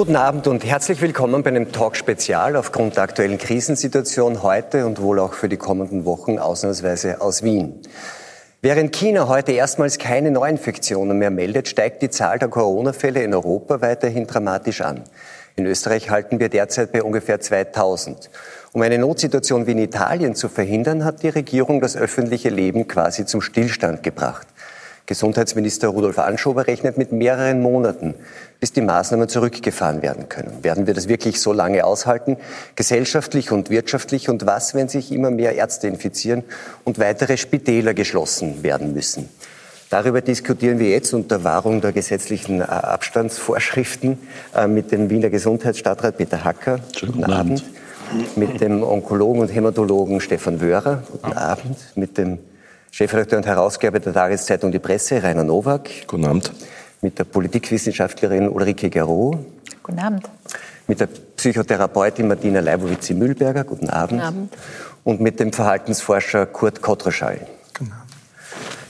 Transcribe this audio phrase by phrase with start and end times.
[0.00, 5.18] Guten Abend und herzlich willkommen bei einem Talk-Spezial aufgrund der aktuellen Krisensituation heute und wohl
[5.18, 7.82] auch für die kommenden Wochen ausnahmsweise aus Wien.
[8.62, 13.82] Während China heute erstmals keine Neuinfektionen mehr meldet, steigt die Zahl der Corona-Fälle in Europa
[13.82, 15.04] weiterhin dramatisch an.
[15.56, 18.30] In Österreich halten wir derzeit bei ungefähr 2000.
[18.72, 23.26] Um eine Notsituation wie in Italien zu verhindern, hat die Regierung das öffentliche Leben quasi
[23.26, 24.46] zum Stillstand gebracht.
[25.10, 28.14] Gesundheitsminister Rudolf Anschober rechnet mit mehreren Monaten,
[28.60, 30.62] bis die Maßnahmen zurückgefahren werden können.
[30.62, 32.36] Werden wir das wirklich so lange aushalten,
[32.76, 34.28] gesellschaftlich und wirtschaftlich?
[34.28, 36.44] Und was, wenn sich immer mehr Ärzte infizieren
[36.84, 39.28] und weitere Spitäler geschlossen werden müssen?
[39.88, 44.16] Darüber diskutieren wir jetzt unter Wahrung der gesetzlichen äh, Abstandsvorschriften
[44.54, 46.78] äh, mit dem Wiener Gesundheitsstadtrat Peter Hacker.
[47.00, 47.64] Guten Abend.
[48.36, 51.02] Mit dem Onkologen und Hämatologen Stefan Wörer.
[51.10, 51.76] Guten Abend.
[51.96, 52.38] Mit dem
[52.90, 55.88] Chefredakteur und Herausgeber der Tageszeitung Die Presse, Rainer Nowak.
[56.06, 56.52] Guten Abend.
[57.00, 59.38] Mit der Politikwissenschaftlerin Ulrike Garot.
[59.82, 60.28] Guten Abend.
[60.88, 63.64] Mit der Psychotherapeutin Martina Leibowitz-Mühlberger.
[63.64, 64.20] Guten Abend.
[64.20, 64.54] Guten Abend.
[65.04, 67.46] Und mit dem Verhaltensforscher Kurt Kotraschall.
[67.78, 68.10] Guten Abend.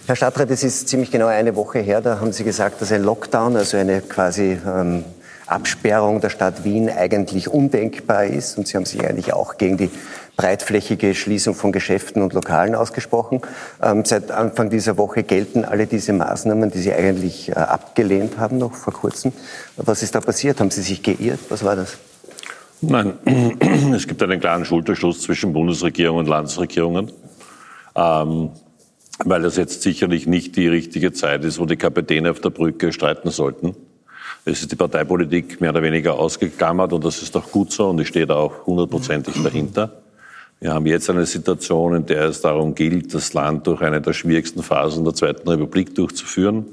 [0.07, 3.03] Herr Stadtrat, es ist ziemlich genau eine Woche her, da haben Sie gesagt, dass ein
[3.03, 5.05] Lockdown, also eine quasi ähm,
[5.47, 8.57] Absperrung der Stadt Wien eigentlich undenkbar ist.
[8.57, 9.91] Und Sie haben sich eigentlich auch gegen die
[10.41, 13.43] breitflächige Schließung von Geschäften und Lokalen ausgesprochen.
[13.83, 18.57] Ähm, seit Anfang dieser Woche gelten alle diese Maßnahmen, die Sie eigentlich äh, abgelehnt haben,
[18.57, 19.33] noch vor kurzem.
[19.77, 20.61] Was ist da passiert?
[20.61, 21.41] Haben Sie sich geirrt?
[21.51, 21.99] Was war das?
[22.81, 23.13] Nein,
[23.95, 27.13] es gibt einen klaren Schulterschluss zwischen Bundesregierung und Landesregierungen,
[27.95, 28.49] ähm,
[29.23, 32.95] weil das jetzt sicherlich nicht die richtige Zeit ist, wo die Kapitäne auf der Brücke
[32.95, 33.77] streiten sollten.
[34.47, 38.01] Es ist die Parteipolitik mehr oder weniger ausgeklammert und das ist auch gut so und
[38.01, 40.01] ich stehe da auch hundertprozentig dahinter.
[40.61, 44.13] Wir haben jetzt eine Situation, in der es darum gilt, das Land durch eine der
[44.13, 46.67] schwierigsten Phasen der Zweiten Republik durchzuführen.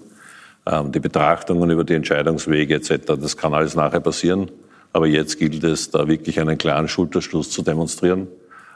[0.66, 4.52] Ähm, die Betrachtungen über die Entscheidungswege etc., das kann alles nachher passieren.
[4.92, 8.28] Aber jetzt gilt es, da wirklich einen klaren Schulterschluss zu demonstrieren.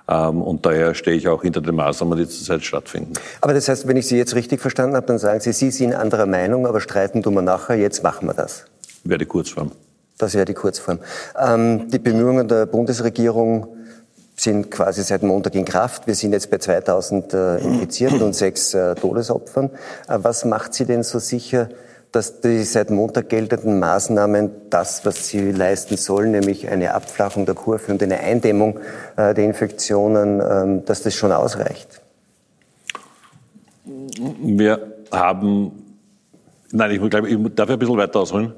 [0.07, 3.13] Ähm, und daher stehe ich auch hinter den Maßnahmen, die zurzeit stattfinden.
[3.41, 5.93] Aber das heißt, wenn ich Sie jetzt richtig verstanden habe, dann sagen Sie, Sie sind
[5.93, 8.63] anderer Meinung, aber streiten tun wir nachher, jetzt machen wir das.
[9.03, 9.71] Wäre die Kurzform.
[10.17, 10.99] Das wäre die Kurzform.
[11.37, 13.67] Ähm, die Bemühungen der Bundesregierung,
[14.41, 16.07] sind quasi seit Montag in Kraft.
[16.07, 19.69] Wir sind jetzt bei 2000 äh, Infizierten und sechs äh, Todesopfern.
[20.07, 21.69] Äh, was macht Sie denn so sicher,
[22.11, 27.55] dass die seit Montag geltenden Maßnahmen das, was sie leisten sollen, nämlich eine Abflachung der
[27.55, 28.79] Kurve und eine Eindämmung
[29.15, 32.01] äh, der Infektionen, ähm, dass das schon ausreicht?
[33.85, 35.71] Wir haben,
[36.71, 38.53] nein, ich, glaube, ich darf ein bisschen weiter ausholen.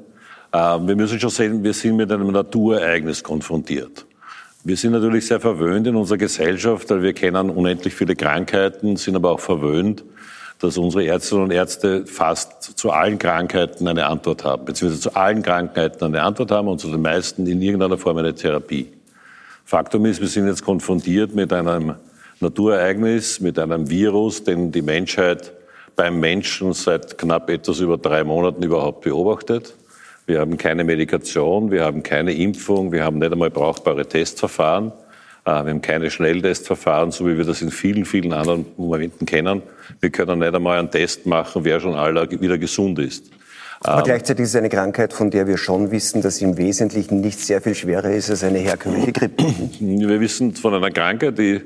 [0.52, 4.08] Äh, wir müssen schon sehen, wir sind mit einem Naturereignis konfrontiert.
[4.66, 9.14] Wir sind natürlich sehr verwöhnt in unserer Gesellschaft, weil wir kennen unendlich viele Krankheiten, sind
[9.18, 10.06] aber auch verwöhnt,
[10.60, 15.44] dass unsere Ärztinnen und Ärzte fast zu allen Krankheiten eine Antwort haben, beziehungsweise zu allen
[15.44, 18.88] Krankheiten eine Antwort haben und zu den meisten in irgendeiner Form eine Therapie.
[19.66, 21.96] Faktum ist, wir sind jetzt konfrontiert mit einem
[22.40, 25.52] Naturereignis, mit einem Virus, den die Menschheit
[25.98, 29.74] beim Menschen seit knapp etwas über drei Monaten überhaupt beobachtet.
[30.26, 34.94] Wir haben keine Medikation, wir haben keine Impfung, wir haben nicht einmal brauchbare Testverfahren.
[35.46, 39.62] Äh, wir haben keine Schnelltestverfahren, so wie wir das in vielen, vielen anderen Momenten kennen.
[40.00, 43.32] Wir können nicht einmal einen Test machen, wer schon aller wieder gesund ist.
[43.82, 46.58] Aber ähm, gleichzeitig ist es eine Krankheit, von der wir schon wissen, dass sie im
[46.58, 49.44] Wesentlichen nicht sehr viel schwerer ist als eine herkömmliche Grippe.
[49.80, 51.62] Wir wissen von einer Krankheit, die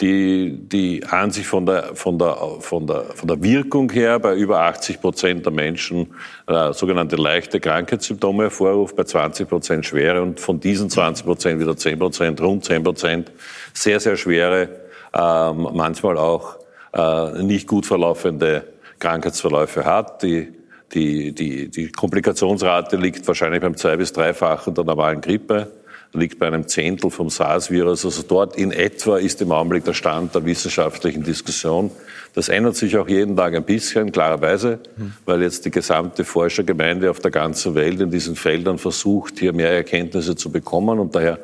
[0.00, 4.34] die, die an sich von der, von, der, von, der, von der Wirkung her bei
[4.34, 6.14] über 80 Prozent der Menschen
[6.46, 11.76] äh, sogenannte leichte Krankheitssymptome hervorruft, bei 20 Prozent schwere und von diesen 20 Prozent wieder
[11.76, 13.32] 10 Prozent, rund 10 Prozent
[13.72, 14.68] sehr, sehr schwere,
[15.14, 16.56] äh, manchmal auch
[16.92, 18.64] äh, nicht gut verlaufende
[18.98, 20.22] Krankheitsverläufe hat.
[20.22, 20.52] Die,
[20.92, 25.72] die, die, die Komplikationsrate liegt wahrscheinlich beim zwei- bis dreifachen der normalen Grippe
[26.16, 28.04] liegt bei einem Zehntel vom SARS-Virus.
[28.04, 31.90] Also dort in etwa ist im Augenblick der Stand der wissenschaftlichen Diskussion.
[32.34, 34.80] Das ändert sich auch jeden Tag ein bisschen, klarerweise,
[35.24, 39.70] weil jetzt die gesamte Forschergemeinde auf der ganzen Welt in diesen Feldern versucht, hier mehr
[39.70, 40.98] Erkenntnisse zu bekommen.
[40.98, 41.38] Und daher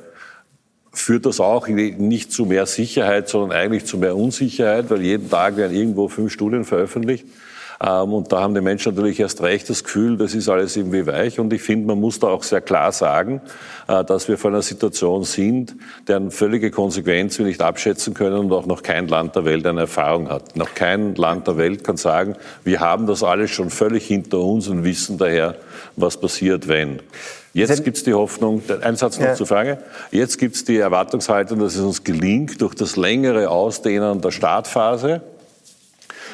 [0.92, 5.56] führt das auch nicht zu mehr Sicherheit, sondern eigentlich zu mehr Unsicherheit, weil jeden Tag
[5.56, 7.24] werden irgendwo fünf Studien veröffentlicht.
[7.82, 11.06] Ähm, und da haben die Menschen natürlich erst recht das Gefühl, das ist alles irgendwie
[11.06, 11.40] weich.
[11.40, 13.40] Und ich finde, man muss da auch sehr klar sagen,
[13.88, 15.74] äh, dass wir vor einer Situation sind,
[16.06, 19.80] deren völlige Konsequenz wir nicht abschätzen können und auch noch kein Land der Welt eine
[19.80, 20.56] Erfahrung hat.
[20.56, 24.68] Noch kein Land der Welt kann sagen, wir haben das alles schon völlig hinter uns
[24.68, 25.56] und wissen daher,
[25.96, 27.00] was passiert, wenn.
[27.54, 29.34] Jetzt gibt es die Hoffnung, ein Satz noch ja.
[29.34, 29.78] zur Frage,
[30.10, 35.20] jetzt gibt es die Erwartungshaltung, dass es uns gelingt, durch das längere Ausdehnen der Startphase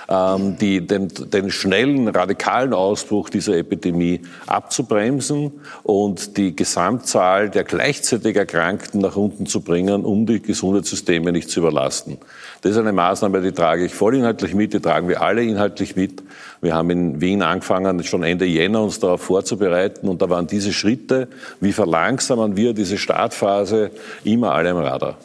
[0.09, 5.53] ähm, die, den, den schnellen, radikalen Ausbruch dieser Epidemie abzubremsen
[5.83, 11.61] und die Gesamtzahl der gleichzeitig Erkrankten nach unten zu bringen, um die Gesundheitssysteme nicht zu
[11.61, 12.17] überlasten.
[12.63, 16.23] Das ist eine Maßnahme, die trage ich vollinhaltlich mit, die tragen wir alle inhaltlich mit.
[16.61, 20.73] Wir haben in Wien angefangen, schon Ende Jänner uns darauf vorzubereiten und da waren diese
[20.73, 21.29] Schritte,
[21.61, 23.91] wie verlangsamen wir diese Startphase,
[24.25, 25.19] immer alle im Radar.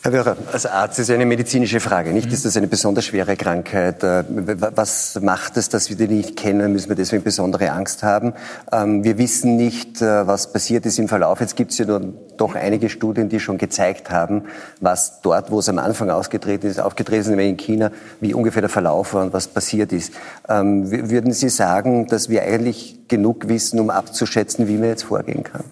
[0.00, 2.32] Herr Wörer, als Arzt ist eine medizinische Frage, nicht?
[2.32, 4.04] Ist das eine besonders schwere Krankheit?
[4.04, 6.72] Äh, was macht es, dass wir die nicht kennen?
[6.72, 8.32] Müssen wir deswegen besondere Angst haben?
[8.70, 11.40] Ähm, wir wissen nicht, äh, was passiert ist im Verlauf.
[11.40, 12.00] Jetzt gibt es ja
[12.36, 14.44] doch einige Studien, die schon gezeigt haben,
[14.80, 17.90] was dort, wo es am Anfang ausgetreten ist, aufgetreten ist, in China,
[18.20, 20.12] wie ungefähr der Verlauf war und was passiert ist.
[20.48, 25.42] Ähm, würden Sie sagen, dass wir eigentlich genug wissen, um abzuschätzen, wie man jetzt vorgehen
[25.42, 25.64] kann?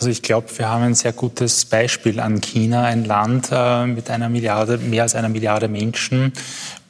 [0.00, 4.08] Also ich glaube, wir haben ein sehr gutes Beispiel an China, ein Land äh, mit
[4.08, 6.32] einer Milliarde, mehr als einer Milliarde Menschen,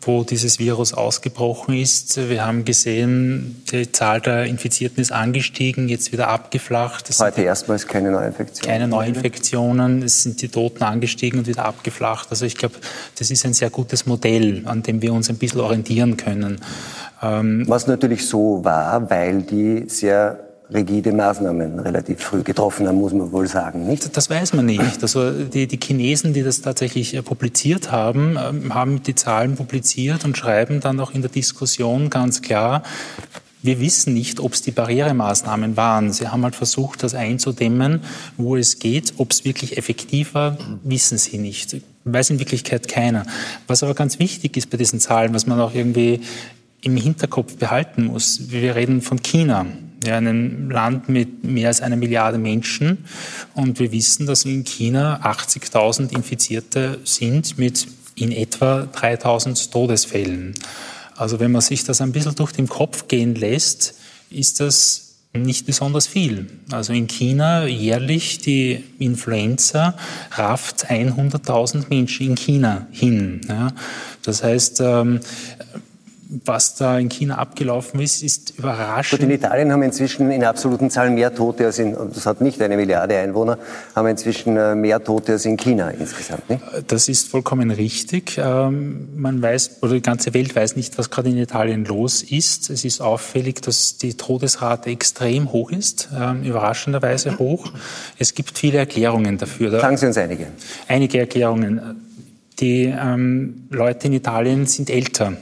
[0.03, 2.17] wo dieses Virus ausgebrochen ist.
[2.29, 7.11] Wir haben gesehen, die Zahl der Infizierten ist angestiegen, jetzt wieder abgeflacht.
[7.11, 8.71] Es Heute erstmals keine Neuinfektionen.
[8.71, 10.05] Keine Neuinfektionen.
[10.05, 12.29] Es sind die Toten angestiegen und wieder abgeflacht.
[12.31, 12.77] Also ich glaube,
[13.19, 16.61] das ist ein sehr gutes Modell, an dem wir uns ein bisschen orientieren können.
[17.21, 23.13] Ähm, Was natürlich so war, weil die sehr rigide Maßnahmen relativ früh getroffen haben, muss
[23.13, 24.17] man wohl sagen, nicht?
[24.17, 25.03] Das weiß man nicht.
[25.03, 30.25] Also die, die Chinesen, die das tatsächlich äh, publiziert haben, ähm, haben die Zahlen publiziert
[30.25, 32.83] und schreiben dann auch in der Diskussion ganz klar,
[33.63, 36.13] wir wissen nicht, ob es die Barrieremaßnahmen waren.
[36.13, 38.01] Sie haben halt versucht, das einzudämmen,
[38.39, 39.15] wo es geht.
[39.19, 41.77] Ob es wirklich effektiv war, wissen sie nicht.
[42.05, 43.27] Weiß in Wirklichkeit keiner.
[43.67, 46.21] Was aber ganz wichtig ist bei diesen Zahlen, was man auch irgendwie
[46.81, 49.67] im Hinterkopf behalten muss, wir reden von China
[50.05, 53.05] ja, einem Land mit mehr als einer Milliarde Menschen.
[53.55, 60.55] Und wir wissen, dass in China 80.000 Infizierte sind mit in etwa 3.000 Todesfällen.
[61.17, 63.95] Also wenn man sich das ein bisschen durch den Kopf gehen lässt,
[64.31, 66.47] ist das nicht besonders viel.
[66.73, 69.95] Also in China jährlich die Influenza
[70.33, 73.41] rafft 100.000 Menschen in China hin.
[73.49, 73.73] Ja.
[74.23, 75.21] Das heißt, ähm,
[76.45, 79.21] was da in China abgelaufen ist, ist überraschend.
[79.21, 82.63] Gut, in Italien haben inzwischen in absoluten Zahlen mehr Tote als in, das hat nicht
[82.63, 83.59] eine Milliarde Einwohner,
[83.97, 86.49] haben inzwischen äh, mehr Tote als in China insgesamt.
[86.49, 86.63] Nicht?
[86.87, 88.39] Das ist vollkommen richtig.
[88.39, 92.71] Ähm, man weiß, oder die ganze Welt weiß nicht, was gerade in Italien los ist.
[92.71, 97.73] Es ist auffällig, dass die Todesrate extrem hoch ist, ähm, überraschenderweise hoch.
[98.19, 99.81] Es gibt viele Erklärungen dafür.
[99.81, 100.47] Sagen Sie uns einige.
[100.87, 102.07] Einige Erklärungen.
[102.61, 105.33] Die ähm, Leute in Italien sind älter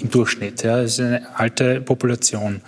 [0.00, 0.62] im Durchschnitt.
[0.62, 0.80] Ja.
[0.80, 2.60] Es ist eine alte Population.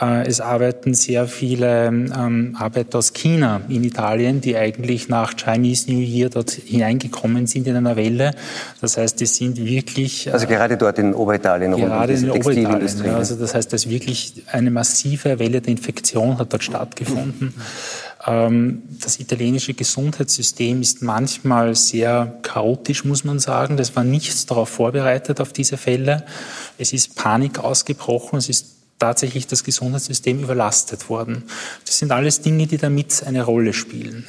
[0.00, 5.90] Äh, es arbeiten sehr viele ähm, Arbeiter aus China in Italien, die eigentlich nach Chinese
[5.90, 8.32] New Year dort hineingekommen sind in einer Welle.
[8.80, 10.26] Das heißt, die sind wirklich.
[10.26, 13.04] Äh, also gerade dort in Oberitalien, gerade in Oberitalien.
[13.04, 17.54] Ja, also das heißt, dass wirklich eine massive Welle der Infektion hat dort stattgefunden.
[18.26, 23.76] Ähm, das italienische Gesundheitssystem ist manchmal sehr chaotisch, muss man sagen.
[23.76, 26.24] Das war nichts darauf vorbereitet auf diese Fälle.
[26.78, 28.38] Es ist Panik ausgebrochen.
[28.38, 31.44] Es ist tatsächlich das Gesundheitssystem überlastet worden.
[31.86, 34.26] Das sind alles Dinge, die damit eine Rolle spielen.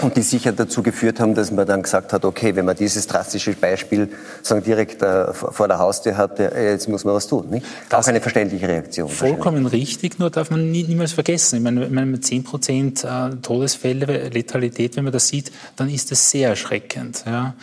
[0.00, 3.06] Und die sicher dazu geführt haben, dass man dann gesagt hat, okay, wenn man dieses
[3.06, 4.08] drastische Beispiel
[4.42, 7.50] sagen, direkt äh, vor der Haustür hat, äh, jetzt muss man was tun.
[7.50, 7.66] Nicht?
[7.88, 9.08] Das Auch eine verständliche Reaktion.
[9.08, 11.56] Vollkommen richtig, nur darf man nie, niemals vergessen.
[11.56, 16.10] Ich meine, wenn man 10 Prozent äh, Todesfälle, Letalität, wenn man das sieht, dann ist
[16.10, 17.24] das sehr erschreckend.
[17.26, 17.54] Ja.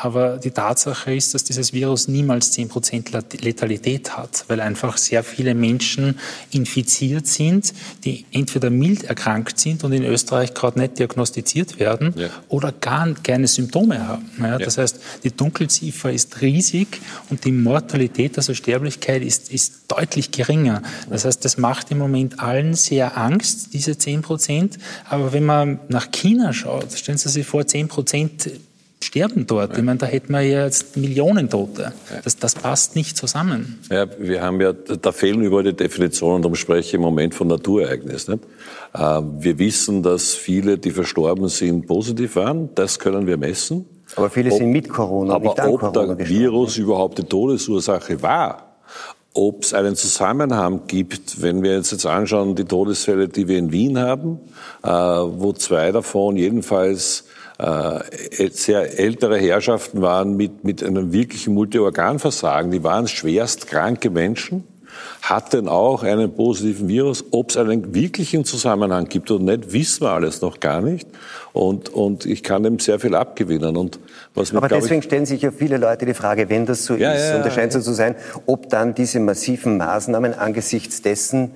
[0.00, 5.54] Aber die Tatsache ist, dass dieses Virus niemals 10% Letalität hat, weil einfach sehr viele
[5.54, 6.18] Menschen
[6.52, 7.72] infiziert sind,
[8.04, 12.28] die entweder mild erkrankt sind und in Österreich gerade nicht diagnostiziert werden ja.
[12.48, 14.30] oder gar keine Symptome haben.
[14.40, 14.82] Ja, das ja.
[14.82, 17.00] heißt, die Dunkelziffer ist riesig
[17.30, 20.82] und die Mortalität, also Sterblichkeit, ist, ist deutlich geringer.
[21.10, 24.78] Das heißt, das macht im Moment allen sehr Angst, diese 10%.
[25.08, 28.50] Aber wenn man nach China schaut, stellen Sie sich vor, 10%
[29.00, 29.72] sterben dort.
[29.72, 29.78] Ja.
[29.78, 31.92] Ich meine, da hätten wir jetzt Millionen Tote.
[32.24, 33.78] Das, das passt nicht zusammen.
[33.90, 37.48] Ja, wir haben ja, da fehlen überall die Definitionen, darum spreche ich im Moment von
[37.48, 38.28] Naturereignis.
[38.28, 38.44] Nicht?
[38.94, 42.70] Äh, wir wissen, dass viele, die verstorben sind, positiv waren.
[42.74, 43.86] Das können wir messen.
[44.16, 47.24] Aber viele ob, sind mit Corona, aber nicht an ob Corona der Virus überhaupt die
[47.24, 48.76] Todesursache war,
[49.34, 53.70] ob es einen Zusammenhang gibt, wenn wir uns jetzt anschauen, die Todesfälle, die wir in
[53.70, 54.40] Wien haben,
[54.82, 57.24] äh, wo zwei davon jedenfalls
[57.58, 62.70] äh, sehr ältere Herrschaften waren mit, mit einem wirklichen Multiorganversagen.
[62.70, 64.64] Die waren schwerst kranke Menschen.
[65.22, 67.24] hat denn auch einen positiven Virus.
[67.30, 71.08] Ob es einen wirklichen Zusammenhang gibt oder nicht, wissen wir alles noch gar nicht.
[71.52, 73.76] Und, und ich kann dem sehr viel abgewinnen.
[73.76, 73.98] Und
[74.34, 76.94] was mir, Aber deswegen ich, stellen sich ja viele Leute die Frage, wenn das so
[76.94, 78.14] ja, ist, ja, und es scheint so zu sein,
[78.46, 81.50] ob dann diese massiven Maßnahmen angesichts dessen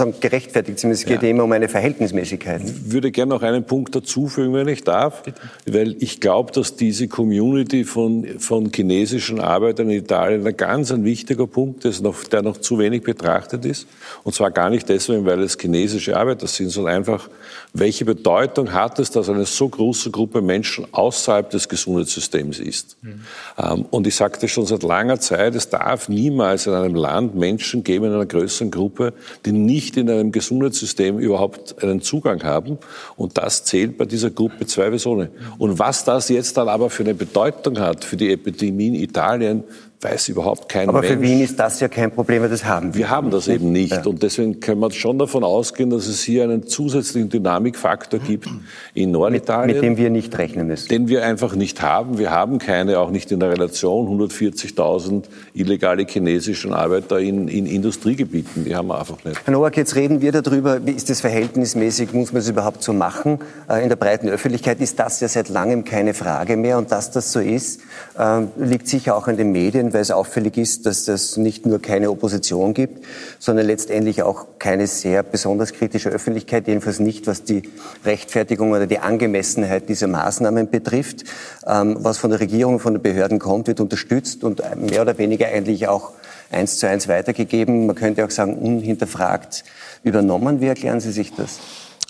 [0.00, 0.90] dann gerechtfertigt sind.
[0.90, 1.28] Es geht ja.
[1.28, 2.62] immer um eine Verhältnismäßigkeit.
[2.64, 5.40] Ich würde gerne noch einen Punkt dazufügen, wenn ich darf, Bitte.
[5.66, 11.04] weil ich glaube, dass diese Community von, von chinesischen Arbeitern in Italien ein ganz ein
[11.04, 13.86] wichtiger Punkt ist, noch, der noch zu wenig betrachtet ist.
[14.24, 17.28] Und zwar gar nicht deswegen, weil es chinesische Arbeiter sind, sondern einfach,
[17.72, 22.96] welche Bedeutung hat es, dass eine so große Gruppe Menschen außerhalb des Gesundheitssystems ist.
[23.02, 23.20] Mhm.
[23.58, 27.84] Ähm, und ich sagte schon seit langer Zeit, es darf niemals in einem Land Menschen
[27.84, 29.12] geben, in einer größeren Gruppe,
[29.44, 32.78] die nicht nicht in einem Gesundheitssystem überhaupt einen Zugang haben.
[33.16, 35.30] Und das zählt bei dieser Gruppe zweifelsohne.
[35.56, 39.64] Und was das jetzt dann aber für eine Bedeutung hat für die Epidemie in Italien,
[40.00, 41.12] weiß überhaupt kein Aber Mensch.
[41.12, 42.98] für Wien ist das ja kein Problem, weil das haben wir.
[42.98, 43.92] Wir haben das eben nicht.
[43.92, 44.04] Ja.
[44.04, 48.48] Und deswegen können wir schon davon ausgehen, dass es hier einen zusätzlichen Dynamikfaktor gibt
[48.94, 49.66] in Norditalien.
[49.66, 50.88] Mit, mit dem wir nicht rechnen müssen.
[50.88, 52.18] Den wir einfach nicht haben.
[52.18, 55.24] Wir haben keine, auch nicht in der Relation, 140.000
[55.54, 58.64] illegale chinesischen Arbeiter in, in Industriegebieten.
[58.64, 59.40] Die haben wir einfach nicht.
[59.44, 62.92] Herr Nowak, jetzt reden wir darüber, wie ist das verhältnismäßig, muss man es überhaupt so
[62.92, 63.40] machen?
[63.68, 66.78] Äh, in der breiten Öffentlichkeit ist das ja seit langem keine Frage mehr.
[66.78, 67.80] Und dass das so ist,
[68.16, 71.80] äh, liegt sicher auch an den Medien weil es auffällig ist, dass das nicht nur
[71.80, 73.04] keine Opposition gibt,
[73.38, 77.62] sondern letztendlich auch keine sehr besonders kritische Öffentlichkeit, jedenfalls nicht, was die
[78.04, 81.24] Rechtfertigung oder die Angemessenheit dieser Maßnahmen betrifft.
[81.66, 85.46] Ähm, was von der Regierung, von den Behörden kommt, wird unterstützt und mehr oder weniger
[85.46, 86.12] eigentlich auch
[86.50, 87.86] eins zu eins weitergegeben.
[87.86, 89.64] Man könnte auch sagen, unhinterfragt
[90.02, 90.60] übernommen.
[90.60, 91.58] Wie erklären Sie sich das?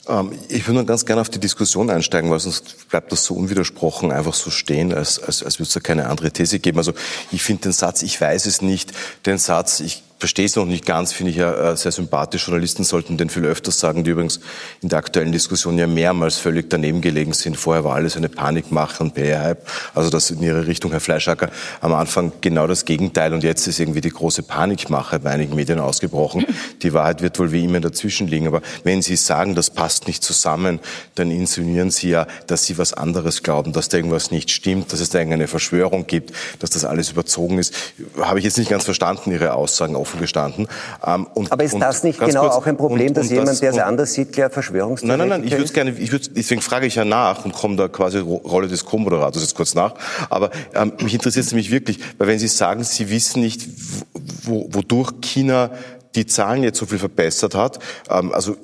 [0.09, 3.35] Ähm, ich würde nur ganz gerne auf die Diskussion einsteigen, weil sonst bleibt das so
[3.35, 6.79] unwidersprochen einfach so stehen, als, als, als würde es da keine andere These geben.
[6.79, 6.93] Also
[7.31, 8.93] ich finde den Satz, ich weiß es nicht,
[9.27, 12.47] den Satz, ich verstehe es noch nicht ganz, finde ich ja äh, sehr sympathisch.
[12.47, 14.41] Journalisten sollten den viel öfters sagen, die übrigens
[14.83, 17.57] in der aktuellen Diskussion ja mehrmals völlig daneben gelegen sind.
[17.57, 19.65] Vorher war alles eine Panikmache und PR-Hype.
[19.95, 23.33] Also das in ihre Richtung, Herr Fleischacker, am Anfang genau das Gegenteil.
[23.33, 26.45] Und jetzt ist irgendwie die große Panikmache bei einigen Medien ausgebrochen.
[26.83, 28.49] Die Wahrheit wird wohl wie immer dazwischen liegen.
[28.49, 30.81] Aber wenn Sie sagen, das passt nicht zusammen,
[31.15, 34.99] dann insinuieren Sie ja, dass Sie was anderes glauben, dass da irgendwas nicht stimmt, dass
[34.99, 37.73] es da irgendeine Verschwörung gibt, dass das alles überzogen ist.
[38.21, 40.69] Habe ich jetzt nicht ganz verstanden, Ihre Aussagen offen gestanden.
[41.07, 43.71] Ähm, und, Aber ist das nicht genau kurz, auch ein Problem, und, dass jemand, der
[43.71, 46.87] es anders sieht, gleich Verschwörungstheoretiker Nein, nein, nein, ich würde gerne, ich würde, deswegen frage
[46.87, 49.95] ich ja nach und komme da quasi Rolle des Co-Moderators jetzt kurz nach.
[50.31, 53.69] Aber ähm, mich interessiert es nämlich wirklich, weil wenn Sie sagen, Sie wissen nicht,
[54.43, 55.71] wo, wodurch China
[56.15, 57.79] die Zahlen jetzt so viel verbessert hat,
[58.11, 58.57] ähm, also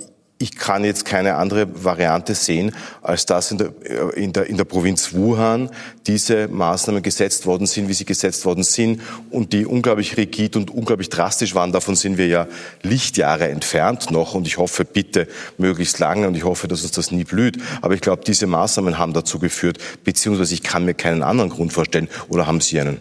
[0.45, 4.59] ich kann jetzt keine andere Variante sehen, als dass in der, äh, in der, in
[4.59, 5.71] der Provinz Wuhan
[6.07, 10.71] diese Maßnahmen gesetzt worden sind, wie sie gesetzt worden sind und die unglaublich rigid und
[10.71, 11.73] unglaublich drastisch waren.
[11.73, 12.47] Davon sind wir ja
[12.83, 17.11] Lichtjahre entfernt noch und ich hoffe bitte möglichst lange und ich hoffe, dass uns das
[17.11, 17.57] nie blüht.
[17.81, 21.73] Aber ich glaube, diese Maßnahmen haben dazu geführt, beziehungsweise ich kann mir keinen anderen Grund
[21.73, 22.09] vorstellen.
[22.29, 23.01] Oder haben Sie einen?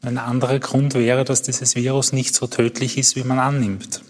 [0.00, 4.00] Ein anderer Grund wäre, dass dieses Virus nicht so tödlich ist, wie man annimmt.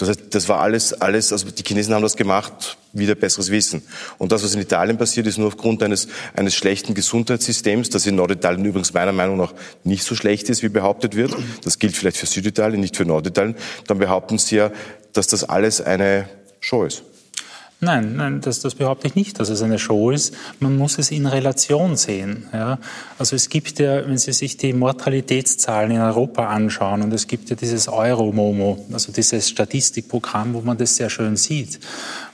[0.00, 3.82] Das heißt, das war alles, alles, also die Chinesen haben das gemacht, wieder besseres Wissen.
[4.16, 8.14] Und das, was in Italien passiert, ist nur aufgrund eines, eines schlechten Gesundheitssystems, das in
[8.14, 9.52] Norditalien übrigens meiner Meinung nach
[9.84, 11.36] nicht so schlecht ist, wie behauptet wird.
[11.64, 13.56] Das gilt vielleicht für Süditalien, nicht für Norditalien.
[13.88, 14.72] Dann behaupten sie ja,
[15.12, 16.30] dass das alles eine
[16.60, 17.02] Show ist.
[17.82, 20.34] Nein, nein das, das behaupte ich nicht, dass es eine Show ist.
[20.58, 22.46] Man muss es in Relation sehen.
[22.52, 22.78] Ja.
[23.18, 27.48] Also es gibt ja, wenn Sie sich die Mortalitätszahlen in Europa anschauen, und es gibt
[27.48, 31.80] ja dieses Euromomo, also dieses Statistikprogramm, wo man das sehr schön sieht.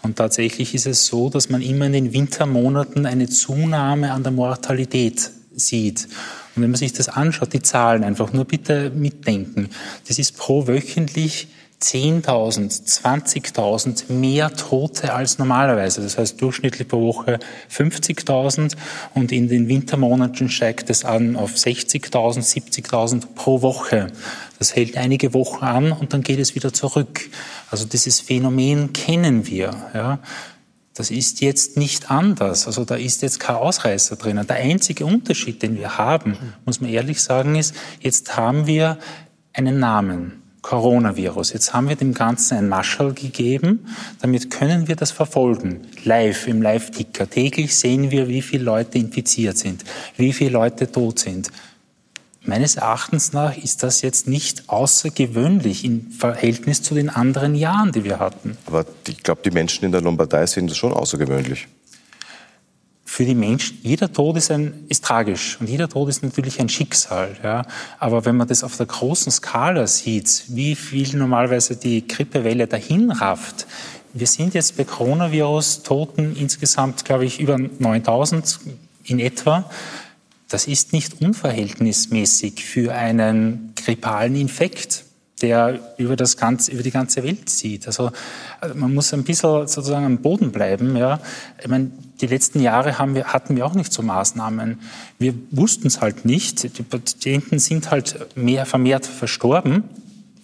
[0.03, 4.33] Und tatsächlich ist es so, dass man immer in den Wintermonaten eine Zunahme an der
[4.33, 6.09] Mortalität sieht.
[6.57, 9.69] Und wenn man sich das anschaut, die Zahlen einfach nur bitte mitdenken,
[10.09, 11.47] das ist pro wöchentlich
[11.83, 16.01] 10.000, 20.000 mehr Tote als normalerweise.
[16.01, 17.39] Das heißt durchschnittlich pro Woche
[17.71, 18.77] 50.000
[19.15, 24.09] und in den Wintermonaten steigt es an auf 60.000, 70.000 pro Woche.
[24.59, 27.29] Das hält einige Wochen an und dann geht es wieder zurück.
[27.71, 29.77] Also dieses Phänomen kennen wir.
[29.93, 30.19] Ja.
[30.95, 32.67] Das ist jetzt nicht anders.
[32.67, 34.47] Also da ist jetzt kein Ausreißer drinnen.
[34.47, 38.97] Der einzige Unterschied, den wir haben, muss man ehrlich sagen, ist, jetzt haben wir
[39.53, 40.46] einen Namen.
[40.67, 41.53] Coronavirus.
[41.53, 43.87] Jetzt haben wir dem Ganzen ein Maschall gegeben.
[44.21, 45.83] Damit können wir das verfolgen.
[46.03, 47.31] Live, im Live-Ticker.
[47.31, 49.85] Täglich sehen wir, wie viele Leute infiziert sind,
[50.17, 51.53] wie viele Leute tot sind.
[52.43, 58.03] Meines Erachtens nach ist das jetzt nicht außergewöhnlich im Verhältnis zu den anderen Jahren, die
[58.03, 58.57] wir hatten.
[58.67, 61.69] Aber ich glaube, die Menschen in der Lombardei sehen das schon außergewöhnlich
[63.17, 66.69] für die Menschen, jeder Tod ist, ein, ist tragisch und jeder Tod ist natürlich ein
[66.69, 67.35] Schicksal.
[67.43, 67.65] Ja.
[67.99, 73.11] Aber wenn man das auf der großen Skala sieht, wie viel normalerweise die Grippewelle dahin
[73.11, 73.67] rafft,
[74.13, 78.61] wir sind jetzt bei Coronavirus-Toten insgesamt, glaube ich, über 9000
[79.05, 79.65] in etwa.
[80.51, 85.05] Das ist nicht unverhältnismäßig für einen grippalen Infekt
[85.43, 87.87] der über, das ganze, über die ganze Welt zieht.
[87.87, 88.11] Also
[88.63, 90.97] äh, man muss ein bisschen sozusagen am Boden bleiben.
[90.97, 91.21] Ja.
[91.63, 94.81] Ich meine, die letzten Jahre haben wir, hatten wir auch nicht so Maßnahmen.
[95.19, 96.79] Wir wussten es halt nicht.
[96.79, 99.85] Die Patienten sind halt mehr vermehrt verstorben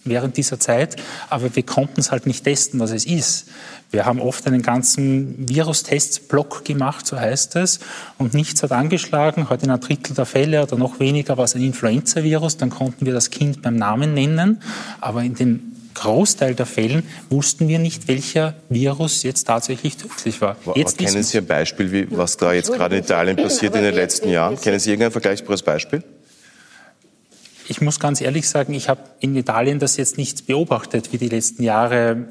[0.05, 0.97] während dieser Zeit,
[1.29, 3.47] aber wir konnten es halt nicht testen, was es ist.
[3.89, 7.79] Wir haben oft einen ganzen Virustestblock gemacht, so heißt es,
[8.17, 9.49] und nichts hat angeschlagen.
[9.49, 13.05] Heute in einem Drittel der Fälle oder noch weniger war es ein Influenza-Virus, dann konnten
[13.05, 14.61] wir das Kind beim Namen nennen,
[14.99, 20.57] aber in den Großteil der Fällen wussten wir nicht, welcher Virus jetzt tatsächlich tödlich war.
[20.75, 23.95] Jetzt kennen Sie ein Beispiel, wie, was da jetzt gerade in Italien passiert in den
[23.95, 24.59] letzten Jahren?
[24.59, 26.03] Kennen Sie irgendein vergleichbares Beispiel?
[27.67, 31.29] Ich muss ganz ehrlich sagen, ich habe in Italien das jetzt nicht beobachtet, wie die
[31.29, 32.27] letzten Jahre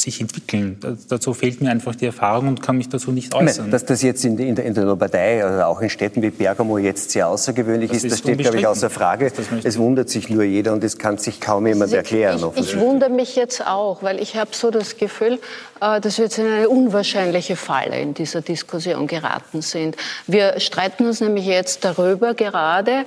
[0.00, 0.78] sich entwickeln.
[1.08, 3.64] Dazu fehlt mir einfach die Erfahrung und kann mich dazu nicht äußern.
[3.64, 6.30] Meine, dass das jetzt in, in, der, in der Partei, also auch in Städten wie
[6.30, 9.30] Bergamo jetzt sehr außergewöhnlich das ist, das steht, glaube ich, außer Frage.
[9.62, 12.42] Es wundert sich nur jeder und es kann sich kaum jemand erklären.
[12.56, 15.38] Ich, ich wundere mich jetzt auch, weil ich habe so das Gefühl,
[15.80, 19.96] äh, dass wir jetzt in eine unwahrscheinliche Falle in dieser Diskussion geraten sind.
[20.26, 23.06] Wir streiten uns nämlich jetzt darüber gerade,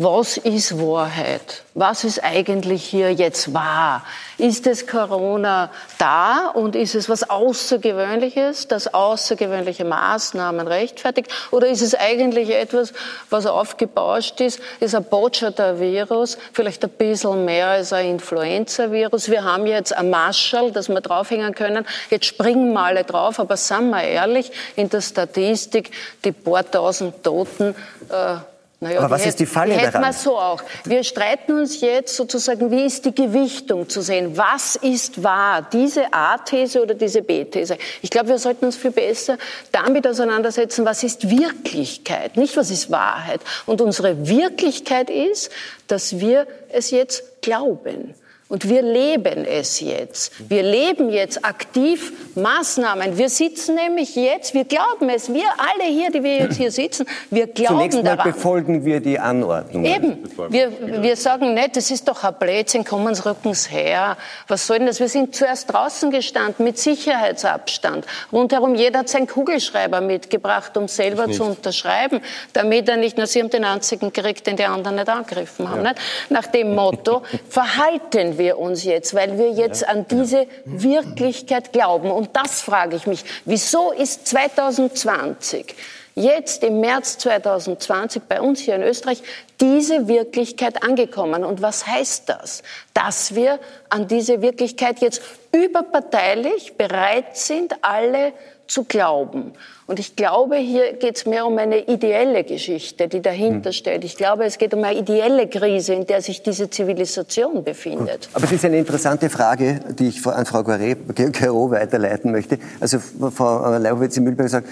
[0.00, 1.64] was ist Wahrheit?
[1.74, 4.04] Was ist eigentlich hier jetzt wahr?
[4.38, 11.32] Ist es Corona da und ist es was Außergewöhnliches, das außergewöhnliche Maßnahmen rechtfertigt?
[11.50, 12.92] Oder ist es eigentlich etwas,
[13.28, 19.28] was aufgebauscht ist, ist ein Botschafter-Virus, vielleicht ein bisschen mehr als ein Influenza-Virus?
[19.28, 21.84] Wir haben jetzt ein Marschall, das wir draufhängen können.
[22.08, 25.90] Jetzt springen wir alle drauf, aber seien wir ehrlich, in der Statistik,
[26.24, 27.74] die paar tausend Toten,
[28.10, 28.36] äh,
[28.80, 30.02] naja, Aber was ist die Falle daran?
[30.02, 30.62] wir so auch.
[30.84, 34.36] Wir streiten uns jetzt sozusagen, wie ist die Gewichtung zu sehen?
[34.36, 35.62] Was ist wahr?
[35.72, 37.76] Diese A-These oder diese B-These?
[38.02, 39.36] Ich glaube, wir sollten uns viel besser
[39.72, 43.40] damit auseinandersetzen, was ist Wirklichkeit, nicht was ist Wahrheit.
[43.66, 45.50] Und unsere Wirklichkeit ist,
[45.88, 48.14] dass wir es jetzt glauben.
[48.50, 50.32] Und wir leben es jetzt.
[50.48, 53.18] Wir leben jetzt aktiv Maßnahmen.
[53.18, 57.04] Wir sitzen nämlich jetzt, wir glauben es, wir alle hier, die wir jetzt hier sitzen,
[57.30, 58.32] wir glauben Zunächst mal daran.
[58.32, 59.84] befolgen wir die Anordnungen.
[59.84, 60.18] Eben.
[60.48, 64.16] Wir, wir sagen nicht, das ist doch ein Blödsinn, kommen Sie rückens her.
[64.46, 64.98] Was soll denn das?
[64.98, 68.06] Wir sind zuerst draußen gestanden mit Sicherheitsabstand.
[68.32, 72.22] Rundherum jeder hat seinen Kugelschreiber mitgebracht, um selber zu unterschreiben,
[72.54, 75.84] damit er nicht nur, Sie haben den einzigen gekriegt, den die anderen nicht angegriffen haben.
[75.84, 75.90] Ja.
[75.90, 76.00] Nicht?
[76.30, 82.10] Nach dem Motto, verhalten wir uns jetzt, weil wir jetzt an diese Wirklichkeit glauben.
[82.10, 83.24] Und das frage ich mich.
[83.44, 85.74] Wieso ist 2020
[86.18, 89.22] jetzt im März 2020 bei uns hier in Österreich
[89.60, 91.44] diese Wirklichkeit angekommen.
[91.44, 92.62] Und was heißt das?
[92.94, 95.22] Dass wir an diese Wirklichkeit jetzt
[95.52, 98.32] überparteilich bereit sind, alle
[98.68, 99.52] zu glauben.
[99.86, 103.72] Und ich glaube, hier geht es mehr um eine ideelle Geschichte, die dahinter hm.
[103.72, 104.04] steht.
[104.04, 108.28] Ich glaube, es geht um eine ideelle Krise, in der sich diese Zivilisation befindet.
[108.34, 112.58] Aber es ist eine interessante Frage, die ich an Frau Guerrero weiterleiten möchte.
[112.78, 114.68] Also Frau Leibowitz-Mühlberg sagt,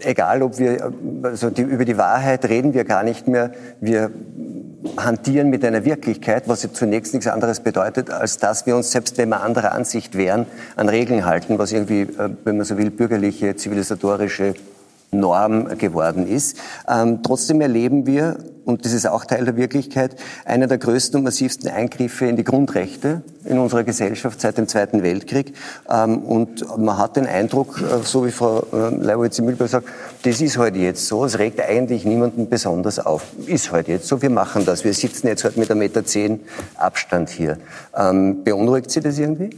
[0.00, 0.92] egal ob wir,
[1.24, 3.52] also die, über die Wahrheit reden wir gar nicht mehr.
[3.80, 4.12] Wir
[4.96, 9.28] hantieren mit einer Wirklichkeit, was zunächst nichts anderes bedeutet, als dass wir uns, selbst wenn
[9.28, 13.56] wir anderer Ansicht wären, an Regeln halten, was irgendwie, äh, wenn man so will, bürgerliche,
[13.56, 14.54] zivilisatorische
[15.14, 16.58] Norm geworden ist.
[16.88, 21.24] Ähm, trotzdem erleben wir, und das ist auch Teil der Wirklichkeit, einen der größten und
[21.24, 25.54] massivsten Eingriffe in die Grundrechte in unserer Gesellschaft seit dem Zweiten Weltkrieg.
[25.90, 29.88] Ähm, und man hat den Eindruck, äh, so wie Frau äh, Leibowitz-Mühlberg sagt,
[30.22, 33.22] das ist heute halt jetzt so, es regt eigentlich niemanden besonders auf.
[33.46, 34.84] Ist heute halt jetzt so, wir machen das.
[34.84, 36.40] Wir sitzen jetzt halt mit einem Meter zehn
[36.76, 37.58] Abstand hier.
[37.96, 39.50] Ähm, beunruhigt Sie das irgendwie?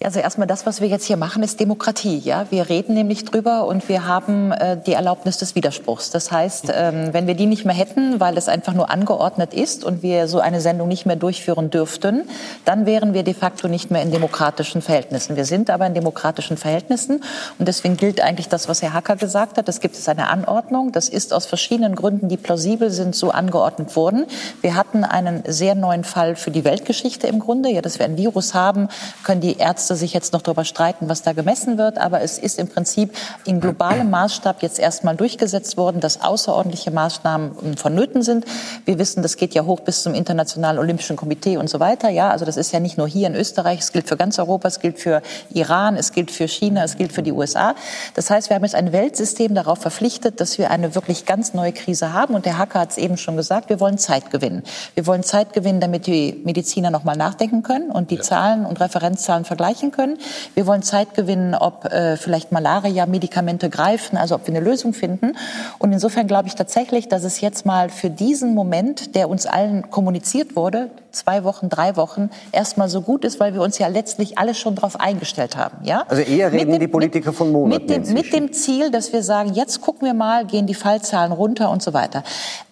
[0.00, 2.18] Also erstmal das, was wir jetzt hier machen, ist Demokratie.
[2.18, 6.10] Ja, wir reden nämlich drüber und wir haben äh, die Erlaubnis des Widerspruchs.
[6.10, 9.82] Das heißt, ähm, wenn wir die nicht mehr hätten, weil es einfach nur angeordnet ist
[9.82, 12.28] und wir so eine Sendung nicht mehr durchführen dürften,
[12.64, 15.34] dann wären wir de facto nicht mehr in demokratischen Verhältnissen.
[15.34, 17.24] Wir sind aber in demokratischen Verhältnissen
[17.58, 19.68] und deswegen gilt eigentlich das, was Herr Hacker gesagt hat.
[19.68, 20.92] Es gibt es eine Anordnung.
[20.92, 24.26] Das ist aus verschiedenen Gründen, die plausibel sind, so angeordnet worden.
[24.60, 27.68] Wir hatten einen sehr neuen Fall für die Weltgeschichte im Grunde.
[27.68, 28.88] Ja, dass wir ein Virus haben,
[29.24, 31.96] können die Ärzte müsste sich jetzt noch darüber streiten, was da gemessen wird.
[31.96, 33.10] Aber es ist im Prinzip
[33.46, 38.44] in globalem Maßstab jetzt erstmal durchgesetzt worden, dass außerordentliche Maßnahmen vonnöten sind.
[38.84, 42.10] Wir wissen, das geht ja hoch bis zum Internationalen Olympischen Komitee und so weiter.
[42.10, 44.68] Ja, also das ist ja nicht nur hier in Österreich, es gilt für ganz Europa,
[44.68, 45.22] es gilt für
[45.54, 47.74] Iran, es gilt für China, es gilt für die USA.
[48.14, 51.72] Das heißt, wir haben jetzt ein Weltsystem darauf verpflichtet, dass wir eine wirklich ganz neue
[51.72, 52.34] Krise haben.
[52.34, 54.64] Und der Hacker hat es eben schon gesagt, wir wollen Zeit gewinnen.
[54.94, 58.22] Wir wollen Zeit gewinnen, damit die Mediziner noch mal nachdenken können und die ja.
[58.22, 60.18] Zahlen und Referenzzahlen vergleichen können.
[60.54, 65.36] Wir wollen Zeit gewinnen, ob äh, vielleicht Malaria-Medikamente greifen, also ob wir eine Lösung finden.
[65.78, 69.90] Und insofern glaube ich tatsächlich, dass es jetzt mal für diesen Moment, der uns allen
[69.90, 74.38] kommuniziert wurde, zwei Wochen, drei Wochen, erstmal so gut ist, weil wir uns ja letztlich
[74.38, 75.84] alle schon darauf eingestellt haben.
[75.84, 76.04] Ja?
[76.08, 77.86] Also eher reden dem, die Politiker von Monaten.
[77.86, 81.32] Mit dem, mit dem Ziel, dass wir sagen, jetzt gucken wir mal, gehen die Fallzahlen
[81.32, 82.22] runter und so weiter.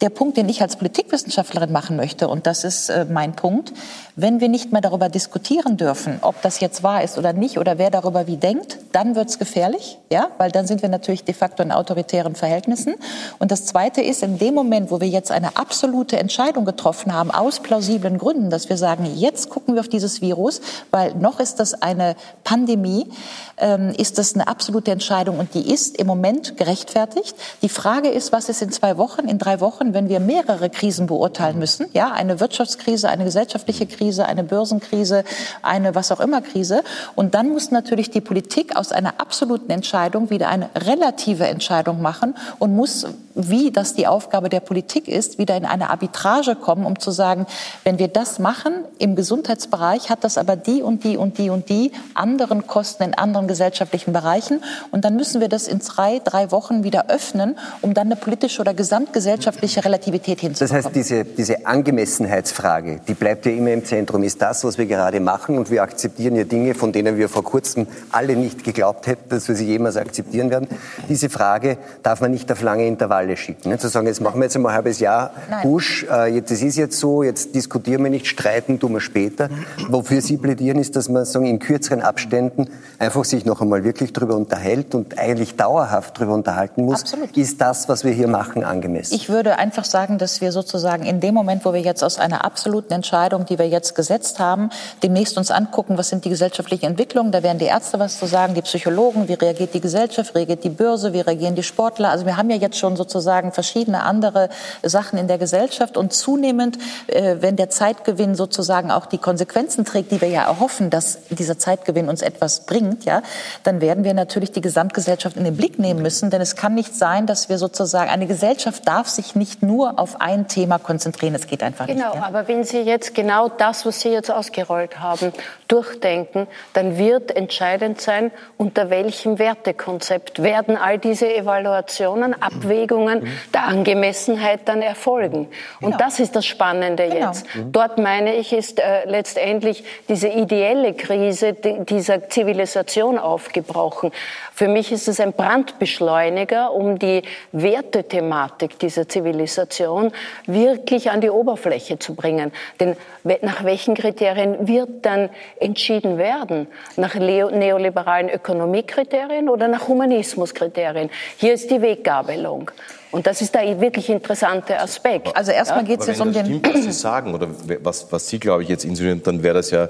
[0.01, 3.73] Der Punkt, den ich als Politikwissenschaftlerin machen möchte, und das ist äh, mein Punkt,
[4.17, 7.77] wenn wir nicht mehr darüber diskutieren dürfen, ob das jetzt wahr ist oder nicht oder
[7.77, 11.35] wer darüber wie denkt, dann wird es gefährlich, ja, weil dann sind wir natürlich de
[11.35, 12.95] facto in autoritären Verhältnissen.
[13.39, 17.31] Und das Zweite ist, in dem Moment, wo wir jetzt eine absolute Entscheidung getroffen haben,
[17.31, 21.57] aus plausiblen Gründen, dass wir sagen, jetzt gucken wir auf dieses Virus, weil noch ist
[21.57, 23.09] das eine Pandemie,
[23.57, 27.35] ähm, ist das eine absolute Entscheidung und die ist im Moment gerechtfertigt.
[27.63, 31.07] Die Frage ist, was ist in zwei Wochen, in drei Wochen, wenn wir mehrere Krisen
[31.07, 35.25] beurteilen müssen, ja, eine Wirtschaftskrise, eine gesellschaftliche Krise, eine Börsenkrise,
[35.63, 36.83] eine was auch immer Krise.
[37.15, 42.35] Und dann muss natürlich die Politik aus einer absoluten Entscheidung wieder eine relative Entscheidung machen
[42.59, 46.99] und muss, wie das die Aufgabe der Politik ist, wieder in eine Arbitrage kommen, um
[46.99, 47.47] zu sagen,
[47.85, 51.69] wenn wir das machen im Gesundheitsbereich, hat das aber die und die und die und
[51.69, 54.63] die anderen Kosten in anderen gesellschaftlichen Bereichen.
[54.91, 58.61] Und dann müssen wir das in zwei, drei Wochen wieder öffnen, um dann eine politische
[58.61, 60.83] oder gesamtgesellschaftliche Relativität hinzubekommen.
[60.83, 64.79] Das heißt, diese, diese Angemessenheitsfrage, die bleibt ja immer im Zentrum Zentrum ist das, was
[64.79, 65.59] wir gerade machen.
[65.59, 69.49] Und wir akzeptieren ja Dinge, von denen wir vor kurzem alle nicht geglaubt hätten, dass
[69.49, 70.69] wir sie jemals akzeptieren werden.
[71.09, 73.71] Diese Frage darf man nicht auf lange Intervalle schicken.
[73.71, 73.79] Ne?
[73.79, 76.77] Zu sagen, jetzt machen wir jetzt einmal ein halbes Jahr Busch, äh, jetzt, das ist
[76.77, 79.49] jetzt so, jetzt diskutieren wir nicht, streiten tun wir später.
[79.89, 84.13] Wofür Sie plädieren, ist, dass man sagen, in kürzeren Abständen einfach sich noch einmal wirklich
[84.13, 87.03] darüber unterhält und eigentlich dauerhaft darüber unterhalten muss.
[87.03, 87.37] Absolut.
[87.37, 89.15] Ist das, was wir hier machen, angemessen?
[89.15, 92.45] Ich würde einfach sagen, dass wir sozusagen in dem Moment, wo wir jetzt aus einer
[92.45, 94.71] absoluten Entscheidung, die wir jetzt gesetzt haben,
[95.03, 97.33] demnächst uns angucken, was sind die gesellschaftlichen Entwicklungen.
[97.33, 100.65] Da werden die Ärzte was zu sagen, die Psychologen, wie reagiert die Gesellschaft, wie reagiert
[100.65, 102.11] die Börse, wie reagieren die Sportler.
[102.11, 104.49] Also wir haben ja jetzt schon sozusagen verschiedene andere
[104.83, 110.11] Sachen in der Gesellschaft und zunehmend, äh, wenn der Zeitgewinn sozusagen auch die Konsequenzen trägt,
[110.13, 113.23] die wir ja erhoffen, dass dieser Zeitgewinn uns etwas bringt, ja,
[113.63, 116.95] dann werden wir natürlich die Gesamtgesellschaft in den Blick nehmen müssen, denn es kann nicht
[116.95, 121.35] sein, dass wir sozusagen eine Gesellschaft darf sich nicht nur auf ein Thema konzentrieren.
[121.35, 122.13] Es geht einfach genau, nicht.
[122.13, 122.29] Genau, ja?
[122.29, 125.33] aber wenn Sie jetzt genau das das, was Sie jetzt ausgerollt haben,
[125.69, 134.61] durchdenken, dann wird entscheidend sein, unter welchem Wertekonzept werden all diese Evaluationen, Abwägungen der Angemessenheit
[134.67, 135.49] dann erfolgen.
[135.81, 135.99] Und genau.
[135.99, 137.27] das ist das Spannende genau.
[137.27, 137.47] jetzt.
[137.73, 144.13] Dort meine ich, ist äh, letztendlich diese ideelle Krise dieser Zivilisation aufgebrochen.
[144.55, 150.13] Für mich ist es ein Brandbeschleuniger, um die Wertethematik dieser Zivilisation
[150.47, 152.53] wirklich an die Oberfläche zu bringen.
[152.81, 152.97] Denn
[153.43, 156.67] nach welchen Kriterien wird dann entschieden werden?
[156.97, 161.11] Nach neoliberalen Ökonomiekriterien oder nach Humanismuskriterien?
[161.37, 162.71] Hier ist die Weggabelung.
[163.11, 165.35] Und das ist der wirklich interessante Aspekt.
[165.37, 165.89] Also erstmal ja?
[165.89, 166.45] geht es jetzt um den...
[166.45, 167.49] Stimmt, was Sie sagen oder
[167.83, 169.89] was, was Sie, glaube ich, jetzt insinuieren, dann wäre das ja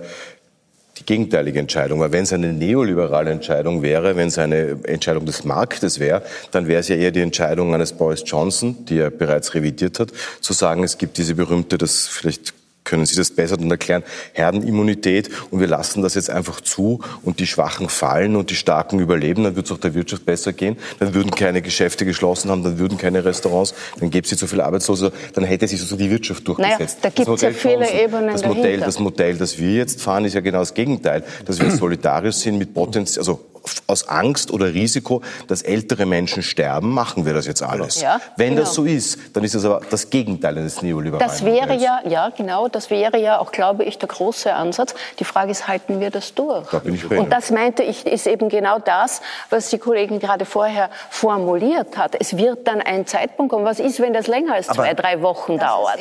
[0.98, 2.00] die gegenteilige Entscheidung.
[2.00, 6.68] Weil wenn es eine neoliberale Entscheidung wäre, wenn es eine Entscheidung des Marktes wäre, dann
[6.68, 10.08] wäre es ja eher die Entscheidung eines Boris Johnson, die er bereits revidiert hat,
[10.40, 12.54] zu sagen, es gibt diese berühmte, das vielleicht
[12.86, 17.40] können Sie das besser dann erklären, Herdenimmunität und wir lassen das jetzt einfach zu und
[17.40, 20.78] die Schwachen fallen und die Starken überleben, dann wird es auch der Wirtschaft besser gehen,
[20.98, 24.46] dann würden keine Geschäfte geschlossen haben, dann würden keine Restaurants, dann gäbe es nicht so
[24.46, 26.80] viele Arbeitslose, dann hätte sich so die Wirtschaft durchgesetzt.
[26.80, 30.24] Naja, da gibt es ja viele Ebenen das Modell, das Modell, das wir jetzt fahren,
[30.24, 33.40] ist ja genau das Gegenteil, dass wir solidarisch sind mit Potenzial, also
[33.86, 38.00] aus Angst oder Risiko, dass ältere Menschen sterben, machen wir das jetzt alles.
[38.00, 38.60] Ja, Wenn genau.
[38.62, 41.82] das so ist, dann ist das aber das Gegenteil eines neoliberalen Das wäre Modells.
[41.82, 44.94] ja, ja genau, das wäre ja auch, glaube ich, der große Ansatz.
[45.18, 46.68] Die Frage ist, halten wir das durch?
[46.70, 50.44] Da bin ich Und das meinte ich, ist eben genau das, was die Kollegin gerade
[50.44, 52.16] vorher formuliert hat.
[52.18, 53.64] Es wird dann ein Zeitpunkt kommen.
[53.64, 55.98] Was ist, wenn das länger als aber zwei, drei Wochen dauert?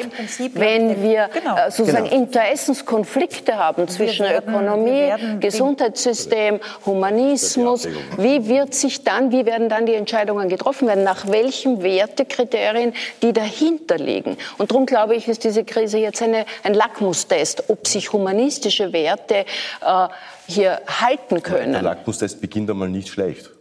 [0.54, 1.56] wenn wir genau.
[1.58, 2.16] Äh, sozusagen genau.
[2.24, 7.88] Interessenskonflikte haben zwischen werden, Ökonomie, Gesundheitssystem, Humanismus, Mechanismus,
[8.18, 13.34] wie wird sich dann, wie werden dann die Entscheidungen getroffen werden, nach welchen Wertekriterien, die
[13.34, 14.38] dahinter liegen.
[14.58, 19.46] Und darum glaube ich, ist diese Krise jetzt eine, ein Lackmustest, ob sich humanistische Werte
[19.82, 20.08] äh,
[20.48, 21.74] hier halten können.
[21.74, 23.55] Der Lackmustest beginnt einmal nicht schlecht.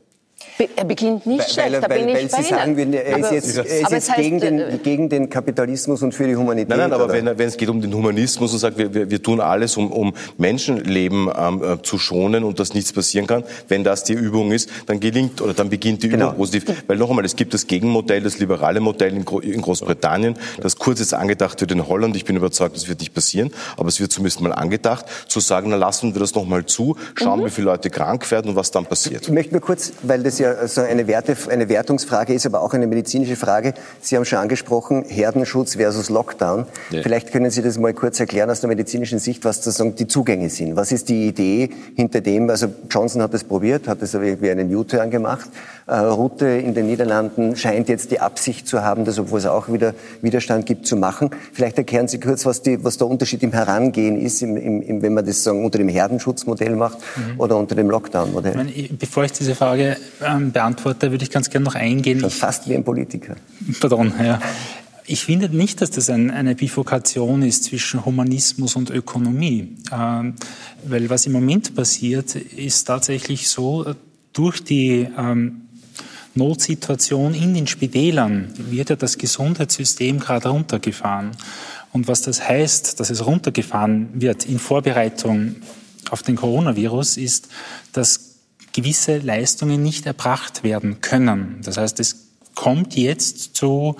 [0.77, 2.95] Er beginnt nicht weil, schlecht, weil, da bin weil, ich weil bei Sie sagen würden,
[2.95, 6.29] er ist aber, jetzt, er ist jetzt gegen, den, äh, gegen, den, Kapitalismus und für
[6.29, 6.69] die Humanität.
[6.69, 9.23] Nein, nein, aber wenn, wenn, es geht um den Humanismus und sagt, wir, wir, wir
[9.23, 13.83] tun alles, um, um Menschenleben ähm, äh, zu schonen und dass nichts passieren kann, wenn
[13.83, 16.27] das die Übung ist, dann gelingt oder dann beginnt die genau.
[16.27, 16.85] Übung positiv.
[16.87, 20.77] Weil noch einmal, es gibt das Gegenmodell, das liberale Modell in, Gro in Großbritannien, das
[20.77, 22.15] kurz jetzt angedacht wird in Holland.
[22.15, 25.71] Ich bin überzeugt, das wird nicht passieren, aber es wird zumindest mal angedacht, zu sagen,
[25.71, 27.47] na lassen wir das noch mal zu, schauen, mhm.
[27.47, 29.23] wie viele Leute krank werden und was dann passiert.
[29.23, 32.61] Ich möchte nur kurz, weil das ja so eine Wert Werte, eine Wertungsfrage ist, aber
[32.61, 33.75] auch eine medizinische Frage.
[34.01, 36.67] Sie haben schon angesprochen, Herdenschutz versus Lockdown.
[36.91, 37.03] Ja.
[37.03, 40.51] Vielleicht können Sie das mal kurz erklären aus der medizinischen Sicht, was sozusagen die Zugänge
[40.51, 40.77] sind.
[40.77, 42.51] Was ist die Idee hinter dem?
[42.51, 45.49] Also Johnson hat das probiert, hat das wie einen U-Turn gemacht.
[45.87, 49.71] Äh, Route in den Niederlanden scheint jetzt die Absicht zu haben, das, obwohl es auch
[49.71, 51.31] wieder Widerstand gibt, zu machen.
[51.53, 55.13] Vielleicht erklären Sie kurz, was, die, was der Unterschied im Herangehen ist, im, im, wenn
[55.13, 57.39] man das sagen, unter dem Herdenschutzmodell macht mhm.
[57.39, 58.67] oder unter dem Lockdown-Modell.
[58.99, 59.97] Bevor ich diese Frage
[60.37, 62.21] ähm, beantworte, würde ich ganz gerne noch eingehen.
[62.21, 63.37] Schon fast wie ein Politiker.
[63.81, 64.41] Pardon, ja.
[65.07, 69.77] Ich finde nicht, dass das ein, eine Bifurkation ist zwischen Humanismus und Ökonomie.
[69.93, 70.35] Ähm,
[70.87, 73.95] weil was im Moment passiert, ist tatsächlich so,
[74.33, 75.63] durch die ähm,
[76.35, 81.33] Notsituation in den Spitälern wird ja das Gesundheitssystem gerade runtergefahren.
[81.93, 85.57] Und was das heißt, dass es runtergefahren wird in Vorbereitung
[86.11, 87.49] auf den Coronavirus, ist,
[87.93, 88.34] dass
[88.75, 91.61] gewisse Leistungen nicht erbracht werden können.
[91.63, 93.97] Das heißt, es kommt jetzt zu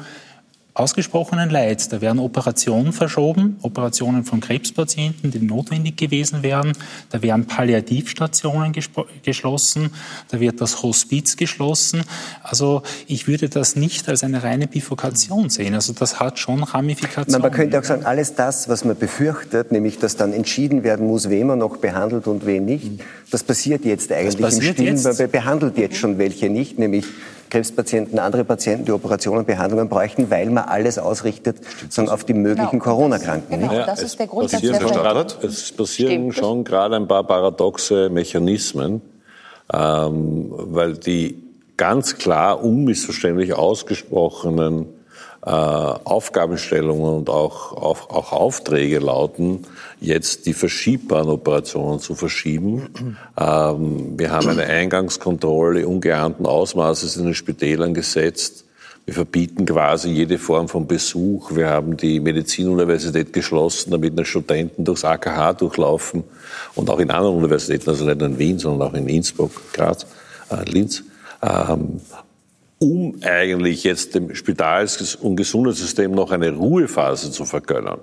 [0.75, 1.93] ausgesprochenen Leid.
[1.93, 6.73] Da werden Operationen verschoben, Operationen von Krebspatienten, die notwendig gewesen wären.
[7.11, 8.73] Da werden Palliativstationen
[9.23, 9.91] geschlossen,
[10.31, 12.03] da wird das Hospiz geschlossen.
[12.43, 15.75] Also ich würde das nicht als eine reine Bifurkation sehen.
[15.75, 17.41] Also das hat schon Ramifikationen.
[17.41, 21.31] Man könnte auch sagen, alles das, was man befürchtet, nämlich dass dann entschieden werden muss,
[21.31, 25.17] wen man noch behandelt und wen nicht, das passiert jetzt eigentlich passiert im Stillen.
[25.19, 27.05] Man behandelt jetzt schon welche nicht, nämlich
[27.51, 32.79] Krebspatienten, andere Patienten, die Operationen, Behandlungen bräuchten, weil man alles ausrichtet sagen, auf die möglichen
[32.79, 33.61] genau, Corona-Kranken.
[33.61, 36.35] Genau, das ist der Grund, passieren der schon, Es passieren Stimmt.
[36.35, 39.03] schon gerade ein paar paradoxe Mechanismen,
[39.73, 41.43] ähm, weil die
[41.77, 44.87] ganz klar unmissverständlich ausgesprochenen
[45.51, 49.67] Aufgabenstellungen und auch, auch, auch Aufträge lauten,
[50.01, 53.17] jetzt die verschiebbaren Operationen zu verschieben.
[53.39, 58.65] Ähm, wir haben eine Eingangskontrolle ungeahnten Ausmaßes in den Spitälern gesetzt.
[59.05, 61.55] Wir verbieten quasi jede Form von Besuch.
[61.55, 66.25] Wir haben die Medizinuniversität geschlossen, damit die Studenten durchs AKH durchlaufen
[66.75, 70.07] und auch in anderen Universitäten, also nicht nur in Wien, sondern auch in Innsbruck, Graz,
[70.49, 71.03] äh, Linz.
[71.43, 72.01] Ähm,
[72.85, 77.97] um eigentlich jetzt dem Spitals- und Gesundheitssystem noch eine Ruhephase zu vergönnen.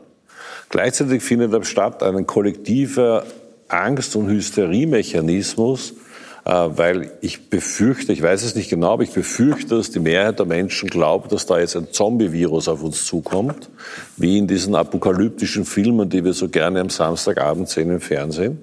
[0.69, 3.23] Gleichzeitig findet aber statt ein kollektiver
[3.67, 5.93] Angst- und Hysteriemechanismus,
[6.45, 10.39] äh, weil ich befürchte, ich weiß es nicht genau, aber ich befürchte, dass die Mehrheit
[10.39, 13.69] der Menschen glaubt, dass da jetzt ein Zombie-Virus auf uns zukommt,
[14.17, 18.57] wie in diesen apokalyptischen Filmen, die wir so gerne am Samstagabend sehen im Fernsehen.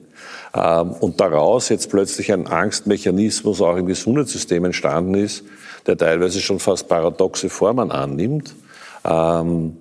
[0.52, 5.44] Ähm, und daraus jetzt plötzlich ein Angstmechanismus auch im Gesundheitssystem entstanden ist,
[5.88, 8.54] der teilweise schon fast paradoxe Formen annimmt.
[9.04, 9.76] Ähm,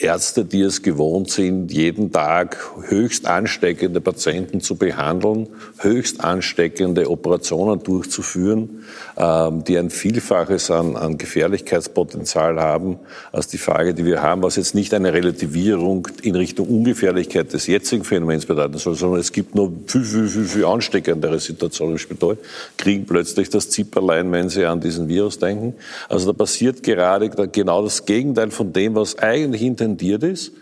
[0.00, 2.56] Ärzte, die es gewohnt sind, jeden Tag
[2.88, 5.46] höchst ansteckende Patienten zu behandeln,
[5.78, 8.82] höchst ansteckende Operationen durchzuführen,
[9.16, 12.98] ähm, die ein Vielfaches an, an Gefährlichkeitspotenzial haben,
[13.30, 17.68] als die Frage, die wir haben, was jetzt nicht eine Relativierung in Richtung Ungefährlichkeit des
[17.68, 21.98] jetzigen Phänomens bedeuten soll, sondern es gibt nur viel, viel, viel, viel ansteckendere Situationen im
[21.98, 22.36] Spital,
[22.78, 25.74] kriegen plötzlich das Zipperlein, wenn sie an diesen Virus denken.
[26.08, 30.52] Also da passiert gerade genau das Gegenteil von dem, was eigentlich intendiert ist.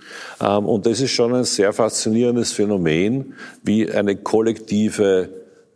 [0.41, 5.31] Ähm, und das ist schon ein sehr faszinierendes Phänomen, wie eine kollektive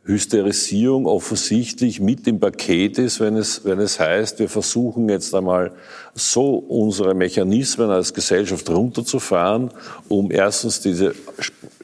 [0.07, 5.73] Hysterisierung offensichtlich mit im Paket ist, wenn es, wenn es heißt, wir versuchen jetzt einmal
[6.15, 9.71] so unsere Mechanismen als Gesellschaft runterzufahren,
[10.09, 11.13] um erstens diese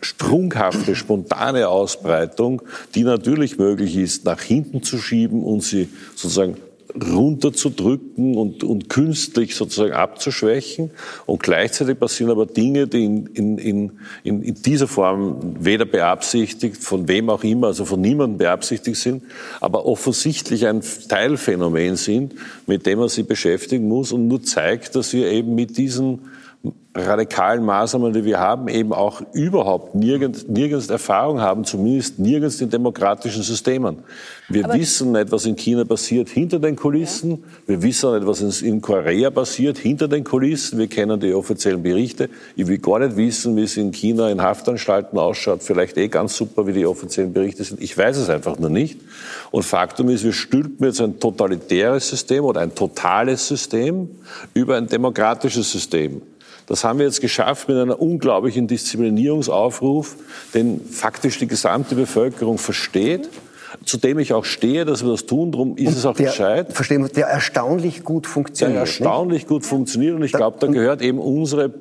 [0.00, 2.62] sprunghafte, spontane Ausbreitung,
[2.94, 6.56] die natürlich möglich ist, nach hinten zu schieben und sie sozusagen
[6.94, 10.90] runterzudrücken und, und künstlich sozusagen abzuschwächen.
[11.26, 13.92] Und gleichzeitig passieren aber Dinge, die in, in, in,
[14.42, 19.22] in dieser Form weder beabsichtigt, von wem auch immer, also von niemandem beabsichtigt sind,
[19.60, 22.34] aber offensichtlich ein Teilphänomen sind,
[22.66, 26.20] mit dem man sich beschäftigen muss und nur zeigt, dass wir eben mit diesen
[26.94, 32.68] radikalen Maßnahmen, die wir haben, eben auch überhaupt nirgends, nirgends Erfahrung haben, zumindest nirgends in
[32.68, 33.98] demokratischen Systemen.
[34.48, 37.30] Wir Aber wissen nicht, was in China passiert hinter den Kulissen.
[37.30, 37.38] Ja.
[37.66, 40.78] Wir wissen nicht, was in Korea passiert hinter den Kulissen.
[40.78, 42.28] Wir kennen die offiziellen Berichte.
[42.56, 45.62] Ich will gar nicht wissen, wie es in China in Haftanstalten ausschaut.
[45.62, 47.80] Vielleicht eh ganz super, wie die offiziellen Berichte sind.
[47.80, 49.00] Ich weiß es einfach nur nicht.
[49.50, 54.10] Und Faktum ist, wir stülpen jetzt ein totalitäres System oder ein totales System
[54.52, 56.20] über ein demokratisches System.
[56.72, 60.16] Das haben wir jetzt geschafft mit einem unglaublichen Disziplinierungsaufruf,
[60.54, 63.28] den faktisch die gesamte Bevölkerung versteht
[63.84, 65.52] zu dem ich auch stehe, dass wir das tun.
[65.52, 66.72] Darum ist und es auch der, gescheit.
[66.72, 68.74] Verstehen wir, der erstaunlich gut funktioniert.
[68.76, 69.48] Der erstaunlich nicht?
[69.48, 70.14] gut funktioniert.
[70.14, 71.72] Und ich glaube, da gehört eben unsere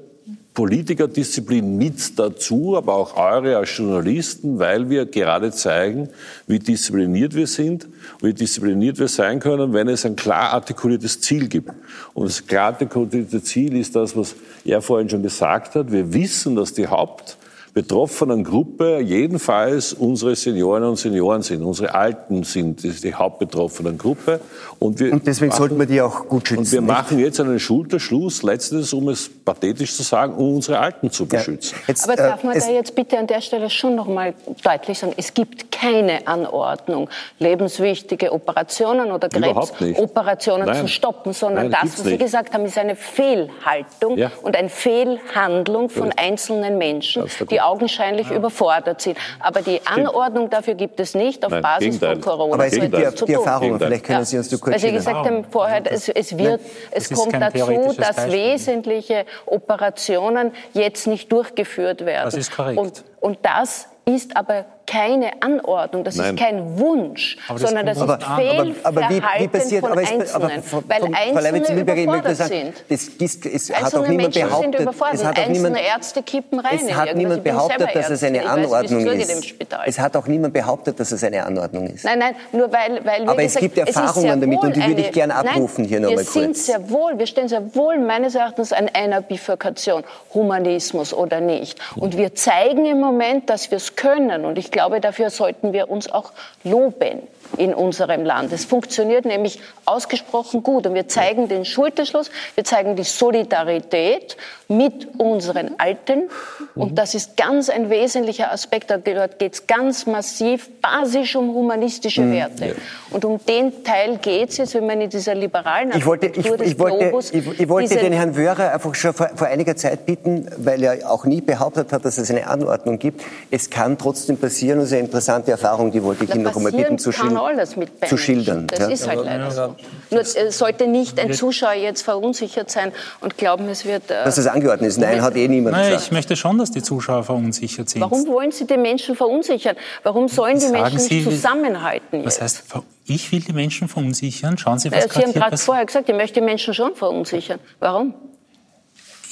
[0.54, 6.10] Politikerdisziplin mit dazu, aber auch eure als Journalisten, weil wir gerade zeigen,
[6.46, 7.88] wie diszipliniert wir sind
[8.22, 11.72] wie diszipliniert wir sein können, wenn es ein klar artikuliertes Ziel gibt.
[12.14, 15.92] Und das klar artikulierte Ziel ist das, was er vorhin schon gesagt hat.
[15.92, 17.38] Wir wissen, dass die Haupt
[17.74, 24.42] betroffenen Gruppe jedenfalls unsere Senioren und Senioren sind, unsere Alten sind, die hauptbetroffenen Gruppe.
[24.80, 26.60] Und, wir und deswegen machen, sollten wir die auch gut schützen.
[26.60, 26.90] Und wir nicht?
[26.90, 31.78] machen jetzt einen Schulterschluss, letztens, um es pathetisch zu sagen, um unsere Alten zu beschützen.
[31.82, 31.84] Ja.
[31.88, 35.00] Jetzt, Aber darf man äh, da jetzt bitte an der Stelle schon noch mal deutlich
[35.00, 42.06] sagen, es gibt keine Anordnung, lebenswichtige Operationen oder Krebsoperationen zu stoppen, sondern Nein, das, was
[42.06, 44.32] Sie gesagt haben, ist eine Fehlhaltung ja.
[44.42, 48.36] und eine Fehlhandlung von einzelnen Menschen, die augenscheinlich ja.
[48.36, 49.18] überfordert sind.
[49.40, 52.14] Aber die Anordnung dafür gibt es nicht auf Nein, Basis Gegenteil.
[52.14, 52.54] von Corona.
[52.56, 55.26] Aber es gibt die, die Erfahrungen, vielleicht können Sie uns da kurz Weil Sie gesagt
[55.26, 58.34] haben vorher, es, es, wird, es kommt dazu, dass Beispiel.
[58.34, 62.26] wesentliche Operationen jetzt nicht durchgeführt werden.
[62.26, 62.78] Das ist korrekt.
[62.78, 66.36] Und, und das ist aber keine Anordnung, das Nein.
[66.36, 69.94] ist kein Wunsch, das sondern das ist aber, Fehlverhalten aber, aber wie, wie passiert, von
[69.94, 70.50] aber es, Einzelnen, aber,
[70.88, 72.84] weil von, Einzelne von überfordert sagen, sind.
[72.90, 75.78] Das ist, es Einzelne hat auch niemand Menschen behauptet, sind überfordert es hat auch niemand,
[75.78, 76.80] Ärzte kippen rein.
[76.86, 79.56] Es hat niemand behauptet, dass es eine Anordnung ist.
[79.86, 82.04] Es hat auch niemand behauptet, dass es eine Anordnung ist.
[82.04, 85.36] Nein, nein, nur weil, weil aber es gibt Erfahrungen damit und die würde ich gerne
[85.36, 86.36] abrufen hier nochmal kurz.
[86.36, 91.40] Wir sind sehr wohl, wir stehen sehr wohl meines Erachtens an einer Bifurkation, Humanismus oder
[91.40, 91.80] nicht.
[91.96, 95.74] Und wir zeigen im Moment, dass wir es können und ich glaube, dafür sollten sollten
[95.74, 96.32] wir uns auch
[96.64, 98.52] loben in unserem Land.
[98.54, 104.38] Es funktioniert nämlich ausgesprochen gut und wir zeigen den Schulterschluss, wir zeigen die Solidarität
[104.68, 106.30] mit unseren Alten
[106.76, 108.90] und das ist ganz ein wesentlicher Aspekt.
[108.90, 112.34] Dort geht es ganz massiv, basisch um humanistische mhm.
[112.34, 112.76] Werte.
[113.10, 116.38] Und um den Teil geht es jetzt, wenn man in dieser liberalen ich wollte, ich,
[116.38, 120.06] ich wollte, Globus, ich, ich wollte den Herrn Wörer einfach schon vor, vor einiger Zeit
[120.06, 123.22] bitten, weil er auch nie behauptet hat, dass es eine Anordnung gibt.
[123.50, 126.56] Es kann trotzdem passieren, und das ist eine interessante Erfahrung, die wollte ich Ihnen noch
[126.56, 127.12] einmal bitten zu,
[127.50, 128.68] schil zu schildern.
[128.68, 128.88] Das ja.
[128.88, 129.76] ist halt leider so.
[130.10, 134.10] Nur es sollte nicht ein Zuschauer jetzt verunsichert sein und glauben, es wird...
[134.12, 134.98] Äh, dass es angeordnet ist.
[134.98, 136.06] Nein, hat eh niemand Nein, gesagt.
[136.06, 138.02] Ich möchte schon, dass die Zuschauer verunsichert sind.
[138.02, 139.76] Warum wollen Sie die Menschen verunsichern?
[140.04, 142.26] Warum sollen die Menschen Sie, nicht zusammenhalten?
[142.26, 142.64] Was heißt,
[143.06, 144.58] ich will die Menschen verunsichern?
[144.58, 147.60] Schauen Sie, was Sie haben gerade vorher gesagt, ich möchte die Menschen schon verunsichern.
[147.80, 148.14] Warum?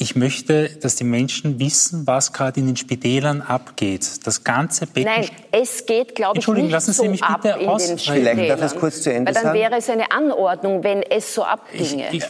[0.02, 4.26] Ich möchte, dass die Menschen wissen, was gerade in den Spitälern abgeht.
[4.26, 5.12] Das ganze Becken.
[5.14, 8.38] Nein, es geht, glaube ich, nicht lassen Sie mich so bitte ab in den Spitälern.
[8.38, 9.60] Vielleicht darf ich es kurz zu Ende Weil dann sagen.
[9.60, 12.08] wäre es eine Anordnung, wenn es so abginge.
[12.14, 12.26] Ich, ich,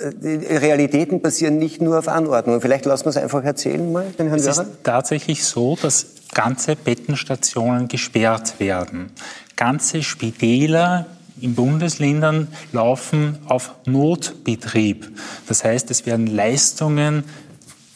[0.00, 2.60] die Realitäten basieren nicht nur auf Anordnungen.
[2.60, 6.76] Vielleicht lassen wir es einfach erzählen mal, den Herrn Es ist tatsächlich so, dass ganze
[6.76, 9.12] Bettenstationen gesperrt werden.
[9.56, 11.06] Ganze Spitäler
[11.40, 15.10] in Bundesländern laufen auf Notbetrieb.
[15.48, 17.24] Das heißt, es werden Leistungen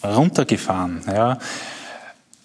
[0.03, 1.03] runtergefahren.
[1.07, 1.39] Ja.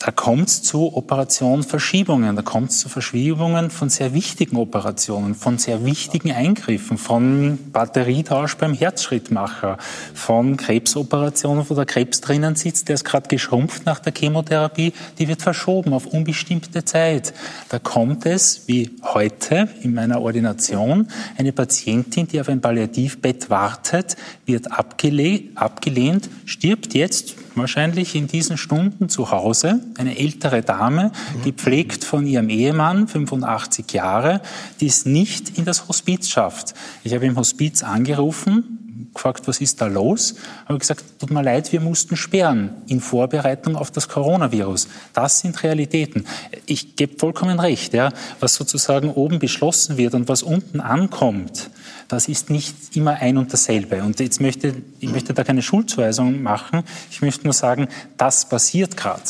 [0.06, 5.58] Da kommt es zu Operationenverschiebungen, da kommt es zu Verschiebungen von sehr wichtigen Operationen, von
[5.58, 9.78] sehr wichtigen Eingriffen, von Batterietausch beim Herzschrittmacher,
[10.14, 15.30] von Krebsoperationen, wo der Krebs drinnen sitzt, der ist gerade geschrumpft nach der Chemotherapie, die
[15.30, 17.34] wird verschoben auf unbestimmte Zeit.
[17.70, 24.18] Da kommt es, wie heute in meiner Ordination, eine Patientin, die auf ein Palliativbett wartet,
[24.46, 31.12] wird abgelehnt, stirbt jetzt wahrscheinlich in diesen Stunden zu Hause, eine ältere Dame,
[31.44, 34.42] gepflegt von ihrem Ehemann, 85 Jahre,
[34.80, 36.74] die es nicht in das Hospiz schafft.
[37.04, 38.80] Ich habe im Hospiz angerufen,
[39.14, 40.36] gefragt, was ist da los?
[40.66, 44.88] Habe gesagt, tut mir leid, wir mussten sperren in Vorbereitung auf das Coronavirus.
[45.14, 46.26] Das sind Realitäten.
[46.66, 51.70] Ich gebe vollkommen recht, ja, was sozusagen oben beschlossen wird und was unten ankommt
[52.14, 54.04] das ist nicht immer ein und dasselbe.
[54.04, 56.84] Und jetzt möchte ich möchte da keine Schuldzuweisung machen.
[57.12, 59.22] Ich möchte nur sagen, das passiert gerade.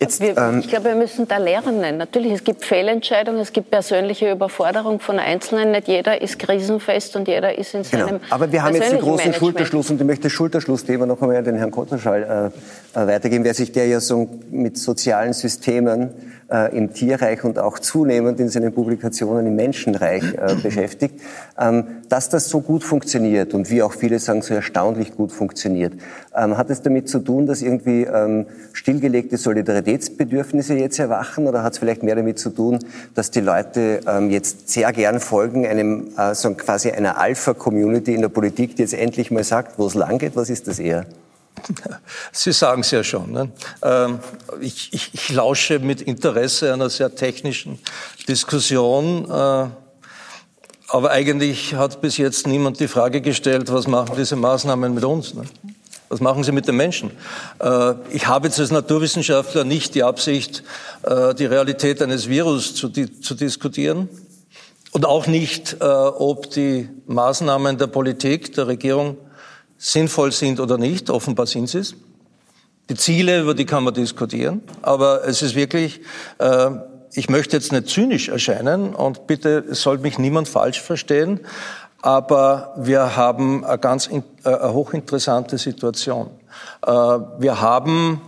[0.00, 1.96] Jetzt, wir, ähm, ich glaube, wir müssen da lernen.
[1.96, 5.72] Natürlich, es gibt Fehlentscheidungen, es gibt persönliche Überforderung von Einzelnen.
[5.72, 8.06] Nicht jeder ist krisenfest und jeder ist in genau.
[8.06, 8.34] seinem genau.
[8.34, 9.36] Aber wir haben jetzt den großen Management.
[9.36, 12.52] Schulterschluss und ich möchte das Schulterschlussthema noch einmal an den Herrn Kotterschall
[12.94, 16.10] äh, äh, weitergeben, wer sich der ja so mit sozialen Systemen
[16.50, 21.20] äh, im Tierreich und auch zunehmend in seinen Publikationen im Menschenreich äh, beschäftigt,
[21.58, 25.94] ähm, dass das so gut funktioniert und wie auch viele sagen, so erstaunlich gut funktioniert.
[26.34, 31.74] Ähm, hat es damit zu tun, dass irgendwie ähm, stillgelegte Solidaritätsbedürfnisse jetzt erwachen oder hat
[31.74, 32.78] es vielleicht mehr damit zu tun,
[33.14, 38.22] dass die Leute ähm, jetzt sehr gern folgen einem äh, so quasi einer Alpha-Community in
[38.22, 40.36] der Politik, die jetzt endlich mal sagt, wo es lang geht?
[40.36, 41.04] Was ist das eher?
[42.32, 43.32] Sie sagen es ja schon.
[43.32, 43.50] Ne?
[43.82, 44.18] Ähm,
[44.60, 47.78] ich, ich, ich, lausche mit Interesse einer sehr technischen
[48.28, 49.24] Diskussion.
[49.30, 49.68] Äh,
[50.90, 55.34] aber eigentlich hat bis jetzt niemand die Frage gestellt, was machen diese Maßnahmen mit uns?
[55.34, 55.42] Ne?
[56.08, 57.10] Was machen sie mit den Menschen?
[57.58, 60.62] Äh, ich habe jetzt als Naturwissenschaftler nicht die Absicht,
[61.02, 64.08] äh, die Realität eines Virus zu, zu diskutieren.
[64.90, 69.18] Und auch nicht, ob die Maßnahmen der Politik, der Regierung
[69.78, 71.08] sinnvoll sind oder nicht.
[71.08, 71.94] Offenbar sind sie es.
[72.90, 74.62] Die Ziele, über die kann man diskutieren.
[74.82, 76.00] Aber es ist wirklich,
[76.38, 76.70] äh,
[77.12, 81.40] ich möchte jetzt nicht zynisch erscheinen und bitte soll mich niemand falsch verstehen.
[82.00, 86.30] Aber wir haben eine ganz äh, eine hochinteressante Situation.
[86.86, 88.20] Äh, wir haben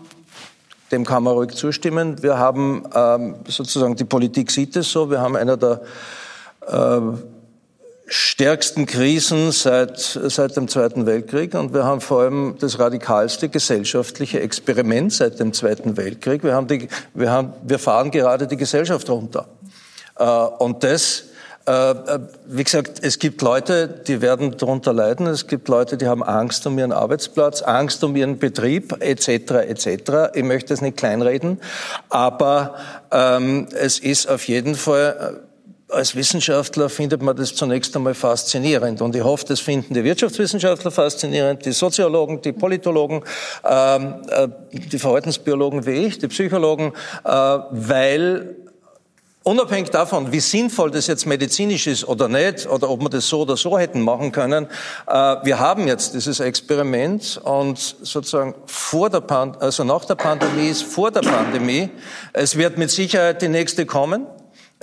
[0.91, 2.23] dem kann man ruhig zustimmen.
[2.23, 5.83] Wir haben ähm, sozusagen, die Politik sieht es so, wir haben einer der
[6.67, 7.01] äh,
[8.11, 14.41] stärksten Krisen seit, seit dem Zweiten Weltkrieg und wir haben vor allem das radikalste gesellschaftliche
[14.41, 16.43] Experiment seit dem Zweiten Weltkrieg.
[16.43, 19.47] Wir, haben die, wir, haben, wir fahren gerade die Gesellschaft runter.
[20.19, 21.27] Äh, und das,
[21.69, 25.29] äh, äh, wie gesagt, es gibt Leute, die werden darunter leiden.
[25.29, 29.29] Es gibt Leute, die haben Angst um ihren Arbeitsplatz, Angst um ihren Betrieb, etc.,
[29.69, 30.35] etc.
[30.35, 31.61] Ich möchte es nicht kleinreden,
[32.09, 32.75] aber
[33.13, 35.45] ähm, es ist auf jeden Fall
[35.93, 39.01] als Wissenschaftler findet man das zunächst einmal faszinierend.
[39.01, 43.23] Und ich hoffe, das finden die Wirtschaftswissenschaftler faszinierend, die Soziologen, die Politologen,
[43.69, 46.93] ähm, äh, die Verhaltensbiologen wie ich, die Psychologen,
[47.25, 48.57] äh, weil
[49.43, 53.41] Unabhängig davon, wie sinnvoll das jetzt medizinisch ist oder nicht, oder ob wir das so
[53.41, 54.67] oder so hätten machen können,
[55.07, 60.69] äh, wir haben jetzt dieses Experiment und sozusagen vor der Pan also nach der Pandemie
[60.69, 61.89] ist vor der Pandemie.
[62.35, 64.27] Es wird mit Sicherheit die nächste kommen.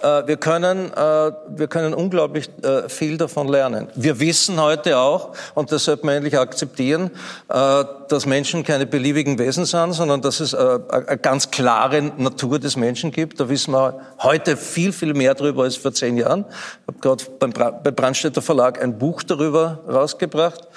[0.01, 3.87] Äh, wir können, äh, wir können unglaublich äh, viel davon lernen.
[3.95, 7.11] Wir wissen heute auch, und das sollte man endlich akzeptieren,
[7.47, 13.11] dass Menschen keine beliebigen Wesen sind, sondern dass es eine ganz klare Natur des Menschen
[13.11, 13.39] gibt.
[13.39, 16.45] Da wissen wir heute viel, viel mehr darüber als vor zehn Jahren.
[16.47, 20.67] Ich habe gerade beim Brandstätter Verlag ein Buch darüber rausgebracht.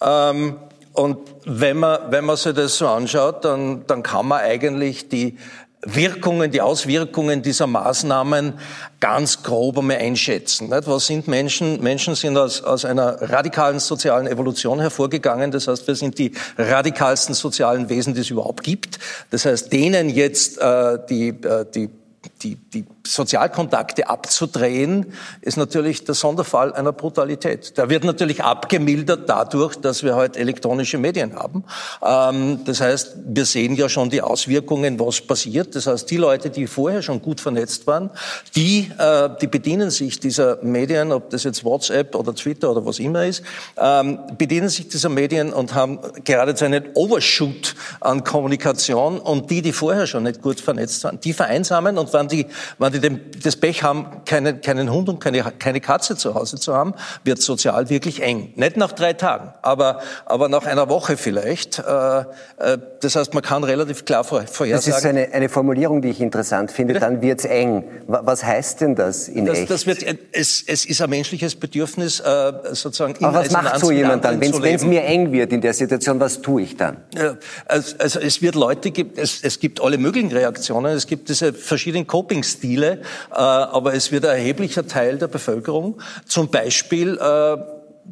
[0.00, 0.56] Ähm,
[0.92, 5.36] und wenn man, wenn man sich das so anschaut, dann, dann kann man eigentlich die
[5.86, 8.54] Wirkungen, die Auswirkungen dieser Maßnahmen
[9.00, 10.70] ganz grob einmal einschätzen.
[10.70, 11.82] Was sind Menschen?
[11.82, 15.50] Menschen sind aus, aus einer radikalen sozialen Evolution hervorgegangen.
[15.50, 18.98] Das heißt, wir sind die radikalsten sozialen Wesen, die es überhaupt gibt.
[19.30, 21.90] Das heißt, denen jetzt äh, die, äh, die
[22.42, 27.76] die, die Sozialkontakte abzudrehen, ist natürlich der Sonderfall einer Brutalität.
[27.76, 31.64] Der wird natürlich abgemildert dadurch, dass wir heute elektronische Medien haben.
[32.04, 35.74] Ähm, das heißt, wir sehen ja schon die Auswirkungen, was passiert.
[35.74, 38.10] Das heißt, die Leute, die vorher schon gut vernetzt waren,
[38.54, 42.98] die, äh, die bedienen sich dieser Medien, ob das jetzt WhatsApp oder Twitter oder was
[42.98, 43.42] immer ist,
[43.76, 49.72] ähm, bedienen sich dieser Medien und haben geradezu einen Overshoot an Kommunikation und die, die
[49.72, 52.46] vorher schon nicht gut vernetzt waren, die vereinsamen und wenn die,
[52.78, 56.56] wenn die dem, das Pech haben, keinen, keinen Hund und keine, keine Katze zu Hause
[56.56, 56.94] zu haben,
[57.24, 58.52] wird sozial wirklich eng.
[58.56, 61.78] Nicht nach drei Tagen, aber, aber nach einer Woche vielleicht.
[61.78, 62.24] Äh, äh,
[63.00, 64.72] das heißt, man kann relativ klar vorhersagen.
[64.72, 66.94] Das ist eine, eine Formulierung, die ich interessant finde.
[66.94, 67.84] Dann wird's eng.
[68.06, 69.70] Was heißt denn das in das, echt?
[69.70, 73.14] Das wird, es, es ist ein menschliches Bedürfnis, äh, sozusagen.
[73.24, 76.20] Aber was macht so jemand dann, wenn es mir eng wird in der Situation?
[76.20, 76.98] Was tue ich dann?
[77.68, 80.96] Also es wird Leute gibt, es, es gibt alle möglichen Reaktionen.
[80.96, 83.02] Es gibt diese verschiedenen Coping-Stile, äh,
[83.34, 87.56] aber es wird ein erheblicher Teil der Bevölkerung zum Beispiel, äh,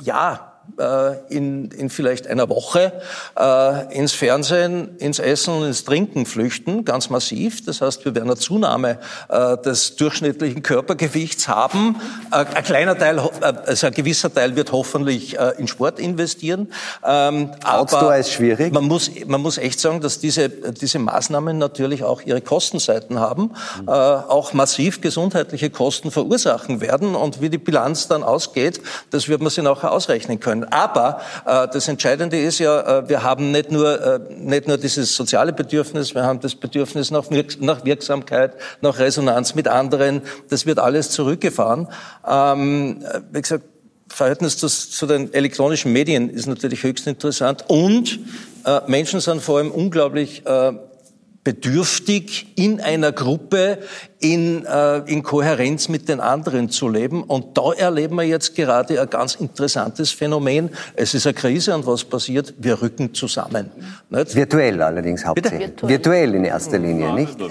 [0.02, 2.92] ja, äh, in, in vielleicht einer Woche
[3.38, 7.64] äh, ins Fernsehen, ins Essen und ins Trinken flüchten, ganz massiv.
[7.64, 8.98] Das heißt, wir werden eine Zunahme
[9.28, 12.00] äh, des durchschnittlichen Körpergewichts haben.
[12.32, 16.72] Äh, ein kleiner Teil, äh, also ein gewisser Teil wird hoffentlich äh, in Sport investieren.
[17.06, 18.72] Ähm, Outdoor ist schwierig.
[18.72, 23.52] Man muss, man muss echt sagen, dass diese, diese Maßnahmen natürlich auch ihre Kostenseiten haben,
[23.80, 23.88] mhm.
[23.88, 27.14] äh, auch massiv gesundheitliche Kosten verursachen werden.
[27.14, 31.68] Und wie die Bilanz dann ausgeht, das wird man sich nachher ausrechnen können Aber äh,
[31.72, 36.14] das Entscheidende ist ja, äh, wir haben nicht nur, äh, nicht nur dieses soziale Bedürfnis,
[36.14, 40.22] wir haben das Bedürfnis nach, Wirk nach Wirksamkeit, nach Resonanz mit anderen.
[40.48, 41.88] Das wird alles zurückgefahren.
[42.26, 43.64] Ähm, wie gesagt,
[44.08, 48.20] Verhältnis zu, zu, den elektronischen Medien ist natürlich höchst interessant und
[48.64, 50.72] äh, Menschen sind vor allem unglaublich äh,
[51.44, 53.78] bedürftig, in einer Gruppe
[54.20, 57.22] in, äh, in Kohärenz mit den anderen zu leben.
[57.22, 60.70] Und da erleben wir jetzt gerade ein ganz interessantes Phänomen.
[60.94, 62.54] Es ist eine Krise und was passiert?
[62.58, 63.70] Wir rücken zusammen.
[64.10, 64.34] Nicht?
[64.34, 65.60] Virtuell allerdings hauptsächlich.
[65.60, 65.90] Virtuell.
[65.90, 67.40] Virtuell in erster Linie, nicht?
[67.40, 67.48] Äh,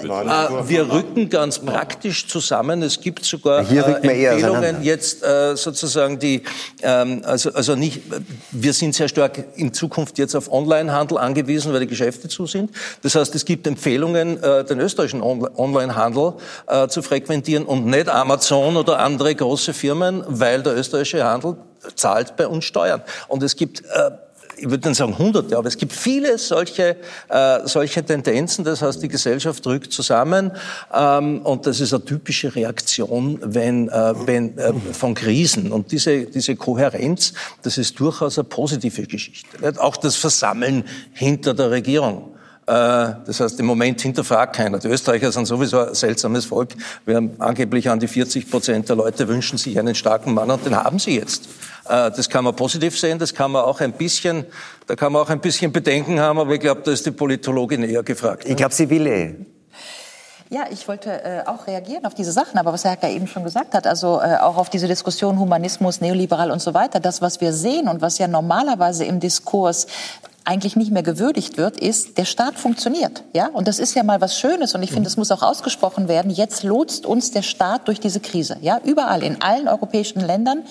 [0.68, 2.82] wir rücken ganz praktisch zusammen.
[2.82, 6.42] Es gibt sogar äh, Empfehlungen jetzt äh, sozusagen die,
[6.82, 8.02] ähm, also, also nicht,
[8.50, 12.70] wir sind sehr stark in Zukunft jetzt auf Onlinehandel angewiesen, weil die Geschäfte zu sind.
[13.02, 16.34] Das heißt, es gibt Empfehlungen, äh, den österreichischen Onlinehandel
[16.66, 21.56] äh, zu frequentieren und nicht Amazon oder andere große Firmen, weil der österreichische Handel
[21.94, 23.02] zahlt bei uns Steuern.
[23.28, 24.10] Und es gibt äh,
[24.56, 26.96] ich würde nicht sagen hunderte, aber es gibt viele solche,
[27.28, 28.64] äh, solche Tendenzen.
[28.64, 30.52] Das heißt, die Gesellschaft rückt zusammen
[30.94, 35.72] ähm, und das ist eine typische Reaktion wenn, äh, wenn, äh, von Krisen.
[35.72, 37.32] Und diese, diese Kohärenz,
[37.62, 39.48] das ist durchaus eine positive Geschichte.
[39.78, 42.33] Auch das Versammeln hinter der Regierung.
[42.66, 44.78] Äh, das heißt, im Moment hinterfragt keiner.
[44.78, 46.70] Die Österreicher sind sowieso ein seltsames Volk.
[47.04, 50.64] Wir haben angeblich an die 40 Prozent der Leute wünschen sich einen starken Mann und
[50.64, 51.46] den haben sie jetzt.
[51.86, 54.46] Äh, das kann man positiv sehen, das kann man auch ein bisschen,
[54.86, 57.82] da kann man auch ein bisschen Bedenken haben, aber ich glaube, da ist die Politologin
[57.82, 58.44] eher gefragt.
[58.46, 59.34] Ich glaube, sie will eh.
[60.50, 63.44] Ja, ich wollte äh, auch reagieren auf diese Sachen, aber was Herr Hacker eben schon
[63.44, 67.40] gesagt hat, also äh, auch auf diese Diskussion Humanismus, Neoliberal und so weiter, das, was
[67.40, 69.86] wir sehen und was ja normalerweise im Diskurs
[70.44, 73.22] eigentlich nicht mehr gewürdigt wird, ist, der Staat funktioniert.
[73.32, 73.48] Ja?
[73.48, 76.30] Und das ist ja mal was Schönes und ich finde, es muss auch ausgesprochen werden.
[76.30, 78.58] Jetzt lotst uns der Staat durch diese Krise.
[78.60, 78.78] Ja?
[78.84, 80.62] Überall, in allen europäischen Ländern.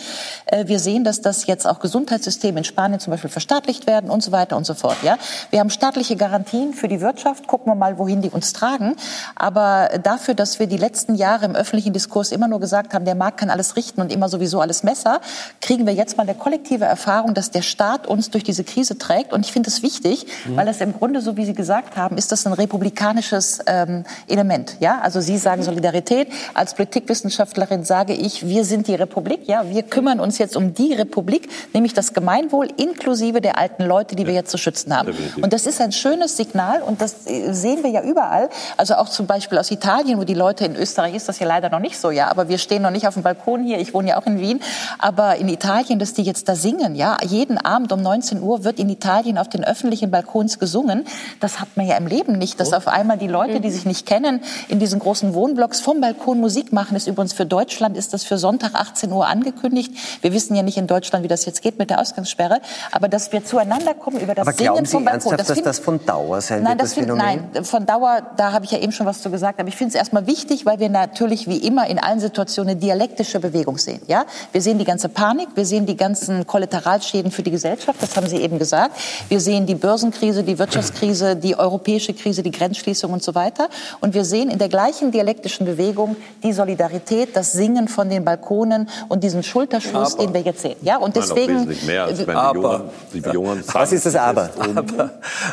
[0.46, 4.22] Äh, wir sehen, dass das jetzt auch Gesundheitssysteme in Spanien zum Beispiel verstaatlicht werden und
[4.22, 4.98] so weiter und so fort.
[5.02, 5.18] Ja?
[5.50, 7.48] Wir haben staatliche Garantien für die Wirtschaft.
[7.48, 8.96] Gucken wir mal, wohin die uns tragen.
[9.36, 13.16] Aber dafür, dass wir die letzten Jahre im öffentlichen Diskurs immer nur gesagt haben, der
[13.16, 15.20] Markt kann alles richten und immer sowieso alles Messer,
[15.62, 19.34] kriegen wir jetzt mal eine kollektive Erfahrung, dass der Staat uns durch diese Krise trägt.
[19.34, 20.58] Und ich finde, finde es wichtig, mhm.
[20.58, 24.76] weil es im Grunde, so wie Sie gesagt haben, ist das ein republikanisches ähm, Element.
[24.80, 26.28] Ja, also Sie sagen Solidarität.
[26.54, 29.48] Als Politikwissenschaftlerin sage ich, wir sind die Republik.
[29.48, 34.16] Ja, wir kümmern uns jetzt um die Republik, nämlich das Gemeinwohl inklusive der alten Leute,
[34.16, 35.14] die wir jetzt zu schützen haben.
[35.42, 38.50] Und das ist ein schönes Signal und das äh, sehen wir ja überall.
[38.78, 41.70] Also auch zum Beispiel aus Italien, wo die Leute in Österreich ist das ja leider
[41.70, 43.80] noch nicht so, ja, aber wir stehen noch nicht auf dem Balkon hier.
[43.80, 44.60] Ich wohne ja auch in Wien,
[45.00, 48.80] aber in Italien, dass die jetzt da singen, ja, jeden Abend um 19 Uhr wird
[48.80, 51.06] in Italien auf den öffentlichen Balkons gesungen.
[51.40, 52.78] Das hat man ja im Leben nicht, dass oh.
[52.78, 56.74] auf einmal die Leute, die sich nicht kennen, in diesen großen Wohnblocks vom Balkon Musik
[56.74, 56.94] machen.
[56.94, 59.92] Das ist übrigens für Deutschland ist das für Sonntag 18 Uhr angekündigt.
[60.22, 62.60] Wir wissen ja nicht in Deutschland, wie das jetzt geht mit der Ausgangssperre,
[62.92, 65.38] aber dass wir zueinander kommen über das aber Singen vom Balkon.
[65.38, 68.52] Das dass das von Dauer sein nein, wird, das, das find, Nein, von Dauer, da
[68.52, 70.80] habe ich ja eben schon was zu gesagt, aber ich finde es erstmal wichtig, weil
[70.80, 74.02] wir natürlich wie immer in allen Situationen eine dialektische Bewegung sehen.
[74.08, 74.26] Ja?
[74.52, 78.28] Wir sehen die ganze Panik, wir sehen die ganzen Kollateralschäden für die Gesellschaft, das haben
[78.28, 78.96] Sie eben gesagt.
[79.30, 83.70] Wir sehen die Börsenkrise, die Wirtschaftskrise, die europäische Krise, die Grenzschließung und so weiter.
[84.00, 88.90] Und wir sehen in der gleichen dialektischen Bewegung die Solidarität, das Singen von den Balkonen
[89.10, 90.78] und diesen Schulterschluss, aber, den wir jetzt sehen.
[90.82, 91.68] Ja, und deswegen.
[91.86, 94.50] Mehr als meine, aber, die Jungen, die Jungen was ist das Aber?
[94.58, 94.78] Um,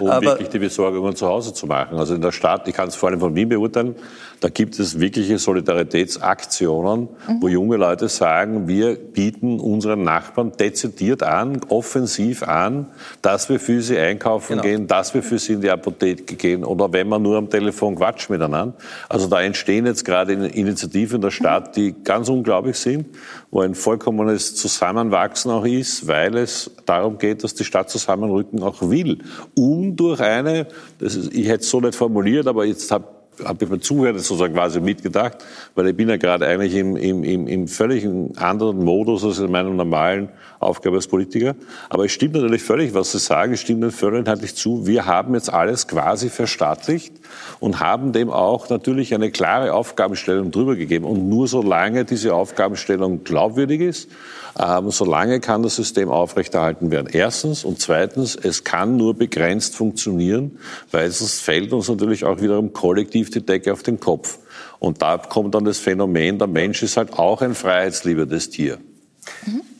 [0.01, 1.99] um aber, wirklich die Besorgungen zu Hause zu machen.
[1.99, 3.97] Also in der Stadt, ich kann es vor allem von Wien beurteilen,
[4.41, 7.43] da gibt es wirkliche Solidaritätsaktionen, mhm.
[7.43, 12.87] wo junge Leute sagen, wir bieten unseren Nachbarn dezidiert an, offensiv an,
[13.21, 14.63] dass wir für sie einkaufen genau.
[14.63, 17.97] gehen, dass wir für sie in die Apotheke gehen oder wenn man nur am Telefon
[17.97, 18.75] quatscht miteinander.
[19.09, 23.07] Also da entstehen jetzt gerade Initiativen in der Stadt, die ganz unglaublich sind,
[23.51, 28.83] wo ein vollkommenes Zusammenwachsen auch ist, weil es darum geht, dass die Stadt zusammenrücken auch
[28.83, 29.19] will,
[29.55, 30.67] um durch eine,
[30.99, 34.19] das ist, ich hätte es so nicht formuliert, aber jetzt habe habe ich mir zuhören
[34.19, 35.39] sozusagen quasi mitgedacht,
[35.75, 39.51] weil ich bin ja gerade eigentlich im, im, im, im völlig anderen Modus als in
[39.51, 40.29] meinem normalen
[40.59, 41.55] Aufgabe als Politiker.
[41.89, 44.87] Aber es stimmt natürlich völlig, was Sie sagen, es stimmt völlig inhaltlich zu.
[44.87, 47.15] Wir haben jetzt alles quasi verstaatlicht
[47.61, 51.05] und haben dem auch natürlich eine klare Aufgabenstellung drüber gegeben.
[51.05, 54.11] Und nur solange diese Aufgabenstellung glaubwürdig ist,
[54.59, 57.09] ähm, solange kann das System aufrechterhalten werden.
[57.13, 57.65] Erstens.
[57.65, 60.59] Und zweitens, es kann nur begrenzt funktionieren,
[60.91, 64.39] weil es fällt uns natürlich auch wiederum kollektiv die Decke auf den Kopf.
[64.79, 68.79] Und da kommt dann das Phänomen, der Mensch ist halt auch ein freiheitsliebendes Tier.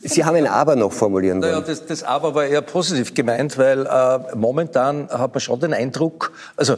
[0.03, 1.51] Sie haben ein Aber noch formulieren wollen.
[1.51, 5.73] Naja, das, das Aber war eher positiv gemeint, weil äh, momentan hat man schon den
[5.73, 6.75] Eindruck, also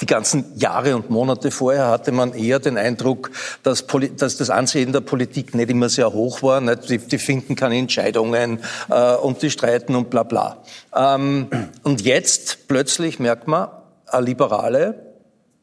[0.00, 3.30] die ganzen Jahre und Monate vorher hatte man eher den Eindruck,
[3.62, 6.60] dass, dass das Ansehen der Politik nicht immer sehr hoch war.
[6.60, 6.90] Nicht?
[6.90, 8.60] Die, die finden keine Entscheidungen
[8.90, 10.58] äh, und die streiten und bla bla.
[10.94, 11.48] Ähm,
[11.82, 13.68] und jetzt plötzlich merkt man,
[14.06, 15.05] eine liberale,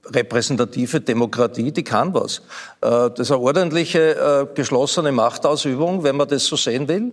[0.06, 2.40] repräsentative Demokratie, die kann was.
[2.82, 7.12] Äh, das ist eine ordentliche, äh, geschlossene Machtausübung, wenn man das so sehen will.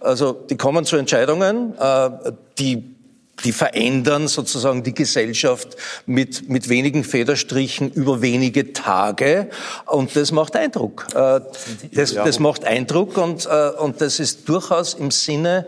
[0.00, 2.10] Also die kommen zu Entscheidungen, äh,
[2.58, 2.94] die
[3.42, 9.50] die verändern sozusagen die Gesellschaft mit, mit wenigen Federstrichen über wenige Tage.
[9.86, 11.08] Und das macht Eindruck.
[11.12, 13.48] Das, das macht Eindruck und,
[13.80, 15.66] und das ist durchaus im Sinne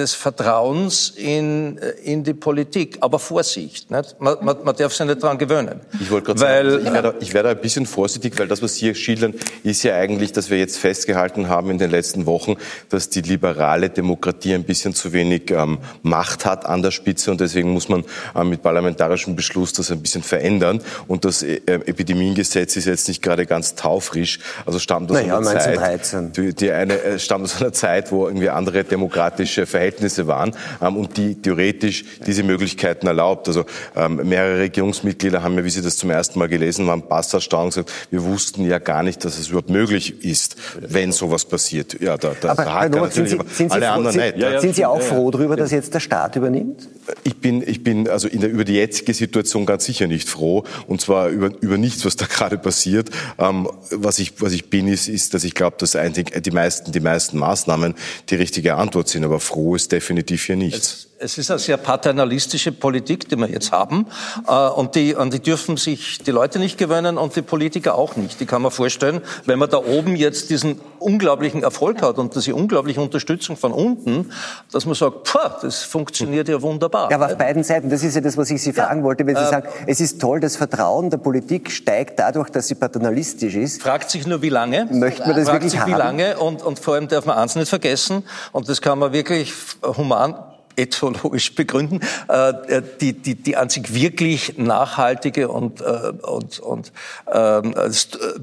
[0.00, 2.98] des Vertrauens in, äh, in die Politik.
[3.00, 4.16] Aber Vorsicht, nicht?
[4.20, 5.80] Man, man, man darf sich nicht daran gewöhnen.
[6.00, 8.86] Ich wollte gerade sagen, ich werde, ich werde ein bisschen vorsichtig, weil das, was Sie
[8.86, 12.56] hier schildern, ist ja eigentlich, dass wir jetzt festgehalten haben in den letzten Wochen,
[12.88, 17.40] dass die liberale Demokratie ein bisschen zu wenig ähm, Macht hat an der Spitze und
[17.40, 20.80] deswegen muss man ähm, mit parlamentarischem Beschluss das ein bisschen verändern.
[21.06, 25.58] Und das äh, Epidemiengesetz ist jetzt nicht gerade ganz taufrisch, also stammt aus naja, einer
[25.58, 30.26] Zeit, die, die eine, äh, stammt aus einer Zeit, wo irgendwie andere demokratische Verhältnisse Verhältnisse
[30.26, 33.48] waren ähm, und die theoretisch diese Möglichkeiten erlaubt.
[33.48, 33.64] Also
[33.96, 37.74] ähm, mehrere Regierungsmitglieder haben ja, wie Sie das zum ersten Mal gelesen haben, Pass erstaunt
[37.74, 42.00] gesagt, wir wussten ja gar nicht, dass es überhaupt möglich ist, wenn sowas passiert.
[42.00, 44.38] Ja, da, da, aber, da Norbert, sind Sie, sind alle froh, anderen sind, nicht.
[44.38, 46.88] Ja, sind Sie auch froh darüber, dass jetzt der Staat übernimmt?
[47.24, 50.64] Ich bin, ich bin also in der, über die jetzige Situation ganz sicher nicht froh
[50.86, 53.10] und zwar über, über nichts, was da gerade passiert.
[53.38, 56.92] Ähm, was ich, was ich bin, ist, ist, dass ich glaube, dass eigentlich die meisten,
[56.92, 57.94] die meisten Maßnahmen
[58.28, 59.24] die richtige Antwort sind.
[59.24, 60.86] Aber froh ist definitiv hier nichts.
[60.86, 64.06] Es ist eine sehr paternalistische Politik, die wir jetzt haben.
[64.48, 68.16] Äh, und die, und die dürfen sich die Leute nicht gewöhnen und die Politiker auch
[68.16, 68.40] nicht.
[68.40, 72.54] Die kann man vorstellen, wenn man da oben jetzt diesen unglaublichen Erfolg hat und diese
[72.54, 74.32] unglaubliche Unterstützung von unten,
[74.72, 77.10] dass man sagt, Pah, das funktioniert ja wunderbar.
[77.10, 79.26] Ja, aber auf beiden Seiten, das ist ja das, was ich Sie fragen ja, wollte,
[79.26, 82.74] wenn Sie äh, sagen, es ist toll, das Vertrauen der Politik steigt dadurch, dass sie
[82.74, 83.82] paternalistisch ist.
[83.82, 84.86] Fragt sich nur, wie lange?
[84.90, 85.92] Möchte man das fragt wirklich sich, haben?
[85.92, 86.38] wie lange?
[86.38, 89.52] Und, und vor allem darf man eins nicht vergessen, und das kann man wirklich
[89.82, 90.34] human
[90.76, 96.92] ethologisch begründen, äh, die, die, die an sich wirklich nachhaltige und, äh, und, und
[97.32, 97.74] ähm,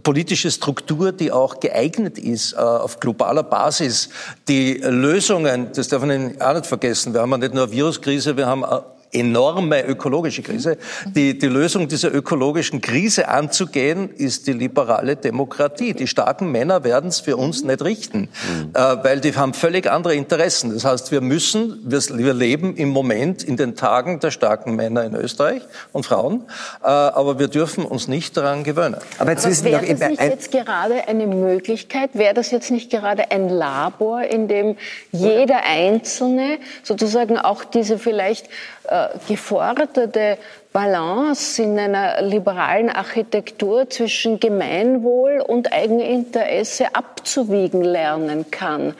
[0.03, 4.09] politische Struktur, die auch geeignet ist, äh, auf globaler Basis
[4.47, 8.37] die Lösungen, das darf man auch nicht vergessen, wir haben ja nicht nur eine Viruskrise,
[8.37, 8.63] wir haben
[9.11, 10.77] enorme ökologische Krise.
[11.05, 15.93] Die, die Lösung dieser ökologischen Krise anzugehen, ist die liberale Demokratie.
[15.93, 18.71] Die starken Männer werden es für uns nicht richten, mhm.
[18.73, 20.73] äh, weil die haben völlig andere Interessen.
[20.73, 25.03] Das heißt, wir müssen, wir, wir, leben im Moment in den Tagen der starken Männer
[25.03, 25.61] in Österreich
[25.93, 26.43] und Frauen,
[26.83, 28.97] äh, aber wir dürfen uns nicht daran gewöhnen.
[29.17, 32.11] Aber jetzt wissen wäre das nicht jetzt gerade eine Möglichkeit?
[32.13, 34.75] Wäre das jetzt nicht gerade ein Labor, in dem
[35.11, 38.49] jeder Einzelne sozusagen auch diese vielleicht
[39.27, 40.37] geforderte
[40.73, 48.93] Balance in einer liberalen Architektur zwischen Gemeinwohl und Eigeninteresse abzuwiegen lernen kann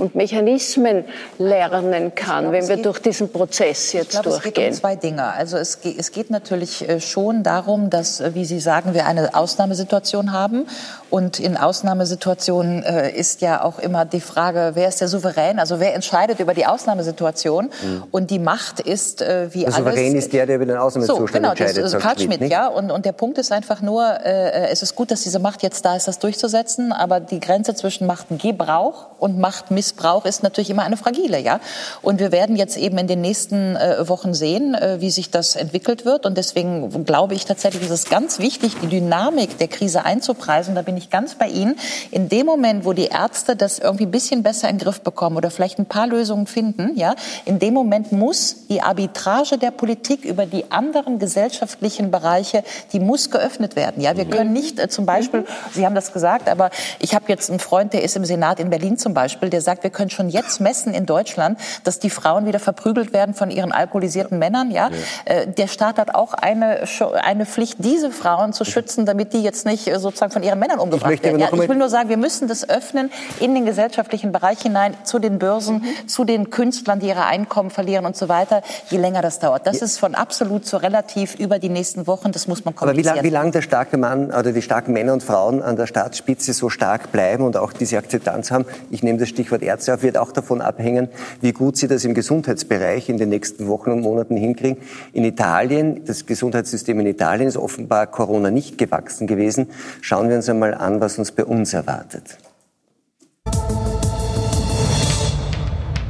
[0.00, 1.04] und Mechanismen
[1.38, 4.50] lernen kann, glaube, wenn wir geht, durch diesen Prozess jetzt ich glaube, durchgehen.
[4.50, 5.24] Es geht um zwei Dinge.
[5.24, 9.06] Also es geht, es geht natürlich äh, schon darum, dass, äh, wie Sie sagen, wir
[9.06, 10.66] eine Ausnahmesituation haben.
[11.10, 15.58] Und in Ausnahmesituationen äh, ist ja auch immer die Frage, wer ist der Souverän?
[15.58, 17.66] Also wer entscheidet über die Ausnahmesituation?
[17.66, 18.04] Mhm.
[18.10, 19.50] Und die Macht ist, wie der alles...
[19.50, 21.84] Der Souverän ist der, der über den Ausnahmezustand so, genau, entscheidet.
[21.84, 22.68] Das ist Karl Schmidt, ja.
[22.68, 25.84] Und, und der Punkt ist einfach nur, äh, es ist gut, dass diese Macht jetzt
[25.84, 26.92] da ist, das durchzusetzen.
[26.92, 31.60] Aber die Grenze zwischen Machtgebrauch und Machtmissbrauch Missbrauch ist natürlich immer eine fragile, ja.
[32.02, 35.56] Und wir werden jetzt eben in den nächsten äh, Wochen sehen, äh, wie sich das
[35.56, 36.26] entwickelt wird.
[36.26, 40.74] Und deswegen glaube ich tatsächlich, ist es ganz wichtig, die Dynamik der Krise einzupreisen.
[40.74, 41.76] Da bin ich ganz bei Ihnen.
[42.10, 45.36] In dem Moment, wo die Ärzte das irgendwie ein bisschen besser in den Griff bekommen
[45.36, 47.14] oder vielleicht ein paar Lösungen finden, ja,
[47.44, 52.62] in dem Moment muss die Arbitrage der Politik über die anderen gesellschaftlichen Bereiche,
[52.92, 54.02] die muss geöffnet werden.
[54.02, 56.70] Ja, wir können nicht äh, zum Beispiel, Sie haben das gesagt, aber
[57.00, 59.79] ich habe jetzt einen Freund, der ist im Senat in Berlin zum Beispiel, der sagt,
[59.80, 63.50] sagt, wir können schon jetzt messen in Deutschland, dass die Frauen wieder verprügelt werden von
[63.50, 64.70] ihren alkoholisierten Männern.
[64.70, 64.90] Ja?
[64.90, 65.34] ja.
[65.34, 66.84] Äh, der Staat hat auch eine,
[67.22, 70.78] eine Pflicht, diese Frauen zu schützen, damit die jetzt nicht äh, sozusagen von ihren Männern
[70.78, 71.38] umgebracht werden.
[71.38, 73.10] Ja, ich will nur sagen, wir müssen das öffnen
[73.40, 76.08] in den gesellschaftlichen Bereich hinein, zu den Börsen, mhm.
[76.08, 79.66] zu den Künstlern, die ihre Einkommen verlieren und so weiter, je länger das dauert.
[79.66, 83.18] Das ist von absolut zu relativ über die nächsten Wochen, das muss man kommunizieren.
[83.18, 85.86] Aber wie lange lang der starke Mann oder die starken Männer und Frauen an der
[85.86, 90.02] Staatsspitze so stark bleiben und auch diese Akzeptanz haben, ich nehme das Stichwort Ärzte auf,
[90.02, 91.08] wird auch davon abhängen,
[91.40, 94.78] wie gut Sie das im Gesundheitsbereich in den nächsten Wochen und Monaten hinkriegen.
[95.12, 99.68] In Italien, das Gesundheitssystem in Italien ist offenbar Corona nicht gewachsen gewesen.
[100.00, 102.38] Schauen wir uns einmal an, was uns bei uns erwartet.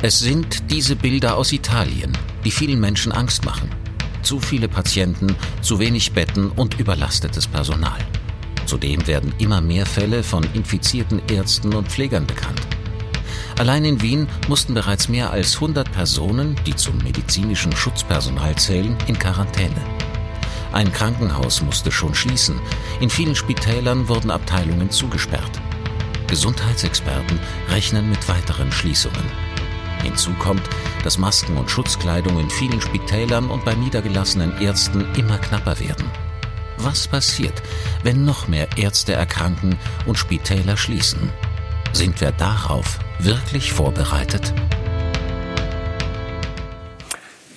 [0.02, 3.68] Es sind diese Bilder aus Italien, die vielen Menschen Angst machen.
[4.22, 7.98] Zu viele Patienten, zu wenig Betten und überlastetes Personal.
[8.64, 12.60] Zudem werden immer mehr Fälle von infizierten Ärzten und Pflegern bekannt.
[13.60, 19.18] Allein in Wien mussten bereits mehr als 100 Personen, die zum medizinischen Schutzpersonal zählen, in
[19.18, 19.84] Quarantäne.
[20.72, 22.58] Ein Krankenhaus musste schon schließen.
[23.02, 25.60] In vielen Spitälern wurden Abteilungen zugesperrt.
[26.26, 27.38] Gesundheitsexperten
[27.68, 29.30] rechnen mit weiteren Schließungen.
[30.02, 30.66] Hinzu kommt,
[31.04, 36.10] dass Masken und Schutzkleidung in vielen Spitälern und bei niedergelassenen Ärzten immer knapper werden.
[36.78, 37.62] Was passiert,
[38.04, 41.30] wenn noch mehr Ärzte erkranken und Spitäler schließen?
[41.92, 44.54] Sind wir darauf wirklich vorbereitet?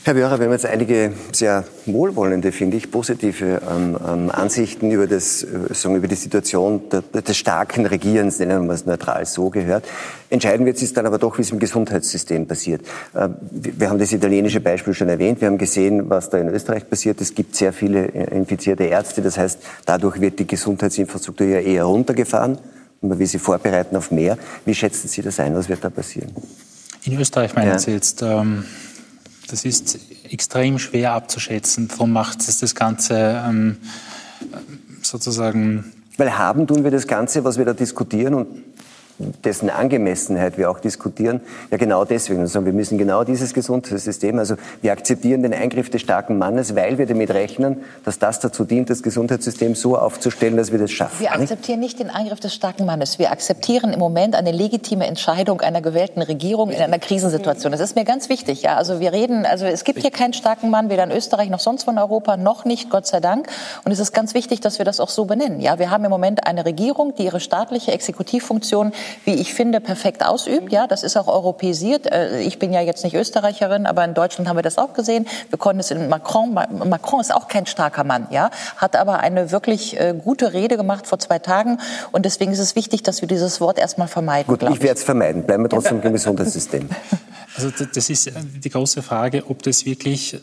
[0.06, 5.08] Herr Wörer, wir haben jetzt einige sehr wohlwollende, finde ich, positive ähm, ähm, Ansichten über,
[5.08, 9.86] das, äh, sagen, über die Situation des starken Regierens, nennen wir es neutral so gehört.
[10.30, 12.82] Entscheidend wird es dann aber doch, wie es im Gesundheitssystem passiert.
[13.14, 15.40] Äh, wir haben das italienische Beispiel schon erwähnt.
[15.40, 17.22] Wir haben gesehen, was da in Österreich passiert.
[17.22, 19.22] Es gibt sehr viele äh, infizierte Ärzte.
[19.22, 22.58] Das heißt, dadurch wird die Gesundheitsinfrastruktur ja eher runtergefahren.
[23.04, 24.38] Man will sie vorbereiten auf mehr.
[24.66, 25.56] Wie schätzen Sie das ein?
[25.56, 26.32] Was wird da passieren?
[27.04, 27.80] In Österreich meinen ja.
[27.80, 28.22] Sie jetzt...
[28.22, 28.66] Ähm
[29.54, 30.00] das ist
[30.30, 31.88] extrem schwer abzuschätzen.
[31.88, 33.78] Darum macht es das Ganze ähm,
[35.04, 35.94] sozusagen.
[36.18, 38.48] Weil haben tun wir das Ganze, was wir da diskutieren und
[39.20, 41.42] dessen Angemessenheit wir auch diskutieren,
[41.72, 42.42] ja genau deswegen.
[42.42, 46.98] Also wir müssen genau dieses Gesundheitssystem, also wir akzeptieren den Eingriff des starken Mannes, weil
[46.98, 51.20] wir damit rechnen, dass das dazu dient, das Gesundheitssystem so aufzustellen, dass wir das schaffen.
[51.20, 53.20] Wir akzeptieren nicht den Eingriff des starken Mannes.
[53.20, 57.72] Wir akzeptieren im Moment eine legitime Entscheidung einer gewählten Regierung in einer Krisensituation.
[57.72, 58.64] Das ist mir ganz wichtig.
[58.64, 61.60] Ja, also wir reden, also es gibt hier keinen starken Mann, weder in Österreich noch
[61.60, 63.48] sonst von Europa, noch nicht, Gott sei Dank.
[63.86, 65.62] Und es ist ganz wichtig, dass wir das auch so benennen.
[65.62, 68.92] Ja, wir haben im Moment eine Regierung, die ihre staatliche Exekutivfunktion
[69.26, 70.72] wie ich finde, perfekt ausübt.
[70.72, 72.12] Ja, das ist auch europäisiert.
[72.12, 75.28] Äh, ich bin ja jetzt nicht Österreicherin, aber in Deutschland haben wir das auch gesehen.
[75.50, 76.54] Wir konnten es in Macron.
[76.54, 81.08] Macron ist auch kein starker Mann, ja, hat aber eine wirklich äh, gute Rede gemacht
[81.08, 81.80] vor zwei Tagen.
[82.12, 84.48] Und deswegen ist es wichtig, dass wir dieses Wort erstmal vermeiden.
[84.48, 85.44] Gut, ich werde es vermeiden.
[85.44, 86.90] Bleiben wir trotzdem im Gesundheitssystem.
[87.56, 90.42] Also das ist die große Frage, ob das wirklich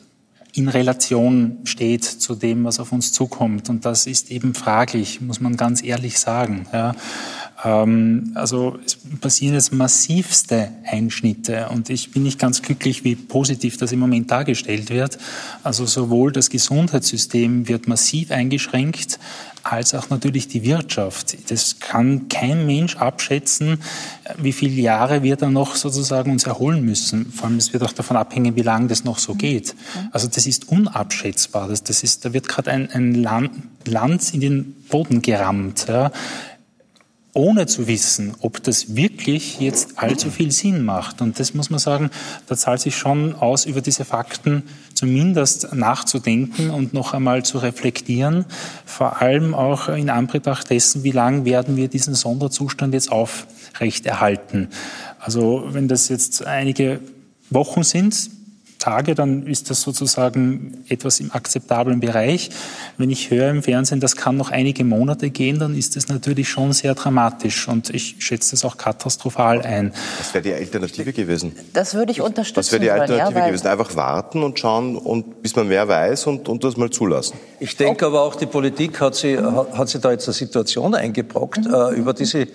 [0.54, 3.68] in Relation steht zu dem, was auf uns zukommt.
[3.68, 6.66] Und das ist eben fraglich, muss man ganz ehrlich sagen.
[6.72, 6.94] Ja.
[7.64, 13.76] Ähm, also es passieren jetzt massivste Einschnitte und ich bin nicht ganz glücklich, wie positiv
[13.76, 15.18] das im Moment dargestellt wird.
[15.62, 19.18] Also sowohl das Gesundheitssystem wird massiv eingeschränkt,
[19.62, 21.50] als auch natürlich die Wirtschaft.
[21.50, 23.78] Das kann kein Mensch abschätzen,
[24.38, 27.32] wie viele Jahre wir dann noch sozusagen uns erholen müssen.
[27.32, 29.74] Vor allem, es wird auch davon abhängen, wie lange das noch so geht.
[30.12, 31.68] Also das ist unabschätzbar.
[31.68, 33.50] Das, das ist, da wird gerade ein, ein Land,
[33.86, 35.86] Land in den Boden gerammt.
[35.88, 36.10] Ja
[37.32, 41.20] ohne zu wissen, ob das wirklich jetzt allzu viel Sinn macht.
[41.20, 42.10] Und das muss man sagen,
[42.46, 44.64] da zahlt sich schon aus, über diese Fakten
[44.94, 48.44] zumindest nachzudenken und noch einmal zu reflektieren,
[48.84, 54.68] vor allem auch in Anbetracht dessen, wie lange werden wir diesen Sonderzustand jetzt aufrechterhalten.
[55.18, 57.00] Also wenn das jetzt einige
[57.50, 58.30] Wochen sind,
[58.80, 62.50] Tage, dann ist das sozusagen etwas im akzeptablen Bereich.
[62.98, 66.48] Wenn ich höre im Fernsehen, das kann noch einige Monate gehen, dann ist das natürlich
[66.48, 69.92] schon sehr dramatisch und ich schätze das auch katastrophal ein.
[70.18, 71.52] Was wäre die Alternative gewesen?
[71.72, 72.56] Das würde ich unterstützen.
[72.56, 73.66] Was wäre die Alternative wollen, ja, gewesen?
[73.68, 77.38] Einfach warten und schauen, und bis man mehr weiß und, und das mal zulassen.
[77.60, 81.66] Ich denke aber auch, die Politik hat sie, hat sie da jetzt eine Situation eingebrockt,
[81.66, 81.74] mhm.
[81.74, 82.48] äh, über, die sie,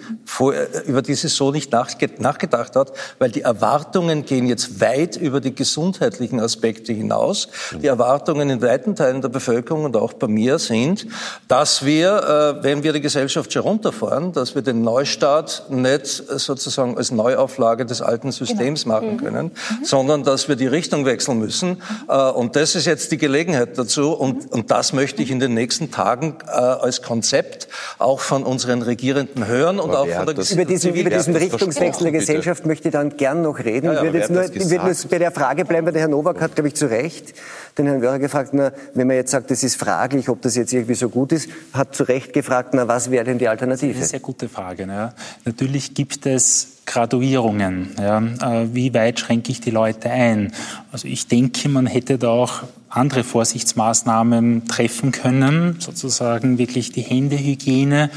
[0.88, 5.54] über die sie so nicht nachgedacht hat, weil die Erwartungen gehen jetzt weit über die
[5.54, 7.48] Gesundheit gesundheitlichen Aspekte hinaus.
[7.82, 11.08] Die Erwartungen in weiten Teilen der Bevölkerung und auch bei mir sind,
[11.48, 16.98] dass wir, äh, wenn wir die Gesellschaft schon runterfahren, dass wir den Neustart nicht sozusagen
[16.98, 18.96] als Neuauflage des alten Systems genau.
[18.96, 19.18] machen mhm.
[19.18, 19.86] können, mhm.
[19.86, 21.70] sondern dass wir die Richtung wechseln müssen.
[21.70, 21.78] Mhm.
[22.10, 24.12] Äh, und das ist jetzt die Gelegenheit dazu.
[24.12, 28.82] Und, und das möchte ich in den nächsten Tagen äh, als Konzept auch von unseren
[28.82, 32.94] Regierenden hören und auch von der über diesen, über diesen Richtungswechsel der Gesellschaft möchte ich
[32.94, 33.88] dann gern noch reden.
[33.88, 36.02] Ja, ja, ich würde jetzt nur, ich würde nur bei der Frage bleiben, bei der
[36.02, 37.34] Herr Nowak hat, glaube ich, zu Recht
[37.78, 40.72] den Herrn Wörer gefragt, na, wenn man jetzt sagt, es ist fraglich, ob das jetzt
[40.74, 43.94] irgendwie so gut ist, hat zu Recht gefragt, na, was wäre denn die Alternative?
[43.94, 44.88] Das ist eine sehr gute Frage.
[44.88, 45.14] Ne?
[45.44, 47.92] Natürlich gibt es Graduierungen.
[48.00, 48.20] Ja?
[48.20, 50.54] Äh, wie weit schränke ich die Leute ein?
[50.92, 52.64] Also ich denke, man hätte da auch
[52.96, 58.10] andere Vorsichtsmaßnahmen treffen können, sozusagen wirklich die Händehygiene,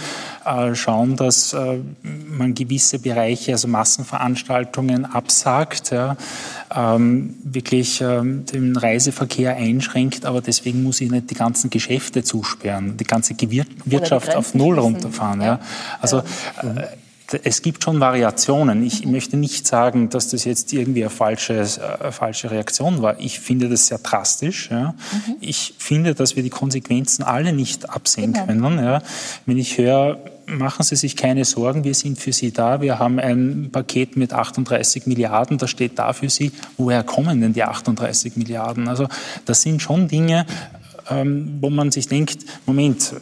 [0.44, 6.16] äh, schauen, dass äh, man gewisse Bereiche, also Massenveranstaltungen absagt, ja,
[6.74, 12.96] ähm, wirklich ähm, den Reiseverkehr einschränkt, aber deswegen muss ich nicht die ganzen Geschäfte zusperren,
[12.96, 13.34] die ganze
[13.84, 15.40] Wirtschaft die auf Null runterfahren.
[15.40, 15.60] Ja.
[16.00, 16.86] Also äh,
[17.30, 18.82] es gibt schon Variationen.
[18.84, 23.20] Ich möchte nicht sagen, dass das jetzt irgendwie eine falsche, äh, eine falsche Reaktion war.
[23.20, 24.70] Ich finde das sehr drastisch.
[24.70, 24.94] Ja.
[25.12, 25.36] Mhm.
[25.40, 28.46] Ich finde, dass wir die Konsequenzen alle nicht absehen genau.
[28.46, 28.78] können.
[28.78, 29.02] Ja.
[29.44, 32.80] Wenn ich höre, machen Sie sich keine Sorgen, wir sind für Sie da.
[32.80, 36.52] Wir haben ein Paket mit 38 Milliarden, das steht da für Sie.
[36.78, 38.88] Woher kommen denn die 38 Milliarden?
[38.88, 39.06] Also
[39.44, 40.46] das sind schon Dinge,
[41.10, 43.14] ähm, wo man sich denkt, Moment,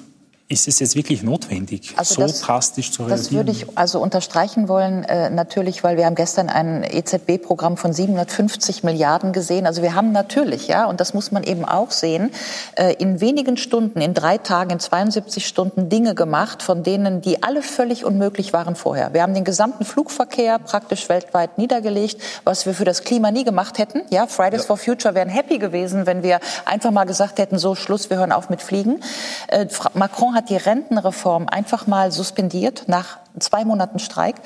[0.49, 3.19] ist es jetzt wirklich notwendig, also so das, drastisch zu reagieren?
[3.19, 7.93] Das würde ich also unterstreichen wollen, äh, natürlich, weil wir haben gestern ein EZB-Programm von
[7.93, 9.67] 750 Milliarden gesehen.
[9.67, 12.31] Also wir haben natürlich, ja, und das muss man eben auch sehen,
[12.77, 17.43] äh, in wenigen Stunden, in drei Tagen, in 72 Stunden Dinge gemacht, von denen die
[17.43, 19.13] alle völlig unmöglich waren vorher.
[19.15, 23.79] Wir haben den gesamten Flugverkehr praktisch weltweit niedergelegt, was wir für das Klima nie gemacht
[23.79, 24.03] hätten.
[24.11, 24.67] Ja, Fridays ja.
[24.69, 28.31] for Future wären happy gewesen, wenn wir einfach mal gesagt hätten, so Schluss, wir hören
[28.31, 29.01] auf mit Fliegen.
[29.49, 34.37] Äh, Macron hat die Rentenreform einfach mal suspendiert nach zwei Monaten Streik.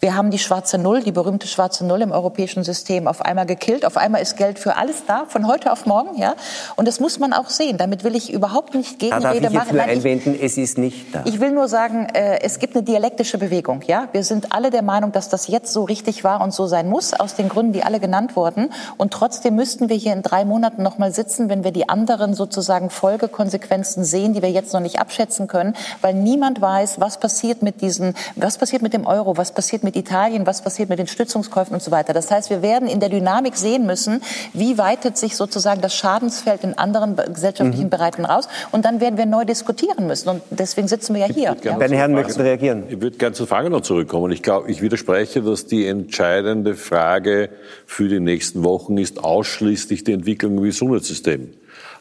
[0.00, 3.84] Wir haben die schwarze Null, die berühmte schwarze Null im europäischen System auf einmal gekillt.
[3.84, 6.18] Auf einmal ist Geld für alles da, von heute auf morgen.
[6.18, 6.34] Ja?
[6.76, 7.78] Und das muss man auch sehen.
[7.78, 9.76] Damit will ich überhaupt nicht Gegenrede da darf ich machen.
[9.76, 11.22] Jetzt nur einwenden, es ist nicht da.
[11.24, 13.82] Ich will nur sagen, äh, es gibt eine dialektische Bewegung.
[13.86, 14.08] Ja?
[14.12, 17.14] Wir sind alle der Meinung, dass das jetzt so richtig war und so sein muss,
[17.14, 18.70] aus den Gründen, die alle genannt wurden.
[18.96, 22.34] Und trotzdem müssten wir hier in drei Monaten noch mal sitzen, wenn wir die anderen
[22.34, 27.62] sozusagen Folgekonsequenzen sehen, die wir jetzt noch nicht abschätzen können, weil niemand weiß, was passiert
[27.62, 29.36] mit diesen was passiert mit dem Euro?
[29.36, 30.46] Was passiert mit Italien?
[30.46, 32.12] Was passiert mit den Stützungskäufen und so weiter?
[32.12, 34.22] Das heißt, wir werden in der Dynamik sehen müssen,
[34.52, 37.90] wie weitet sich sozusagen das Schadensfeld in anderen gesellschaftlichen mhm.
[37.90, 38.48] Bereichen raus?
[38.70, 40.28] Und dann werden wir neu diskutieren müssen.
[40.28, 41.56] Und deswegen sitzen wir ja hier.
[41.62, 41.76] Ja.
[41.76, 42.84] Meine Herren möchten reagieren.
[42.88, 44.32] Ich würde gerne zur Frage noch zurückkommen.
[44.32, 47.50] Ich glaube, ich widerspreche, dass die entscheidende Frage
[47.86, 51.52] für die nächsten Wochen ist ausschließlich die Entwicklung im Gesundheitssystem.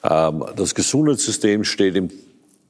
[0.03, 2.09] Ähm, das Gesundheitssystem steht im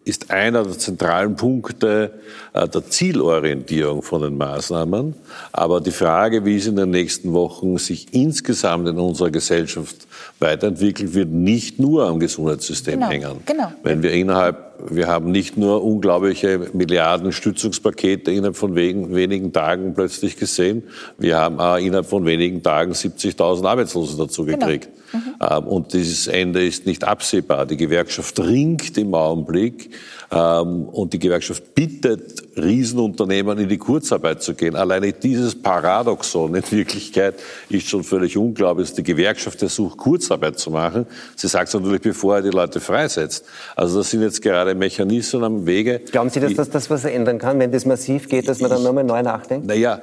[0.04, 2.20] ist einer der zentralen Punkte
[2.54, 5.14] äh, der Zielorientierung von den Maßnahmen.
[5.52, 10.08] Aber die Frage, wie es in den nächsten Wochen sich insgesamt in unserer Gesellschaft
[10.40, 13.40] weiterentwickelt, wird nicht nur am Gesundheitssystem genau, hängen.
[13.46, 13.72] Genau.
[13.84, 20.38] Wenn wir innerhalb, wir haben nicht nur unglaubliche Milliarden Stützungspakete innerhalb von wenigen Tagen plötzlich
[20.38, 20.84] gesehen,
[21.18, 24.58] wir haben auch innerhalb von wenigen Tagen 70.000 Arbeitslose dazu genau.
[24.58, 24.90] gekriegt.
[25.12, 25.62] Genau.
[25.62, 25.68] Mhm.
[25.68, 27.66] Und dieses Ende ist nicht absehbar.
[27.66, 29.98] Die Gewerkschaft ringt im Augenblick ähm,
[30.32, 34.78] und die Gewerkschaft bittet Riesenunternehmen in die Kurzarbeit zu gehen.
[34.78, 37.36] Alleine dieses Paradoxon in Wirklichkeit
[37.68, 41.06] ist schon völlig unglaublich, dass die Gewerkschaft versucht, Kurzarbeit zu machen.
[41.36, 43.44] Sie sagt es natürlich, bevor er die Leute freisetzt.
[43.76, 46.00] Also das sind jetzt gerade Mechanismen am Wege.
[46.12, 48.70] Glauben Sie, dass das das was er ändern kann, wenn das massiv geht, dass man
[48.70, 49.68] dann nochmal neu nachdenkt?
[49.68, 50.02] Naja,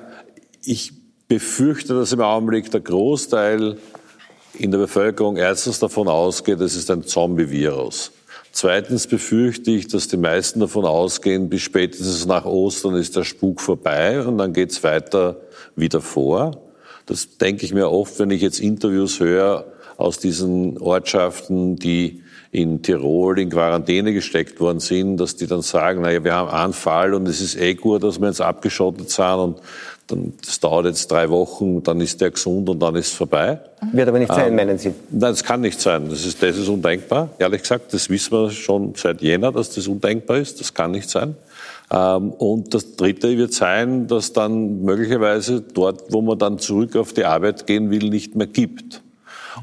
[0.62, 0.92] ich
[1.26, 3.78] befürchte, dass im Augenblick der Großteil
[4.52, 8.12] in der Bevölkerung erstens davon ausgeht, es ist ein Zombie-Virus.
[8.52, 13.60] Zweitens befürchte ich, dass die meisten davon ausgehen, bis spätestens nach Ostern ist der Spuk
[13.60, 15.36] vorbei und dann geht's weiter
[15.76, 16.58] wie davor.
[17.06, 19.64] Das denke ich mir oft, wenn ich jetzt Interviews höre
[19.96, 26.02] aus diesen Ortschaften, die in Tirol in Quarantäne gesteckt worden sind, dass die dann sagen,
[26.02, 29.34] naja, wir haben einen Fall und es ist eh gut, dass wir jetzt abgeschottet sind
[29.34, 29.60] und
[30.08, 33.60] dann, das dauert jetzt drei Wochen, dann ist der gesund und dann ist es vorbei.
[33.92, 34.88] Wird aber nicht sein, ähm, meinen Sie?
[35.10, 36.08] Nein, das kann nicht sein.
[36.08, 37.30] Das ist, das ist undenkbar.
[37.38, 40.60] Ehrlich gesagt, das wissen wir schon seit Jänner, dass das undenkbar ist.
[40.60, 41.36] Das kann nicht sein.
[41.90, 47.12] Ähm, und das Dritte wird sein, dass dann möglicherweise dort, wo man dann zurück auf
[47.12, 49.02] die Arbeit gehen will, nicht mehr gibt.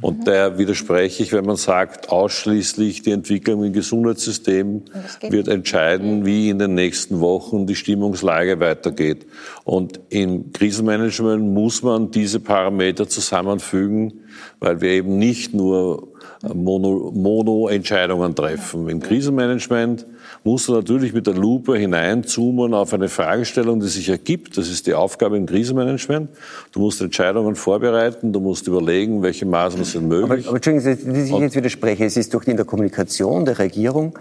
[0.01, 4.83] Und der widerspreche ich, wenn man sagt, ausschließlich die Entwicklung im Gesundheitssystem
[5.21, 9.25] wird entscheiden, wie in den nächsten Wochen die Stimmungslage weitergeht.
[9.63, 14.21] Und im Krisenmanagement muss man diese Parameter zusammenfügen,
[14.59, 16.09] weil wir eben nicht nur
[16.53, 18.89] Mono-Entscheidungen Mono treffen.
[18.89, 20.05] Im Krisenmanagement
[20.45, 24.57] musst du natürlich mit der Lupe hineinzoomen auf eine Fragestellung, die sich ergibt.
[24.57, 26.29] Das ist die Aufgabe im Krisenmanagement.
[26.71, 30.47] Du musst Entscheidungen vorbereiten, du musst überlegen, welche Maßnahmen sind möglich.
[30.47, 32.05] Aber, aber Entschuldigen Sie, dass ich jetzt widerspreche.
[32.05, 34.17] Es ist doch in der Kommunikation der Regierung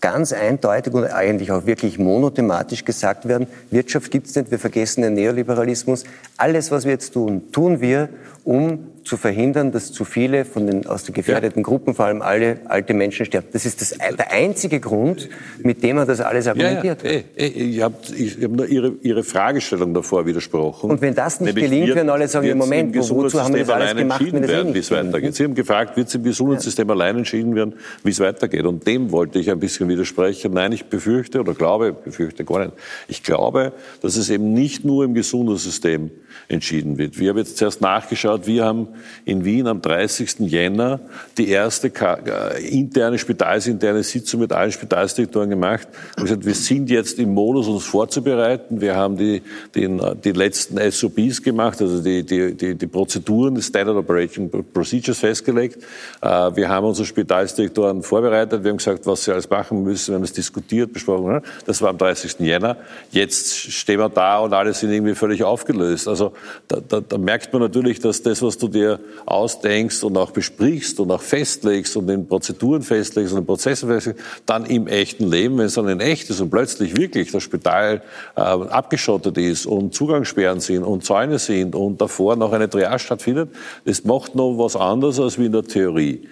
[0.00, 5.02] ganz eindeutig und eigentlich auch wirklich monothematisch gesagt werden, Wirtschaft gibt es nicht, wir vergessen
[5.02, 6.04] den Neoliberalismus.
[6.36, 8.08] Alles, was wir jetzt tun, tun wir,
[8.48, 11.64] um zu verhindern, dass zu viele von den aus den gefährdeten ja.
[11.64, 13.48] Gruppen, vor allem alle alte Menschen sterben.
[13.52, 15.28] Das ist das, der einzige Grund,
[15.62, 17.02] mit dem man das alles argumentiert.
[17.02, 17.16] Ja, ja.
[17.16, 20.90] Ey, ey, ich habe hab nur Ihre, Ihre Fragestellung davor widersprochen.
[20.90, 23.70] Und wenn das nicht Nämlich gelingt, werden alle sagen, im Moment, wozu haben wir das
[23.70, 25.34] alles gemacht, wenn das werden, wie es weitergeht.
[25.34, 28.64] Sie haben gefragt, wird es im Gesundheitssystem allein entschieden werden, wie es weitergeht.
[28.64, 30.54] Und dem wollte ich ein bisschen widersprechen.
[30.54, 32.72] Nein, ich befürchte oder glaube, befürchte gar nicht.
[33.08, 36.10] Ich glaube, dass es eben nicht nur im Gesundheitssystem
[36.48, 37.18] entschieden wird.
[37.18, 38.88] Wir haben jetzt zuerst nachgeschaut, wir haben
[39.24, 40.40] in Wien am 30.
[40.40, 41.00] Jänner
[41.36, 45.88] die erste äh, interne, spitalsinterne Sitzung mit allen Spitalsdirektoren gemacht.
[46.16, 48.80] Wir gesagt, wir sind jetzt im Modus, uns vorzubereiten.
[48.80, 49.42] Wir haben die,
[49.74, 49.88] die,
[50.24, 55.82] die letzten SOPs gemacht, also die, die, die, die Prozeduren, die Standard Operating Procedures festgelegt.
[56.20, 58.62] Äh, wir haben unsere Spitalsdirektoren vorbereitet.
[58.62, 60.12] Wir haben gesagt, was sie alles machen müssen.
[60.12, 61.40] Wir haben es diskutiert, besprochen.
[61.66, 62.40] Das war am 30.
[62.40, 62.76] Jänner.
[63.10, 66.08] Jetzt stehen wir da und alle sind irgendwie völlig aufgelöst.
[66.08, 66.32] Also
[66.68, 71.00] da, da, da merkt man natürlich, dass das, was du dir ausdenkst und auch besprichst
[71.00, 75.58] und auch festlegst und in Prozeduren festlegst und in Prozessen festlegst, dann im echten Leben,
[75.58, 78.02] wenn es dann in echt ist und plötzlich wirklich das Spital
[78.36, 83.50] äh, abgeschottet ist und Zugangssperren sind und Zäune sind und davor noch eine Triage stattfindet,
[83.84, 86.28] das macht noch was anderes als wie in der Theorie.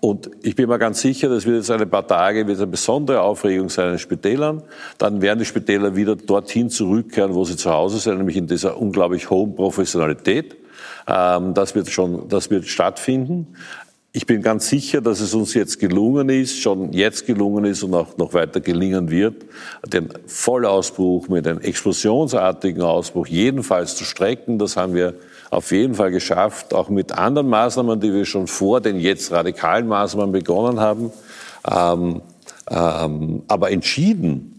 [0.00, 3.20] Und ich bin mir ganz sicher, das wird jetzt eine paar Tage wird eine besondere
[3.20, 4.62] Aufregung sein in den Spitälern.
[4.98, 8.80] Dann werden die Spitäler wieder dorthin zurückkehren, wo sie zu Hause sind, nämlich in dieser
[8.80, 10.56] unglaublich hohen Professionalität.
[11.06, 13.56] Ähm, das wird schon, das wird stattfinden.
[14.14, 17.94] Ich bin ganz sicher, dass es uns jetzt gelungen ist, schon jetzt gelungen ist und
[17.94, 19.46] auch noch weiter gelingen wird,
[19.86, 24.58] den Vollausbruch mit einem explosionsartigen Ausbruch jedenfalls zu strecken.
[24.58, 25.14] Das haben wir
[25.48, 29.88] auf jeden Fall geschafft, auch mit anderen Maßnahmen, die wir schon vor den jetzt radikalen
[29.88, 31.10] Maßnahmen begonnen haben.
[31.70, 32.20] Ähm,
[32.70, 34.51] ähm, aber entschieden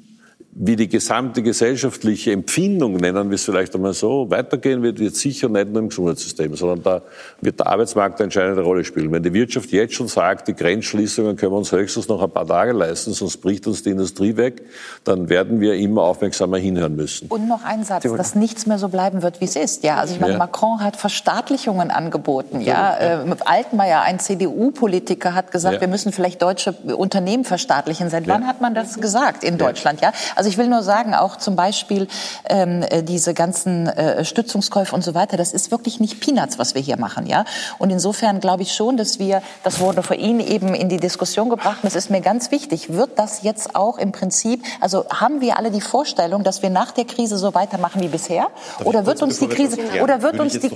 [0.56, 5.50] wie die gesamte gesellschaftliche Empfindung, nennen wir es vielleicht einmal so, weitergehen wird, wird sicher
[5.50, 7.02] nicht nur im Gesundheitssystem, sondern da
[7.42, 9.12] wird der Arbeitsmarkt eine entscheidende Rolle spielen.
[9.12, 12.46] Wenn die Wirtschaft jetzt schon sagt, die Grenzschließungen können wir uns höchstens noch ein paar
[12.46, 14.64] Tage leisten, sonst bricht uns die Industrie weg,
[15.04, 17.30] dann werden wir immer aufmerksamer hinhören müssen.
[17.30, 19.84] Und noch ein Satz, dass nichts mehr so bleiben wird, wie es ist.
[19.84, 20.40] Ja, also ich meine, ja.
[20.40, 22.62] Macron hat Verstaatlichungen angeboten.
[22.62, 23.24] Ja, ja.
[23.24, 25.82] Äh, Altmaier, ein CDU-Politiker, hat gesagt, ja.
[25.82, 28.12] wir müssen vielleicht deutsche Unternehmen verstaatlichen.
[28.12, 30.02] Seit wann hat man das gesagt in Deutschland?
[30.02, 32.08] Ja, also ich will nur sagen, auch zum Beispiel
[32.50, 36.76] ähm, äh, diese ganzen äh, Stützungskäufe und so weiter, das ist wirklich nicht Peanuts, was
[36.76, 37.46] wir hier machen, ja.
[37.78, 41.50] Und insofern glaube ich schon, dass wir, das wurde vor Ihnen eben in die Diskussion
[41.50, 45.42] gebracht, und das ist mir ganz wichtig, wird das jetzt auch im Prinzip, also haben
[45.42, 48.48] wir alle die Vorstellung, dass wir nach der Krise so weitermachen wie bisher,
[48.84, 50.72] oder wird uns die Krise, oder wird uns die,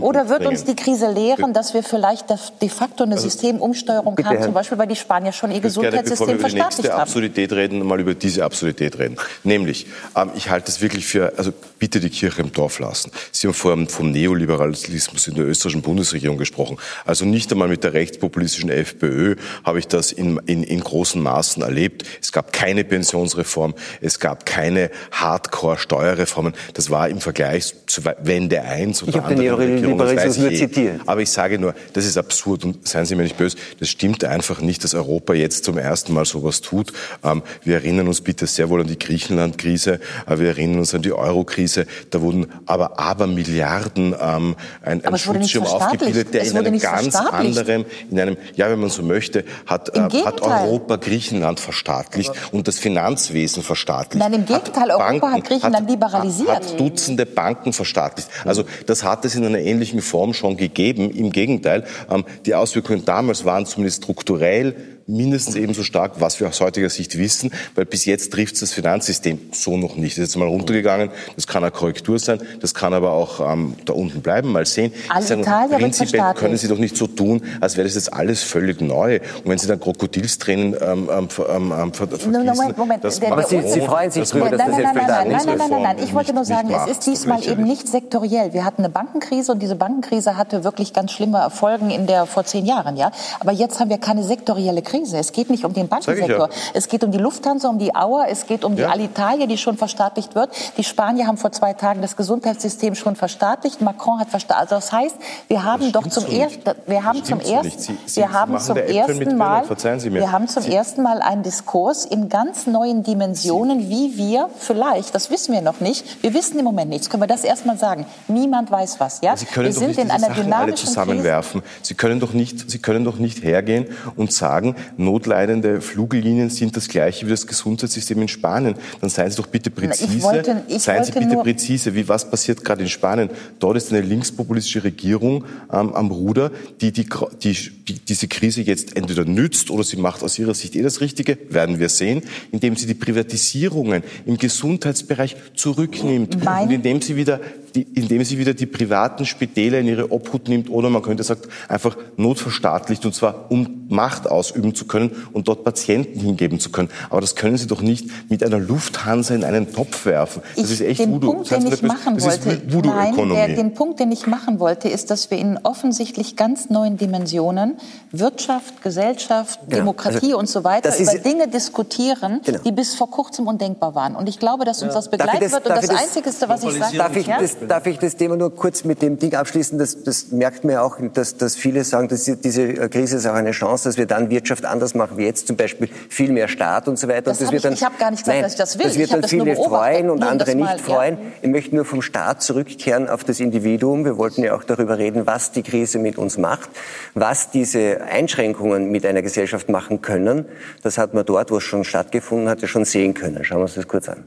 [0.00, 4.42] oder wird uns die Krise lehren, dass wir vielleicht de facto eine also, Systemumsteuerung haben,
[4.42, 7.04] zum Beispiel, weil die Spanier schon ihr Gesundheitssystem verstaatlicht haben.
[7.04, 9.11] Bevor wir über die nächste Absurdität reden, mal über diese Absurdität reden.
[9.44, 9.86] Nämlich,
[10.16, 13.10] ähm, ich halte es wirklich für, also bitte die Kirche im Dorf lassen.
[13.32, 16.78] Sie haben vorhin vom Neoliberalismus in der österreichischen Bundesregierung gesprochen.
[17.04, 21.62] Also nicht einmal mit der rechtspopulistischen FPÖ habe ich das in, in, in großen Maßen
[21.62, 22.04] erlebt.
[22.20, 26.52] Es gab keine Pensionsreform, es gab keine Hardcore-Steuerreformen.
[26.74, 31.00] Das war im Vergleich zu Wende 1 oder Ich habe den Neoliberalismus nur zitiert.
[31.06, 34.24] Aber ich sage nur, das ist absurd und seien Sie mir nicht böse, das stimmt
[34.24, 36.92] einfach nicht, dass Europa jetzt zum ersten Mal sowas tut.
[37.24, 41.12] Ähm, wir erinnern uns bitte sehr wohl an die Griechenland-Krise, wir erinnern uns an die
[41.12, 47.14] Euro-Krise, da wurden aber aber Milliarden ähm, ein, ein Schutzschirm aufgebildet, der in einem ganz
[47.16, 52.68] anderen, in einem, ja, wenn man so möchte, hat, äh, hat Europa Griechenland verstaatlicht und
[52.68, 54.18] das Finanzwesen verstaatlicht.
[54.18, 56.48] Nein, im Gegenteil, hat Europa Banken, hat Griechenland hat, liberalisiert.
[56.48, 58.28] Hat Dutzende Banken verstaatlicht.
[58.44, 61.10] Also das hat es in einer ähnlichen Form schon gegeben.
[61.10, 64.74] Im Gegenteil, ähm, die Auswirkungen damals waren zumindest strukturell
[65.06, 68.72] mindestens ebenso stark, was wir aus heutiger Sicht wissen, weil bis jetzt trifft es das
[68.72, 70.16] Finanzsystem so noch nicht.
[70.16, 73.74] Das ist jetzt mal runtergegangen, das kann eine Korrektur sein, das kann aber auch ähm,
[73.84, 74.92] da unten bleiben, mal sehen.
[75.20, 79.20] Sagen, prinzipiell können Sie doch nicht so tun, als wäre das jetzt alles völlig neu.
[79.44, 83.04] Und wenn Sie dann Krokodilstränen ähm, ähm, ähm, ähm vergießen, Moment, Moment.
[83.04, 85.58] Das der, der Sie, Sie freuen sich drüber, dass das jetzt nein, nein, nein, nein,
[85.58, 88.52] nein, nein, nein, ich wollte nur sagen, es ist diesmal eben nicht sektoriell.
[88.52, 92.44] Wir hatten eine Bankenkrise und diese Bankenkrise hatte wirklich ganz schlimme Folgen in der vor
[92.44, 93.10] zehn Jahren, ja.
[93.40, 94.91] Aber jetzt haben wir keine sektorielle Krise.
[94.92, 95.18] Krise.
[95.18, 96.48] Es geht nicht um den Bankensektor.
[96.48, 96.54] Ja.
[96.74, 99.78] Es geht um die Lufthansa, um die Auer, es geht um die Alitalia, die schon
[99.78, 100.50] verstaatlicht wird.
[100.76, 103.80] Die Spanier haben vor zwei Tagen das Gesundheitssystem schon verstaatlicht.
[103.80, 104.72] Macron hat verstaatlicht.
[104.72, 105.16] Also das heißt,
[105.48, 110.32] wir haben doch zum ersten, wir haben zum ersten, wir haben zum ersten Mal, wir
[110.32, 115.54] haben zum ersten Mal einen Diskurs in ganz neuen Dimensionen, wie wir vielleicht, das wissen
[115.54, 117.08] wir noch nicht, wir wissen im Moment nichts.
[117.08, 118.04] Können wir das erst mal sagen?
[118.28, 119.20] Niemand weiß was.
[119.22, 121.62] Ja, Sie können wir sind in einer Sachen alle zusammenwerfen.
[121.62, 121.74] Krise.
[121.82, 123.86] Sie können doch nicht, Sie können doch nicht hergehen
[124.16, 128.74] und sagen, notleidende Fluglinien sind das gleiche wie das Gesundheitssystem in Spanien.
[129.00, 130.16] Dann seien Sie doch bitte präzise.
[130.16, 133.30] Ich wollte, ich seien Sie bitte präzise, wie was passiert gerade in Spanien.
[133.58, 137.06] Dort ist eine linkspopulistische Regierung ähm, am Ruder, die, die,
[137.42, 137.52] die,
[137.88, 141.38] die diese Krise jetzt entweder nützt oder sie macht aus ihrer Sicht eh das Richtige,
[141.48, 147.40] werden wir sehen, indem sie die Privatisierungen im Gesundheitsbereich zurücknimmt mein und indem sie wieder
[147.74, 151.42] die, indem sie wieder die privaten Spitäler in ihre Obhut nimmt oder man könnte sagen,
[151.68, 156.88] einfach notverstaatlicht und zwar um Macht ausüben zu können und dort Patienten hingeben zu können.
[157.10, 160.42] Aber das können Sie doch nicht mit einer Lufthansa in einen Topf werfen.
[160.56, 161.32] Das ich, ist echt den Voodoo.
[161.34, 163.34] Punkt, den ich machen das wollte, ist Voodoo-Ökonomie.
[163.34, 166.96] nein, der, den Punkt, den ich machen wollte, ist, dass wir in offensichtlich ganz neuen
[166.96, 167.76] Dimensionen
[168.10, 169.76] Wirtschaft, Gesellschaft, Genau.
[169.80, 172.58] Demokratie Also, und so weiter das über Dinge diskutieren, Genau.
[172.64, 174.14] die bis vor kurzem undenkbar waren.
[174.16, 175.66] Und ich glaube, dass uns das Darf ich begleiten das- wird.
[175.66, 177.40] Und das das- Einzige, was ich sage, Darf ich, ja?
[177.40, 179.78] das, darf ich das Thema nur kurz mit dem Ding abschließen?
[179.78, 183.26] Das, das merkt man ja auch, dass, dass viele sagen, dass die- diese Krise ist
[183.26, 186.48] auch eine Chance, dass wir dann Wirtschaft anders machen wie jetzt, zum Beispiel viel mehr
[186.48, 187.22] Staat und so weiter.
[187.22, 188.78] Das und hab wird ich- dann, ich hab gar nicht gesagt, nein, dass ich das
[188.78, 188.86] will.
[188.86, 190.82] Das wird Ich dann das viele freuen und nur andere das nicht mal, ja.
[190.82, 191.18] freuen.
[191.42, 194.04] Ich möchte nur vom Staat zurückkehren auf das Individuum.
[194.04, 196.68] Wir wollten ja auch darüber reden, was die Krise mit uns macht,
[197.14, 200.46] was diese Einschränkungen mit einer Gesellschaft machen können.
[200.82, 203.44] Das hat man dort, wo es schon stattgefunden hat, ja schon sehen können.
[203.44, 204.24] Schauen wir uns das kurz an.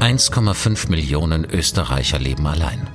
[0.00, 2.88] 1,5 Millionen Österreicher leben allein.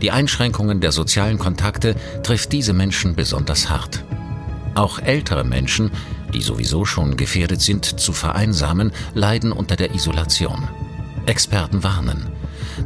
[0.00, 4.04] Die Einschränkungen der sozialen Kontakte trifft diese Menschen besonders hart.
[4.74, 5.90] Auch ältere Menschen,
[6.32, 10.68] die sowieso schon gefährdet sind zu vereinsamen, leiden unter der Isolation.
[11.26, 12.26] Experten warnen.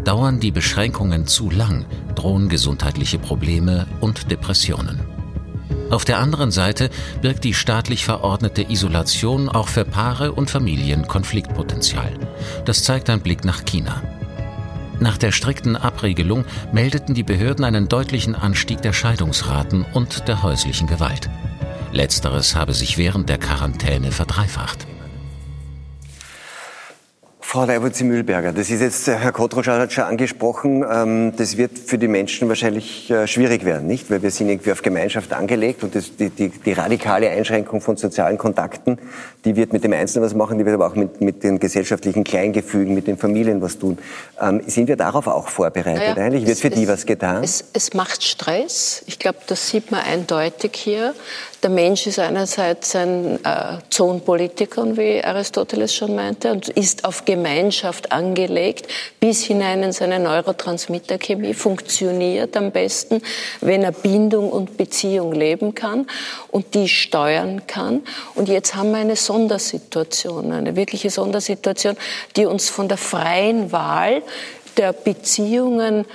[0.04, 5.00] Dauern die Beschränkungen zu lang, drohen gesundheitliche Probleme und Depressionen.
[5.90, 6.90] Auf der anderen Seite
[7.22, 12.12] birgt die staatlich verordnete Isolation auch für Paare und Familien Konfliktpotenzial.
[12.66, 14.02] Das zeigt ein Blick nach China.
[15.00, 20.88] Nach der strikten Abregelung meldeten die Behörden einen deutlichen Anstieg der Scheidungsraten und der häuslichen
[20.88, 21.30] Gewalt.
[21.92, 24.86] Letzteres habe sich während der Quarantäne verdreifacht.
[27.50, 31.96] Frau Leibowitz-Mühlberger, das ist jetzt, äh, Herr Kotrosch hat schon angesprochen, ähm, das wird für
[31.96, 34.10] die Menschen wahrscheinlich äh, schwierig werden, nicht?
[34.10, 37.96] Weil wir sind irgendwie auf Gemeinschaft angelegt und das, die, die, die radikale Einschränkung von
[37.96, 38.98] sozialen Kontakten,
[39.46, 42.22] die wird mit dem Einzelnen was machen, die wird aber auch mit, mit den gesellschaftlichen
[42.22, 43.96] Kleingefügen, mit den Familien was tun.
[44.38, 46.42] Ähm, sind wir darauf auch vorbereitet Naja, eigentlich?
[46.44, 47.42] Wird es- für die es- was getan?
[47.42, 49.02] Es, es macht Stress.
[49.06, 51.14] Ich glaube, das sieht man eindeutig hier.
[51.60, 58.12] Der Mensch ist einerseits ein äh, Zonenpolitiker, wie Aristoteles schon meinte, und ist auf Gemeinschaft
[58.12, 58.86] angelegt,
[59.18, 63.20] bis hinein in seine Neurotransmitterchemie, funktioniert am besten,
[63.60, 66.06] wenn er Bindung und Beziehung leben kann
[66.52, 68.02] und die steuern kann.
[68.36, 71.96] Und jetzt haben wir eine Sondersituation, eine wirkliche Sondersituation,
[72.36, 74.22] die uns von der freien Wahl
[74.76, 76.06] der Beziehungen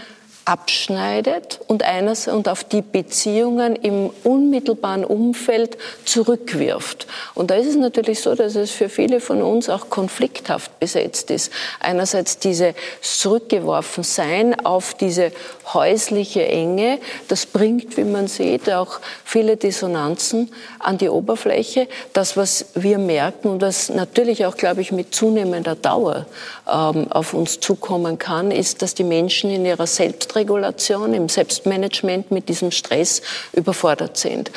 [0.46, 7.08] abschneidet und, eines, und auf die Beziehungen im unmittelbaren Umfeld zurückwirft.
[7.34, 11.32] Und da ist es natürlich so, dass es für viele von uns auch konflikthaft besetzt
[11.32, 11.52] ist.
[11.80, 15.32] Einerseits diese zurückgeworfen sein auf diese
[15.74, 21.88] häusliche Enge, das bringt, wie man sieht, auch viele Dissonanzen an die Oberfläche.
[22.12, 26.26] Das, was wir merken und was natürlich auch, glaube ich, mit zunehmender Dauer
[26.68, 29.88] ähm, auf uns zukommen kann, ist, dass die Menschen in ihrer
[30.34, 33.22] Selbstregulation, im Selbstmanagement mit diesem Stress
[33.54, 34.52] überfordert sind.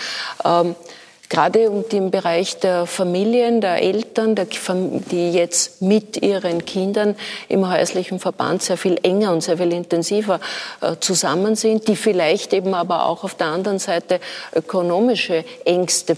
[0.45, 0.75] Ähm,
[1.29, 4.47] Gerade um den Bereich der Familien, der Eltern, der,
[5.11, 7.17] die jetzt mit ihren Kindern
[7.49, 10.41] im häuslichen Verband sehr viel enger und sehr viel intensiver
[10.81, 14.21] äh, zusammen sind, die vielleicht eben aber auch auf der anderen Seite
[14.55, 16.17] ökonomische Ängste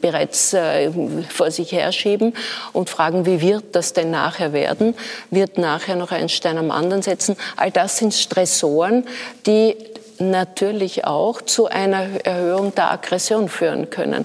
[0.00, 0.90] bereits äh,
[1.28, 2.34] vor sich herschieben
[2.72, 4.94] und fragen, wie wird das denn nachher werden?
[5.30, 7.36] Wird nachher noch ein Stein am anderen setzen?
[7.56, 9.06] All das sind Stressoren,
[9.46, 9.76] die
[10.18, 14.24] natürlich auch zu einer Erhöhung der Aggression führen können.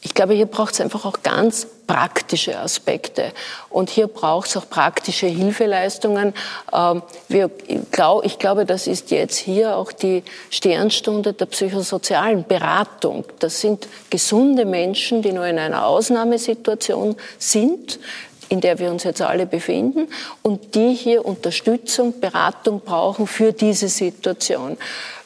[0.00, 3.32] Ich glaube, hier braucht es einfach auch ganz praktische Aspekte.
[3.68, 6.34] Und hier braucht es auch praktische Hilfeleistungen.
[6.72, 13.24] Ähm, ich glaube, das ist jetzt hier auch die Sternstunde der psychosozialen Beratung.
[13.40, 17.98] Das sind gesunde Menschen, die nur in einer Ausnahmesituation sind,
[18.48, 20.08] in der wir uns jetzt alle befinden
[20.42, 24.78] und die hier Unterstützung, Beratung brauchen für diese Situation.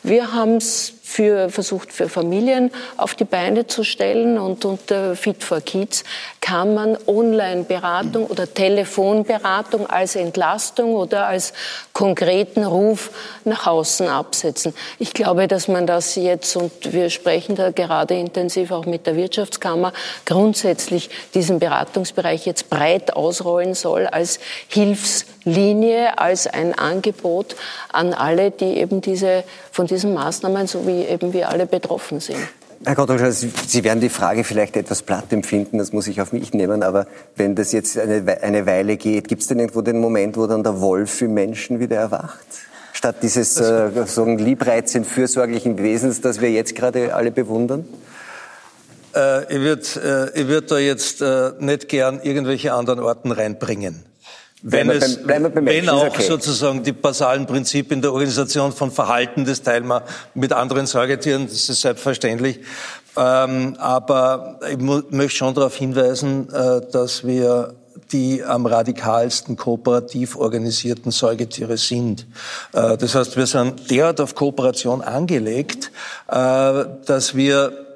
[0.03, 5.45] Wir haben es für, versucht, für Familien auf die Beine zu stellen und unter Fit
[5.45, 6.05] for Kids
[6.41, 11.53] kann man Online-Beratung oder Telefonberatung als Entlastung oder als
[11.93, 13.11] konkreten Ruf
[13.45, 14.75] nach außen absetzen.
[14.99, 19.15] Ich glaube, dass man das jetzt, und wir sprechen da gerade intensiv auch mit der
[19.15, 19.93] Wirtschaftskammer,
[20.25, 27.55] grundsätzlich diesen Beratungsbereich jetzt breit ausrollen soll als Hilfslinie, als ein Angebot
[27.93, 32.39] an alle, die eben diese, von diesen Maßnahmen, so eben wir alle betroffen sind.
[32.85, 36.33] Herr Gotthard, Sie Sie werden die Frage vielleicht etwas platt empfinden, das muss ich auf
[36.33, 39.83] mich nehmen, aber wenn das jetzt eine, We- eine Weile geht, gibt es denn irgendwo
[39.83, 42.45] den Moment, wo dann der Wolf im Menschen wieder erwacht?
[42.93, 47.87] Statt dieses äh, so liebreizend fürsorglichen Wesens, das wir jetzt gerade alle bewundern?
[49.15, 54.03] Äh, ich würde äh, ich würd da jetzt äh, nicht gern irgendwelche anderen Orten reinbringen.
[54.63, 56.23] Wenn, es, wenn auch okay.
[56.23, 60.03] sozusagen die basalen Prinzipien der Organisation von Verhalten des Teilnehmers
[60.35, 62.61] mit anderen Säugetieren, das ist selbstverständlich.
[63.17, 67.75] Ähm, aber ich möchte schon darauf hinweisen, äh, dass wir
[68.13, 72.27] die am radikalsten kooperativ organisierten Säugetiere sind.
[72.73, 75.91] Äh, das heißt, wir sind derart auf Kooperation angelegt,
[76.29, 77.92] äh, dass wir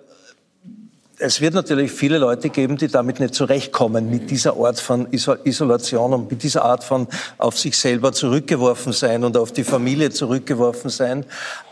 [1.18, 6.12] es wird natürlich viele Leute geben, die damit nicht zurechtkommen, mit dieser Art von Isolation
[6.12, 10.90] und mit dieser Art von auf sich selber zurückgeworfen sein und auf die Familie zurückgeworfen
[10.90, 11.24] sein.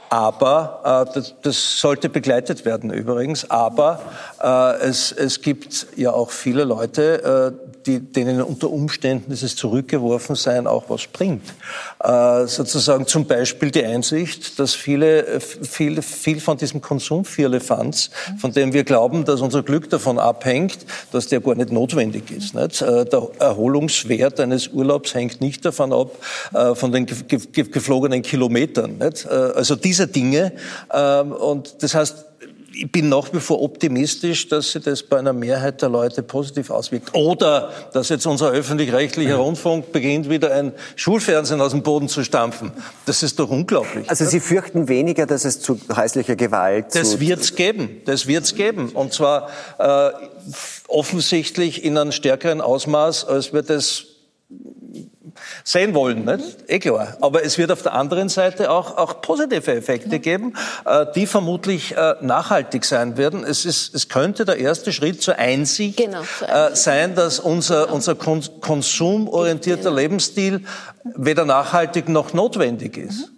[0.09, 3.51] Aber äh, das, das, sollte begleitet werden übrigens.
[3.51, 4.01] Aber
[4.41, 10.67] äh, es, es gibt ja auch viele Leute, äh, die, denen unter Umständen dieses Zurückgeworfensein
[10.67, 11.43] auch was bringt.
[12.03, 18.11] Äh, sozusagen zum Beispiel die Einsicht, dass viele, viel, viel von diesem Konsum für Elefants,
[18.39, 20.79] von dem wir glauben, dass unser Glück davon abhängt,
[21.13, 22.55] dass der gar nicht notwendig ist.
[22.55, 22.83] Nicht?
[22.83, 26.11] Äh, der Erholungswert eines Urlaubs hängt nicht davon ab,
[26.53, 28.99] äh, von den geflogenen Kilometern.
[28.99, 29.27] Nicht?
[29.27, 30.53] Äh, also diese Dinge.
[30.93, 32.25] Ähm, und das heißt,
[32.75, 36.71] ich bin nach wie vor optimistisch, dass sich das bei einer Mehrheit der Leute positiv
[36.71, 37.15] auswirkt.
[37.15, 42.73] Oder dass jetzt unser öffentlich-rechtlicher Rundfunk beginnt, wieder ein Schulfernsehen aus dem Boden zu stampfen.
[43.07, 44.09] Das ist doch unglaublich.
[44.11, 46.95] Also Sie fürchten weniger, dass es zu häuslicher Gewalt...
[46.95, 48.03] Das wird's geben.
[48.05, 48.91] Das wird's geben.
[48.91, 49.49] Und zwar
[49.79, 50.11] äh,
[50.89, 54.07] offensichtlich in einem stärkeren Ausmaß, als wir das
[55.65, 56.25] sehen wollen.
[56.25, 56.65] Nicht?
[56.69, 57.17] Eh klar.
[57.21, 60.55] Aber es wird auf der anderen Seite auch, auch positive Effekte geben,
[60.85, 63.45] äh, die vermutlich äh, nachhaltig sein werden.
[63.45, 66.73] Es, ist, es könnte der erste Schritt zur Einsicht, genau, zur Einsicht.
[66.73, 69.97] Äh, sein, dass unser, unser kon konsumorientierter genau.
[69.97, 70.65] Lebensstil
[71.05, 73.31] weder nachhaltig noch notwendig ist.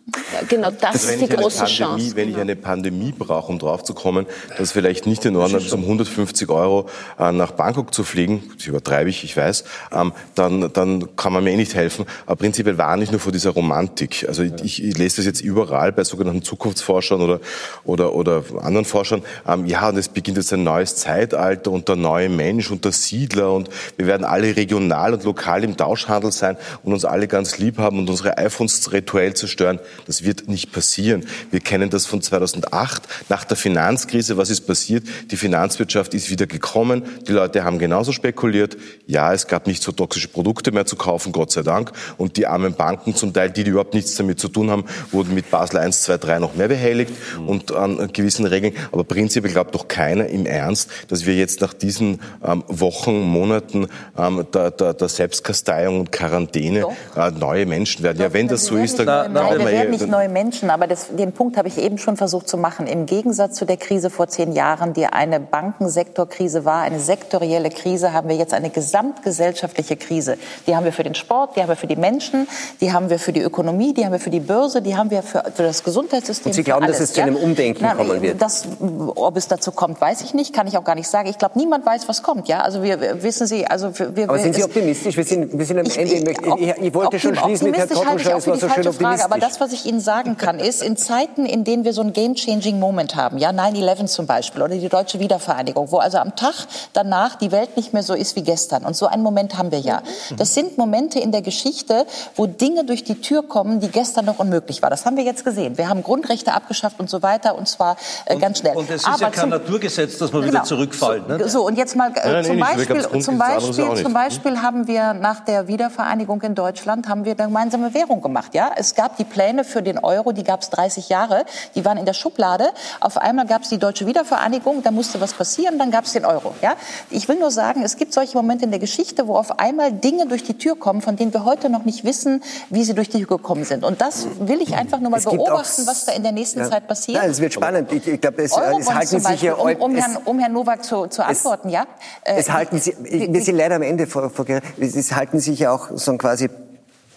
[0.48, 2.16] Genau, das also ist die große Pandemie, Chance.
[2.16, 4.26] Wenn ich eine Pandemie brauche, um draufzukommen,
[4.56, 6.88] dass vielleicht nicht in Ordnung ist, um 150 Euro
[7.18, 11.43] äh, nach Bangkok zu fliegen, das übertreibe ich, ich weiß, ähm, dann, dann kann man
[11.43, 12.06] mir eh nicht helfen.
[12.26, 14.26] Aber prinzipiell warne ich nur vor dieser Romantik.
[14.28, 17.40] Also ich, ich lese das jetzt überall bei sogenannten Zukunftsforschern oder,
[17.84, 19.22] oder, oder anderen Forschern.
[19.47, 22.93] Ähm, ja, und es beginnt jetzt ein neues Zeitalter und der neue Mensch und der
[22.93, 27.56] Siedler und wir werden alle regional und lokal im Tauschhandel sein und uns alle ganz
[27.59, 29.78] lieb haben und unsere iPhones rituell zerstören.
[30.07, 31.27] Das wird nicht passieren.
[31.51, 33.03] Wir kennen das von 2008.
[33.28, 35.05] Nach der Finanzkrise, was ist passiert?
[35.31, 37.03] Die Finanzwirtschaft ist wieder gekommen.
[37.27, 38.77] Die Leute haben genauso spekuliert.
[39.07, 41.93] Ja, es gab nicht so toxische Produkte mehr zu kaufen, Gott sei Dank.
[42.16, 45.35] Und die armen Banken zum Teil, die, die überhaupt nichts damit zu tun haben, wurden
[45.35, 47.12] mit Basel 1, 2, 3 noch mehr behelligt
[47.47, 48.74] und an gewissen Regeln.
[48.93, 53.89] Aber prinzipiell glaubt doch keiner im Ernst, dass wir jetzt nach diesen ähm, Wochen, Monaten
[54.16, 58.20] ähm, der, der, der Selbstkasteiung und Quarantäne äh, neue Menschen werden.
[58.20, 61.09] Ja, wenn das so ist, dann, dann werden wir werden nicht neue Menschen, aber das,
[61.10, 62.86] den Punkt habe ich eben schon versucht zu machen.
[62.86, 68.12] Im Gegensatz zu der Krise vor zehn Jahren, die eine Bankensektorkrise war, eine sektorielle Krise,
[68.12, 70.39] haben wir jetzt eine gesamtgesellschaftliche Krise.
[70.66, 72.48] Die haben wir für den Sport, die haben wir für die Menschen,
[72.81, 75.23] die haben wir für die Ökonomie, die haben wir für die Börse, die haben wir
[75.23, 76.51] für, für das Gesundheitssystem.
[76.51, 78.43] Und Sie glauben, alles, dass es zu einem Umdenken Na, kommen wird?
[78.43, 81.28] Das, ob es dazu kommt, weiß ich nicht, kann ich auch gar nicht sagen.
[81.28, 82.48] Ich glaube, niemand weiß, was kommt.
[82.48, 84.28] Ja, also wir wissen Sie, also wir.
[84.28, 85.16] Aber sind Sie optimistisch?
[85.16, 86.32] Wir sind, wir sind am Ende.
[86.32, 89.24] Ich, ich, ich wollte schon schließen mit Herrn Trockenschau, es war so schön optimistisch.
[89.24, 92.12] Aber das, was ich Ihnen sagen kann, ist, in Zeiten, in denen wir so einen
[92.12, 96.54] game-changing Moment haben, ja, 9-11 zum Beispiel oder die deutsche Wiedervereinigung, wo also am Tag
[96.92, 98.84] danach die Welt nicht mehr so ist wie gestern.
[98.84, 100.02] Und so einen Moment haben wir ja.
[100.36, 104.38] Das sind Momente in der Geschichte, wo Dinge durch die Tür kommen, die gestern noch
[104.38, 104.90] unmöglich waren.
[104.90, 105.78] Das haben wir jetzt gesehen.
[105.78, 107.96] Wir haben Grundrechte abgeschafft und so weiter und zwar
[108.26, 108.76] äh, ganz schnell.
[108.76, 110.54] Und es ist Aber ja kein Naturgesetz, dass man genau.
[110.54, 111.28] wieder zurückfällt.
[111.28, 111.48] Ne?
[111.48, 115.12] So, und jetzt mal äh, nein, zum, nein, Beispiel, zum Beispiel, zum Beispiel haben wir
[115.14, 118.55] nach der Wiedervereinigung in Deutschland haben wir eine gemeinsame Währung gemacht.
[118.55, 121.44] Ja, es gab die Pläne für den Euro, die gab es 30 Jahre,
[121.74, 122.70] die waren in der Schublade.
[123.01, 126.24] Auf einmal gab es die deutsche Wiedervereinigung, da musste was passieren, dann gab es den
[126.24, 126.55] Euro.
[126.62, 126.74] Ja?
[127.11, 130.27] Ich will nur sagen, es gibt solche Momente in der Geschichte, wo auf einmal Dinge
[130.27, 133.19] durch die Tür kommen, von denen wir heute noch nicht wissen, wie sie durch die
[133.19, 133.85] Tür gekommen sind.
[133.85, 136.70] Und das will ich einfach nur mal beobachten, was da in der nächsten ja.
[136.70, 137.19] Zeit passiert.
[137.19, 137.93] Nein, es wird spannend.
[137.93, 139.55] Ich, ich glaube, es, es halten sich ja...
[139.55, 141.86] Um, um, Herrn, um Herrn Nowak zu, zu antworten, es, ja?
[142.24, 144.44] Es halten Sie, wir sind leider am Ende, Frau, Frau
[144.78, 146.48] es halten sich ja auch so quasi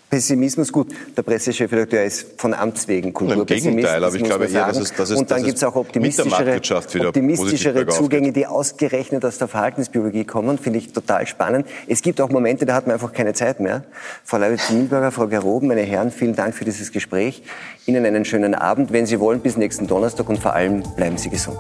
[0.10, 3.68] Pessimismus, gut, der Pressechefredakteur ist von Amts wegen Kulturpessimist.
[3.68, 5.76] Im Gegenteil, aber ich glaube eher, dass es, dass es Und dann gibt es auch
[5.76, 6.60] optimistischere,
[7.07, 11.68] optimistischere Zugänge, die ausgerechnet aus der Verhaltensbiologie kommen, finde ich total spannend.
[11.88, 13.84] Es gibt auch Momente, da hat man einfach keine Zeit mehr.
[14.23, 17.44] Frau Leibitz-Mühlberger, Frau Geroben, meine Herren, vielen Dank für dieses Gespräch.
[17.86, 21.30] Ihnen einen schönen Abend, wenn Sie wollen, bis nächsten Donnerstag und vor allem bleiben Sie
[21.30, 21.60] gesund.